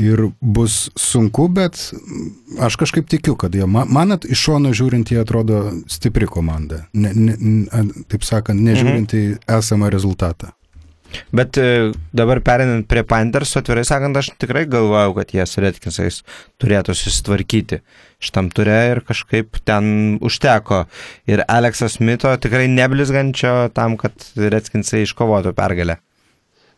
Ir 0.00 0.22
bus 0.40 0.86
sunku, 0.96 1.50
bet 1.52 1.76
aš 2.64 2.78
kažkaip 2.80 3.10
tikiu, 3.12 3.34
kad 3.36 3.52
jie, 3.52 3.66
ma- 3.68 3.84
man 3.84 4.14
at- 4.16 4.24
iš 4.24 4.40
šono 4.46 4.70
žiūrint, 4.72 5.10
jie 5.12 5.18
atrodo 5.20 5.58
stipri 5.84 6.24
komanda. 6.26 6.86
Ne, 6.96 7.10
ne, 7.12 7.34
ne, 7.38 7.82
taip 8.08 8.24
sakant, 8.24 8.56
nežiūrint 8.64 9.12
į 9.12 9.22
esamą 9.52 9.90
rezultatą. 9.92 10.54
Bet 11.34 11.58
e, 11.60 11.90
dabar 12.16 12.40
perinant 12.44 12.86
prie 12.88 13.04
Panthers, 13.08 13.56
atvirai 13.60 13.84
sakant, 13.88 14.16
aš 14.16 14.32
tikrai 14.40 14.64
galvojau, 14.70 15.16
kad 15.18 15.34
jie 15.34 15.46
su 15.48 15.64
Redkinsais 15.64 16.22
turėtų 16.62 16.96
susitvarkyti 16.96 17.82
šitam 18.22 18.50
turė 18.54 18.78
ir 18.92 19.02
kažkaip 19.06 19.58
ten 19.66 20.16
užteko. 20.22 20.84
Ir 21.30 21.44
Aleksas 21.50 21.98
Smito 21.98 22.32
tikrai 22.42 22.68
neblizgančio 22.70 23.72
tam, 23.76 23.98
kad 24.00 24.30
Redkinsai 24.38 25.04
iškovotų 25.06 25.54
pergalę. 25.58 25.98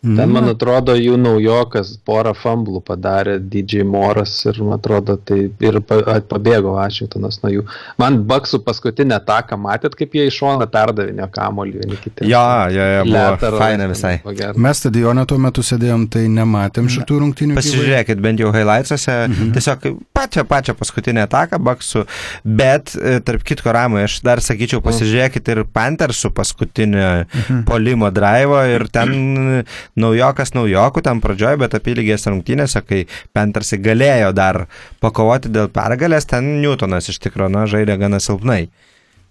Ten, 0.05 0.33
man 0.35 0.51
atrodo, 0.51 0.93
jų 0.99 1.17
naujokas 1.17 1.95
porą 2.05 2.35
famblų 2.37 2.83
padarė 2.85 3.39
DJ 3.41 3.87
Moras 3.89 4.35
ir, 4.45 4.59
man 4.61 4.77
atrodo, 4.77 5.17
tai 5.17 5.47
ir 5.49 5.79
pabėgo 5.81 6.75
Vašingtonas 6.77 7.41
nuo 7.41 7.53
jų. 7.55 7.65
Man 8.01 8.19
Baksų 8.29 8.61
paskutinę 8.67 9.17
taką, 9.25 9.57
matėt, 9.65 9.97
kaip 9.97 10.13
jie 10.19 10.27
iš 10.29 10.43
šono 10.43 10.67
perdavinėjo 10.69 11.29
kamolį 11.33 11.81
vieni 11.81 12.01
kitiems. 12.03 12.29
Jo, 12.29 12.45
jo, 12.75 12.89
jo, 12.99 13.07
buvo 13.09 13.55
faina 13.57 13.89
visai. 13.89 14.19
Mes 14.67 14.83
stadione 14.83 15.25
tuo 15.31 15.39
metu 15.41 15.65
sėdėjom, 15.65 16.05
tai 16.13 16.27
nematėm 16.33 16.91
šitų 16.93 17.23
rungtynių. 17.23 17.57
gyvai. 17.57 17.63
Pasižiūrėkit 17.63 18.21
bent 18.25 18.45
jau 18.45 18.53
highlightsuose, 18.53 19.17
mhm. 19.31 19.55
tiesiog 19.57 19.89
pačią 20.17 20.45
pačią 20.53 20.77
paskutinę 20.79 21.25
ataką 21.25 21.63
baksų, 21.65 22.05
bet 22.45 22.93
e, 22.99 23.17
tarp 23.25 23.45
kitko 23.47 23.73
ramai, 23.73 24.05
aš 24.11 24.21
dar 24.27 24.45
sakyčiau, 24.45 24.85
pasižiūrėkit 24.85 25.49
ir 25.55 25.65
Panthersų 25.73 26.35
paskutinio 26.37 27.09
mhm. 27.25 27.65
polimo 27.69 28.13
drivo 28.15 28.61
ir 28.69 28.89
ten 28.93 29.65
naujokas 30.01 30.55
naujokų, 30.57 31.05
ten 31.05 31.21
pradžioje, 31.25 31.61
bet 31.63 31.77
apylygės 31.79 32.27
rungtynėse, 32.31 32.83
kai 32.87 33.05
Panthersai 33.37 33.81
galėjo 33.83 34.33
dar 34.37 34.65
pakovoti 35.05 35.53
dėl 35.55 35.71
pergalės, 35.75 36.29
ten 36.31 36.59
Newtonas 36.63 37.11
iš 37.13 37.21
tikrųjų, 37.27 37.53
na, 37.55 37.69
žaidė 37.71 37.99
gana 38.01 38.23
silpnai. 38.23 38.67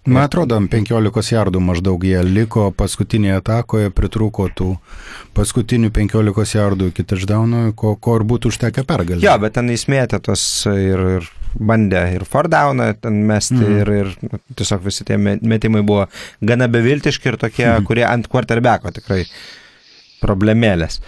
Man 0.03 0.25
atrodo, 0.25 0.57
ant 0.59 0.67
15 0.67 1.29
jardų 1.31 1.61
maždaug 1.63 2.01
jie 2.03 2.19
liko 2.27 2.65
paskutinėje 2.75 3.37
atakoje, 3.39 3.91
pritrūko 3.95 4.49
tų 4.51 4.73
paskutinių 5.37 5.93
15 5.95 6.57
jardų 6.57 6.89
iki 6.91 7.05
touchdowno, 7.07 7.69
ko, 7.79 7.93
ko 7.95 8.17
ir 8.19 8.25
būtų 8.27 8.51
užtekę 8.51 8.83
pergalę. 8.87 9.23
Jo, 9.23 9.37
bet 9.39 9.55
ten 9.55 9.71
įsmėtė 9.71 10.19
tos 10.25 10.43
ir, 10.67 11.05
ir 11.21 11.31
bandė 11.55 12.03
ir 12.17 12.27
Fordauną 12.27 12.89
ten 12.99 13.23
mesti 13.29 13.61
mm. 13.61 13.79
ir, 13.79 13.93
ir 14.01 14.53
tiesiog 14.59 14.83
visi 14.83 15.07
tie 15.07 15.15
me- 15.15 15.39
metimai 15.39 15.85
buvo 15.87 16.09
gana 16.43 16.67
beviltiški 16.67 17.31
ir 17.31 17.39
tokie, 17.39 17.69
mm. 17.69 17.87
kurie 17.87 18.03
ant 18.09 18.27
quarterbacko 18.27 18.91
tikrai 18.99 19.23
problemėlės. 20.23 21.01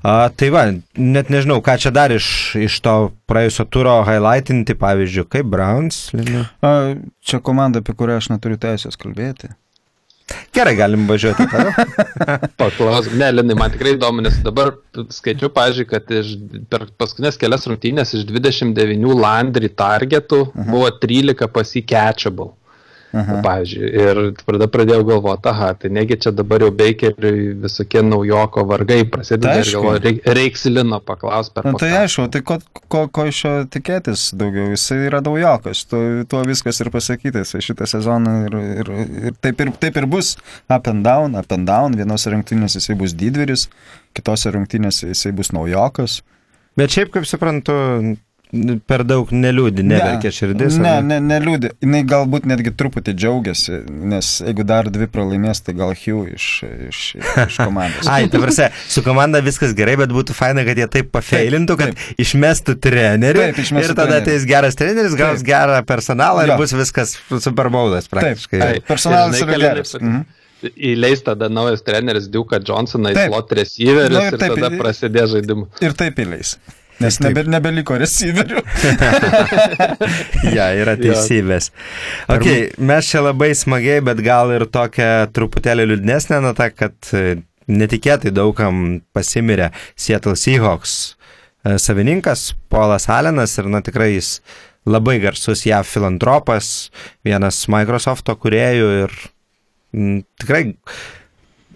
A, 0.00 0.30
tai 0.32 0.48
va, 0.48 0.64
net 0.96 1.28
nežinau, 1.28 1.58
ką 1.64 1.76
čia 1.80 1.92
dar 1.92 2.12
iš, 2.14 2.26
iš 2.56 2.78
to 2.84 2.94
praėjusio 3.28 3.66
turo 3.68 3.98
highlightinti, 4.08 4.76
pavyzdžiui, 4.80 5.26
kaip 5.28 5.50
Browns. 5.52 6.06
Lina. 6.16 6.46
A, 6.64 6.94
Čia 7.20 7.42
komanda, 7.44 7.84
apie 7.84 7.92
kurią 7.96 8.16
aš 8.16 8.30
neturiu 8.32 8.56
teisės 8.60 8.96
kalbėti. 9.00 9.52
Gerai, 10.54 10.74
galim 10.78 11.06
važiuoti 11.08 11.46
toliau. 11.50 11.72
Paklaus, 12.60 13.08
ne, 13.18 13.28
Linai, 13.34 13.56
man 13.58 13.72
tikrai 13.74 13.94
įdomu, 13.96 14.22
nes 14.24 14.38
dabar 14.44 14.72
skaičiu, 15.14 15.50
pažiūrėjau, 15.54 15.90
kad 15.90 16.12
iš, 16.20 16.32
per 16.70 16.86
paskutinės 17.00 17.38
kelias 17.40 17.66
rungtynės 17.70 18.14
iš 18.18 18.24
29 18.30 19.14
Landry 19.20 19.70
targetų 19.82 20.40
uh 20.46 20.54
-huh. 20.54 20.70
buvo 20.70 20.90
13 21.04 21.50
pasiketchable. 21.54 22.52
Aha. 23.10 23.40
Pavyzdžiui, 23.42 23.88
ir 23.90 24.18
tada 24.38 24.68
pradėjau 24.70 25.02
galvoti, 25.08 25.48
aha, 25.50 25.72
tai 25.74 25.88
negi 25.90 26.14
čia 26.22 26.30
dabar 26.30 26.62
jau 26.62 26.68
Bakeriui 26.70 27.56
visokie 27.58 28.04
naujoko 28.06 28.62
vargai 28.70 29.00
prasideda 29.10 29.56
Tai 29.56 29.64
ir 29.64 29.70
galvoju, 29.74 30.02
reik, 30.04 30.20
reiks 30.38 30.66
Lino 30.70 31.00
paklaus 31.02 31.50
per 31.50 31.66
Na, 31.66 31.72
tai 31.72 31.90
podcastą. 31.90 32.04
aišku, 32.04 32.26
tai 32.30 32.42
ko, 32.46 32.58
ko, 32.86 33.02
ko 33.10 33.26
iš 33.26 33.40
jo 33.42 33.54
tikėtis 33.74 34.28
daugiau, 34.38 34.70
jisai 34.76 35.00
yra 35.08 35.22
daujokas, 35.26 35.82
tuo, 35.90 36.02
tuo 36.30 36.44
viskas 36.46 36.78
ir 36.84 36.92
pasakyta, 36.94 37.42
jisai 37.42 37.64
šitą 37.66 37.90
sezoną 37.90 38.36
ir, 38.46 38.58
ir, 38.84 38.94
ir, 39.32 39.38
taip, 39.42 39.66
ir 39.66 39.74
taip 39.82 39.98
ir 39.98 40.06
bus 40.10 40.36
up 40.70 40.86
and 40.86 41.02
down, 41.02 41.34
up 41.34 41.50
and 41.50 41.66
down, 41.66 41.98
vienose 41.98 42.30
rungtynėse 42.30 42.78
jisai 42.78 42.94
bus 43.00 43.18
didvyris, 43.18 43.66
kitose 44.14 44.54
rungtynėse 44.54 45.10
jisai 45.10 45.34
bus 45.34 45.50
naujokas. 45.56 46.20
Bet 46.78 46.94
šiaip, 46.94 47.10
kaip 47.10 47.26
suprantu, 47.26 47.74
per 48.90 49.04
daug 49.06 49.28
neliūdi, 49.30 49.84
neverkia 49.86 50.30
širdis. 50.34 50.74
Ne, 50.82 50.96
ne, 51.06 51.18
neliūdė. 51.22 51.70
Jis 51.84 52.06
galbūt 52.10 52.48
netgi 52.50 52.72
truputį 52.74 53.14
džiaugiasi, 53.14 53.76
nes 54.10 54.30
jeigu 54.42 54.64
dar 54.66 54.88
dvi 54.90 55.06
pralaimės, 55.12 55.60
tai 55.66 55.74
gal 55.78 55.92
Hugh 55.94 56.32
iš, 56.34 56.46
iš, 56.88 57.02
iš 57.20 57.58
komandos. 57.66 58.08
Ai, 58.10 58.24
tai 58.32 58.40
prasme, 58.42 58.70
su 58.90 59.04
komanda 59.06 59.38
viskas 59.46 59.74
gerai, 59.78 59.94
bet 60.00 60.10
būtų 60.14 60.34
faina, 60.34 60.64
kad 60.66 60.80
jie 60.82 60.88
taip 60.90 61.12
pafeilintų, 61.14 61.76
kad 61.78 61.94
Taip, 61.94 62.02
išmestų 62.26 62.74
trenerių 62.82 63.44
Taip, 63.46 63.62
išmestų 63.62 63.92
ir 63.92 63.94
tada 63.94 64.08
trenerių. 64.08 64.26
ateis 64.26 64.48
geras 64.50 64.78
treneris, 64.80 65.14
gaus 65.20 65.38
Taip. 65.40 65.46
gerą 65.52 65.78
personalą 65.86 66.44
ir 66.48 66.54
Jo. 66.54 66.58
bus 66.60 66.74
viskas 66.74 67.14
Super 67.44 67.70
Bowlas 67.70 68.08
Taip, 68.10 68.18
praktiškai. 68.18 68.60
taip, 68.60 68.86
personalas 68.90 69.40
yra 69.46 69.58
geras. 69.62 69.94
Mhm. 70.00 70.26
Įleis 70.76 71.22
tada 71.24 71.46
naujas 71.48 71.80
treneris 71.86 72.26
Duke 72.28 72.58
Johnsoną 72.60 73.14
į 73.14 73.22
slot 73.30 73.54
receiveris 73.56 74.12
Nu, 74.12 74.20
ir, 74.26 74.34
ir 74.36 74.42
tada 74.42 74.68
prasidės 74.76 75.30
žaidimas. 75.32 75.78
Ir 75.80 75.94
taip 75.96 76.18
įleis. 76.20 76.58
Nes 77.00 77.16
Taip. 77.16 77.30
nebe, 77.30 77.44
nebeliko 77.48 77.96
receiverių. 78.00 78.60
Ja, 80.56 80.70
yra 80.76 80.96
teisybės. 80.98 81.70
Okay, 82.30 82.70
mes 82.76 83.08
čia 83.08 83.22
labai 83.24 83.52
smagiai, 83.56 84.02
bet 84.04 84.20
gal 84.24 84.52
ir 84.52 84.66
tokia 84.72 85.28
truputėlį 85.32 85.86
liūdnesnė 85.92 86.40
nata, 86.44 86.68
kad 86.74 86.96
e, 87.16 87.38
netikėtai 87.70 88.32
daugam 88.34 89.00
pasimirė 89.16 89.70
Seattle 89.94 90.36
Seahawks 90.40 90.96
e, 91.64 91.76
savininkas 91.80 92.50
Paulas 92.72 93.08
Allenas 93.12 93.56
ir 93.60 93.70
na 93.72 93.82
tikrai 93.84 94.12
jis 94.16 94.38
labai 94.88 95.18
garsus 95.22 95.64
JAV 95.68 95.88
filantropas, 95.88 96.90
vienas 97.26 97.62
Microsofto 97.70 98.36
kuriejų 98.40 98.90
ir 99.04 99.16
m, 99.94 100.20
tikrai 100.40 100.64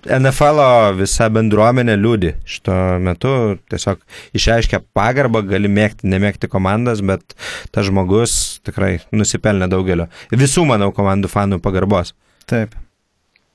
NFL 0.05 0.61
visa 0.99 1.29
bendruomenė 1.33 1.97
liūdi 1.99 2.35
šito 2.49 2.75
metu, 3.05 3.33
tiesiog 3.73 4.03
išreiškia 4.37 4.83
pagarbą, 4.97 5.45
gali 5.49 5.71
mėgti, 5.73 6.09
nemėgti 6.11 6.51
komandas, 6.53 7.03
bet 7.05 7.37
tas 7.75 7.89
žmogus 7.89 8.61
tikrai 8.67 8.99
nusipelnė 9.15 9.69
daugelio. 9.73 10.09
Visų, 10.33 10.67
manau, 10.69 10.91
komandų 10.97 11.31
fanų 11.33 11.61
pagarbos. 11.65 12.15
Taip. 12.51 12.77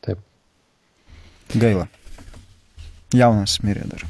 Taip. 0.06 0.22
Gaila. 1.56 1.88
Jaunas 3.16 3.60
mirė 3.66 3.86
dar. 3.90 4.06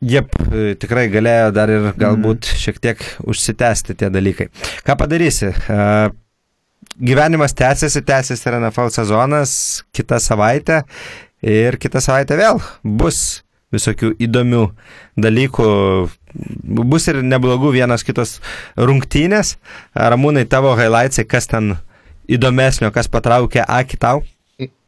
Jep, 0.00 0.32
tikrai 0.80 1.10
galėjo 1.12 1.50
dar 1.52 1.68
ir 1.68 1.90
galbūt 2.00 2.48
šiek 2.56 2.78
tiek 2.80 3.02
užsitęsti 3.28 3.98
tie 4.00 4.08
dalykai. 4.12 4.46
Ką 4.86 4.96
padarysi? 4.96 5.50
Gyvenimas 7.00 7.52
tęsiasi, 7.56 8.00
tęsiasi 8.08 8.48
ir 8.48 8.56
NFL 8.62 8.88
sezonas 8.94 9.52
kitą 9.96 10.16
savaitę 10.20 10.82
ir 11.42 11.78
kitą 11.80 12.02
savaitę 12.04 12.38
vėl 12.40 12.60
bus 12.84 13.42
visokių 13.74 14.14
įdomių 14.26 14.64
dalykų. 15.20 15.68
Bus 16.90 17.06
ir 17.10 17.20
neblogų 17.26 17.72
vienas 17.74 18.04
kitos 18.06 18.38
rungtynės. 18.78 19.56
Ramūnai, 19.94 20.46
tavo 20.50 20.74
highlightsai, 20.78 21.26
kas 21.26 21.50
ten 21.50 21.76
įdomesnio, 22.30 22.90
kas 22.94 23.10
patraukia 23.10 23.66
akį 23.66 24.00
tau? 24.02 24.24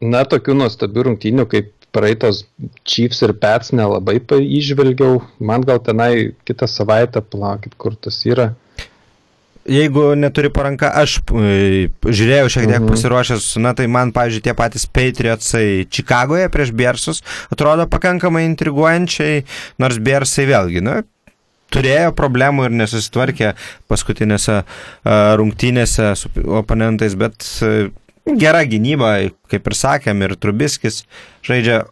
Na, 0.02 0.24
tokių 0.28 0.58
nuostabių 0.58 1.06
rungtynių 1.08 1.46
kaip 1.50 1.70
praeitos 1.92 2.42
Chiefs 2.88 3.22
ir 3.24 3.34
Pets 3.40 3.72
nelabai 3.76 4.18
įžvelgiau. 4.20 5.22
Man 5.40 5.64
gal 5.68 5.80
tenai 5.84 6.32
kitą 6.48 6.68
savaitę, 6.68 7.22
plaukit, 7.22 7.76
kur 7.76 7.96
tas 7.96 8.22
yra. 8.28 8.52
Jeigu 9.68 10.14
neturi 10.18 10.50
paranka, 10.50 10.88
aš 10.98 11.20
e, 11.30 11.86
žiūrėjau 12.02 12.48
šiek 12.50 12.66
tiek 12.66 12.80
Mhm. 12.80 12.88
pasiruošęs, 12.90 13.46
na 13.62 13.74
tai 13.78 13.86
man, 13.86 14.10
pavyzdžiui, 14.12 14.42
tie 14.42 14.54
patys 14.58 14.88
Patriotsai 14.90 15.86
Čikagoje 15.86 16.48
prieš 16.50 16.72
Biersus 16.74 17.22
atrodo 17.52 17.86
pakankamai 17.86 18.42
intriguojančiai, 18.50 19.44
nors 19.78 19.98
Biersai 20.02 20.48
vėlgi, 20.50 20.82
na, 20.82 21.02
turėjo 21.72 22.10
problemų 22.18 22.66
ir 22.66 22.76
nesusitvarkė 22.82 23.54
paskutinėse 23.88 24.58
a, 24.60 24.64
rungtynėse 25.38 26.10
su 26.18 26.28
oponentais, 26.58 27.14
bet 27.14 27.46
e, 27.62 27.90
gera 28.26 28.64
gynyba, 28.66 29.30
kaip 29.48 29.66
ir 29.66 29.78
sakėm, 29.78 30.26
ir 30.26 30.34
Trubiskis 30.36 31.04
žaidžia 31.46 31.84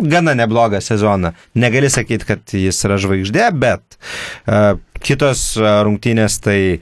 gana 0.00 0.34
neblogą 0.34 0.80
sezoną. 0.82 1.32
Negali 1.54 1.90
sakyti, 1.90 2.26
kad 2.26 2.40
jis 2.52 2.80
yra 2.84 2.96
žvaigždė, 2.98 3.44
bet 3.54 3.94
uh, 3.94 4.74
kitos 4.98 5.52
uh, 5.60 5.84
rungtynės 5.86 6.40
tai 6.42 6.80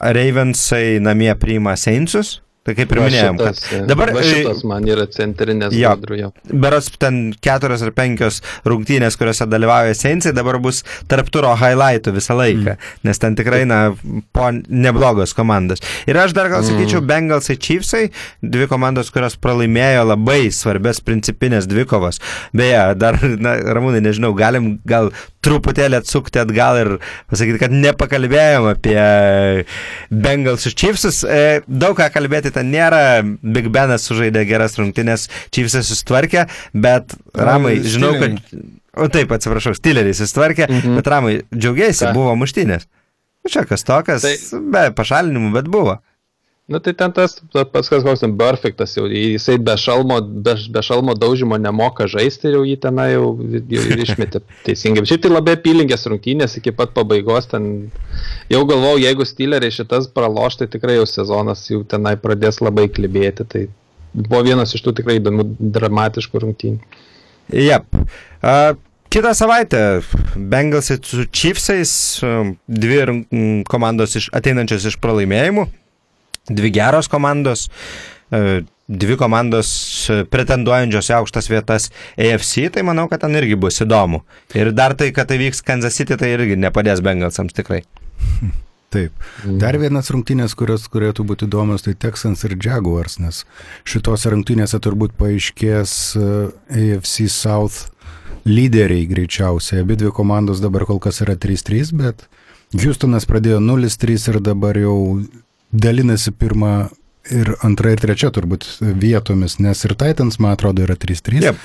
Ravensai 0.00 0.98
namie 1.02 1.34
priima 1.38 1.76
Seinsus. 1.76 2.40
Tai 2.64 2.72
kaip 2.72 2.94
ir 2.94 3.00
minėjom, 3.02 3.36
kad 3.36 3.58
šitas, 3.58 3.72
e, 3.76 3.78
dabar, 3.90 4.10
e, 4.16 4.20
šitas 4.24 4.62
man 4.64 4.86
yra 4.88 5.04
centrinės 5.12 5.74
jo. 5.76 5.90
gadrujo. 5.92 6.30
berots 6.48 6.86
ten 6.96 7.18
keturios 7.44 7.82
ar 7.84 7.90
penkios 7.92 8.38
rungtynės, 8.64 9.18
kuriuose 9.20 9.44
dalyvauja 9.52 9.92
Seinsai, 9.98 10.32
dabar 10.32 10.56
bus 10.64 10.80
tarp 11.10 11.28
turo 11.34 11.50
highlightų 11.60 12.14
visą 12.16 12.38
laiką, 12.38 12.78
mm. 12.78 13.02
nes 13.04 13.20
ten 13.20 13.36
tikrai, 13.36 13.66
na, 13.68 13.82
po 14.32 14.48
neblogos 14.54 15.36
komandos. 15.36 15.84
Ir 16.08 16.16
aš 16.22 16.32
dar 16.38 16.48
gal 16.48 16.64
sakyčiau, 16.64 17.02
mm. 17.02 17.10
Bengalsai 17.10 17.58
Chiefsai, 17.60 18.06
dvi 18.40 18.70
komandos, 18.72 19.12
kurios 19.12 19.36
pralaimėjo 19.36 20.08
labai 20.14 20.48
svarbės 20.48 21.04
principinės 21.04 21.68
dvikovos. 21.68 22.22
Beje, 22.56 22.80
dar, 22.96 23.20
na, 23.20 23.58
Ramūnai, 23.76 24.00
nežinau, 24.08 24.32
galim 24.40 24.78
gal 24.88 25.12
truputėlį 25.44 25.98
atsukti 26.00 26.40
atgal 26.42 26.78
ir 26.80 26.90
pasakyti, 27.30 27.60
kad 27.62 27.74
nepakalbėjom 27.76 28.70
apie 28.72 28.96
Bengalsus 30.10 30.74
Chiefsus. 30.74 31.22
E, 31.24 31.60
daug 31.68 31.96
ką 31.98 32.08
kalbėti 32.14 32.52
ten 32.54 32.70
nėra. 32.72 33.02
Big 33.42 33.68
Benas 33.74 34.06
sužaidė 34.08 34.44
geras 34.48 34.78
rungtynės, 34.80 35.28
Chiefsas 35.54 35.88
susitvarkė, 35.92 36.46
bet 36.74 37.14
Ramai, 37.36 37.76
žinau, 37.84 38.14
kad... 38.20 38.40
O 38.94 39.08
taip, 39.10 39.32
atsiprašau, 39.34 39.72
Stilleris 39.74 40.20
susitvarkė, 40.22 40.68
Mhm. 40.70 40.96
bet 41.00 41.08
Ramai, 41.10 41.32
džiaugiaisi, 41.50 42.12
buvo 42.14 42.36
muštynės. 42.38 42.86
Nu, 43.44 43.50
Čia 43.50 43.64
kas 43.68 43.82
tokas, 43.84 44.22
Tai- 44.24 44.60
be 44.72 44.84
pašalinimų, 44.96 45.50
bet 45.52 45.66
buvo. 45.68 45.98
Na 46.64 46.78
tai 46.80 46.94
ten 46.96 47.12
tas, 47.12 47.34
pats 47.52 47.90
kas 47.92 48.04
koks 48.06 48.22
ten 48.22 48.32
perfektas, 48.40 48.94
jau 48.96 49.04
jisai 49.04 49.58
be 49.60 49.74
šalmo, 49.76 50.16
be, 50.46 50.54
be 50.72 50.82
šalmo 50.86 51.12
daužimo 51.12 51.58
nemoka 51.60 52.06
žaisti 52.08 52.48
ir 52.48 52.56
jau 52.56 52.62
jį 52.64 52.76
tenai 52.80 53.10
jau, 53.10 53.26
jau 53.68 53.82
išmetė 54.06 54.40
teisingai. 54.64 55.02
Šiaip 55.10 55.26
tai 55.26 55.32
labai 55.34 55.58
apylinkės 55.58 56.08
rungtynės 56.08 56.56
iki 56.56 56.72
pat 56.72 56.94
pabaigos, 56.96 57.50
ten 57.52 57.68
jau 58.48 58.62
galvau, 58.70 58.94
jeigu 58.96 59.28
styleriai 59.28 59.76
šitas 59.76 60.08
praloš, 60.16 60.56
tai 60.62 60.70
tikrai 60.72 60.96
jau 60.96 61.04
sezonas 61.10 61.66
jau 61.68 61.82
tenai 61.84 62.16
pradės 62.24 62.62
labai 62.64 62.88
klibėti. 62.88 63.44
Tai 63.44 63.66
buvo 64.16 64.40
vienas 64.48 64.72
iš 64.72 64.86
tų 64.88 64.96
tikrai 65.02 65.20
įdomių 65.20 65.50
dramatiškų 65.76 66.44
rungtynių. 66.46 66.98
Jep. 67.60 67.92
Uh, 68.40 68.72
Kitą 69.12 69.30
savaitę 69.36 70.00
Bengalsai 70.34 70.96
su 71.04 71.28
Chiefsais, 71.28 71.90
dvi 72.66 73.22
komandos 73.70 74.16
iš, 74.18 74.32
ateinančios 74.34 74.88
iš 74.90 74.96
pralaimėjimų, 74.98 75.68
dvi 76.50 76.72
geros 76.74 77.10
komandos, 77.12 77.68
uh, 78.34 78.60
dvi 78.88 79.18
komandos 79.20 79.70
uh, 80.12 80.24
pretenduojančios 80.30 81.12
į 81.12 81.16
aukštas 81.20 81.50
vietas 81.52 81.88
AFC, 82.18 82.68
tai 82.74 82.84
manau, 82.86 83.06
kad 83.12 83.24
ten 83.24 83.36
irgi 83.38 83.58
bus 83.60 83.82
įdomu. 83.84 84.24
Ir 84.56 84.74
dar 84.76 84.96
tai, 84.98 85.12
kad 85.16 85.30
tai 85.30 85.40
vyks 85.42 85.64
Kansas 85.66 85.96
City, 86.00 86.18
tai 86.20 86.34
irgi 86.36 86.58
nepadės 86.60 87.04
Bengalsams 87.04 87.56
tikrai. 87.56 87.84
Taip. 88.94 89.24
Dar 89.58 89.74
vienas 89.80 90.06
rungtynės, 90.14 90.54
kurios 90.54 90.84
turėtų 90.86 91.24
būti 91.26 91.48
įdomios, 91.48 91.82
tai 91.82 91.96
Texans 91.98 92.44
ir 92.46 92.54
Jaguars, 92.62 93.18
nes 93.18 93.40
šitose 93.90 94.30
rungtynėse 94.30 94.78
turbūt 94.84 95.16
paaiškės 95.18 95.94
e, 96.14 96.28
AFC 96.78 97.26
South 97.32 97.88
lyderiai 98.46 99.08
greičiausiai. 99.10 99.82
Abi 99.82 99.98
dvi 99.98 100.12
komandos 100.14 100.62
dabar 100.62 100.86
kol 100.86 101.00
kas 101.02 101.18
yra 101.24 101.34
3-3, 101.34 101.90
bet 101.98 102.28
Houstonas 102.74 103.26
pradėjo 103.30 103.58
0-3 103.62 104.28
ir 104.30 104.40
dabar 104.44 104.78
jau 104.78 104.96
dalinasi 105.74 106.32
pirmą 106.38 106.74
ir 107.32 107.54
antrą 107.64 107.94
ir 107.94 108.00
trečią 108.02 108.30
turbūt 108.34 108.66
vietomis, 109.00 109.56
nes 109.62 109.84
ir 109.86 109.94
Titans, 109.96 110.38
man 110.42 110.54
atrodo, 110.54 110.84
yra 110.84 110.96
3-3. 111.00 111.40
Jep. 111.44 111.60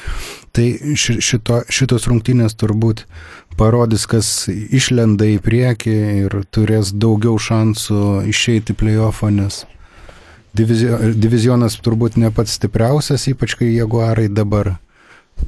Tai 0.55 0.67
ši, 0.95 1.17
šito, 1.23 1.61
šitos 1.71 2.07
rungtynės 2.09 2.55
turbūt 2.59 3.03
parodys, 3.59 4.05
kas 4.09 4.47
išlenda 4.47 5.27
į 5.27 5.39
priekį 5.43 5.97
ir 6.23 6.37
turės 6.55 6.93
daugiau 6.95 7.35
šansų 7.35 8.29
išeiti 8.31 8.75
playoffą, 8.77 9.33
nes 9.35 9.65
divizio, 10.55 10.99
divizionas 11.15 11.75
turbūt 11.83 12.17
ne 12.21 12.31
pats 12.31 12.55
stipriausias, 12.59 13.27
ypač 13.31 13.57
kai 13.59 13.73
Jaguarai 13.73 14.29
dabar 14.31 14.77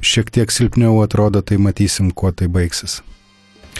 šiek 0.04 0.30
tiek 0.32 0.52
silpniau 0.52 1.00
atrodo, 1.04 1.40
tai 1.40 1.58
matysim, 1.60 2.12
kuo 2.12 2.32
tai 2.36 2.48
baigsis. 2.52 3.00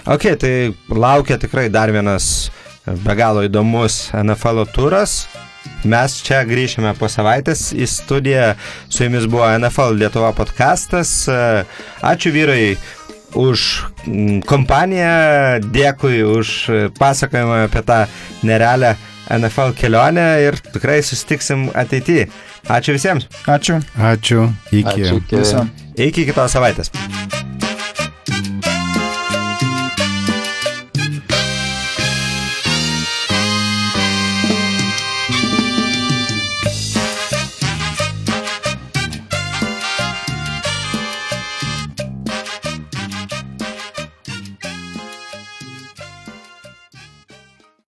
Ok, 0.08 0.32
tai 0.40 0.72
laukia 0.88 1.36
tikrai 1.38 1.68
dar 1.70 1.92
vienas 1.92 2.50
be 2.86 3.14
galo 3.18 3.44
įdomus 3.46 4.10
NFL 4.16 4.64
turas. 4.74 5.26
Mes 5.86 6.14
čia 6.22 6.42
grįšime 6.46 6.92
po 6.98 7.08
savaitės 7.10 7.68
į 7.74 7.86
studiją. 7.90 8.52
Su 8.90 9.04
jumis 9.06 9.26
buvo 9.30 9.46
NFL 9.58 9.96
Lietuva 9.98 10.32
podcastas. 10.34 11.12
Ačiū 12.02 12.32
vyrai 12.34 12.76
už 13.38 13.62
mm, 14.06 14.42
kompaniją, 14.46 15.12
dėkui 15.72 16.20
už 16.28 16.50
pasakojimą 16.98 17.62
apie 17.68 17.82
tą 17.88 18.02
nerealią 18.46 18.94
NFL 19.32 19.72
kelionę 19.78 20.26
ir 20.44 20.58
tikrai 20.74 20.98
susitiksim 21.06 21.70
ateityje. 21.74 22.26
Ačiū 22.70 22.94
visiems. 22.98 23.26
Ačiū. 23.50 23.80
Ačiū, 23.98 24.50
iki. 24.70 25.06
Ačiū, 25.06 25.22
iki- 25.22 25.40
Visam. 25.40 25.70
Iki 25.96 26.28
kitos 26.30 26.54
savaitės. 26.58 26.92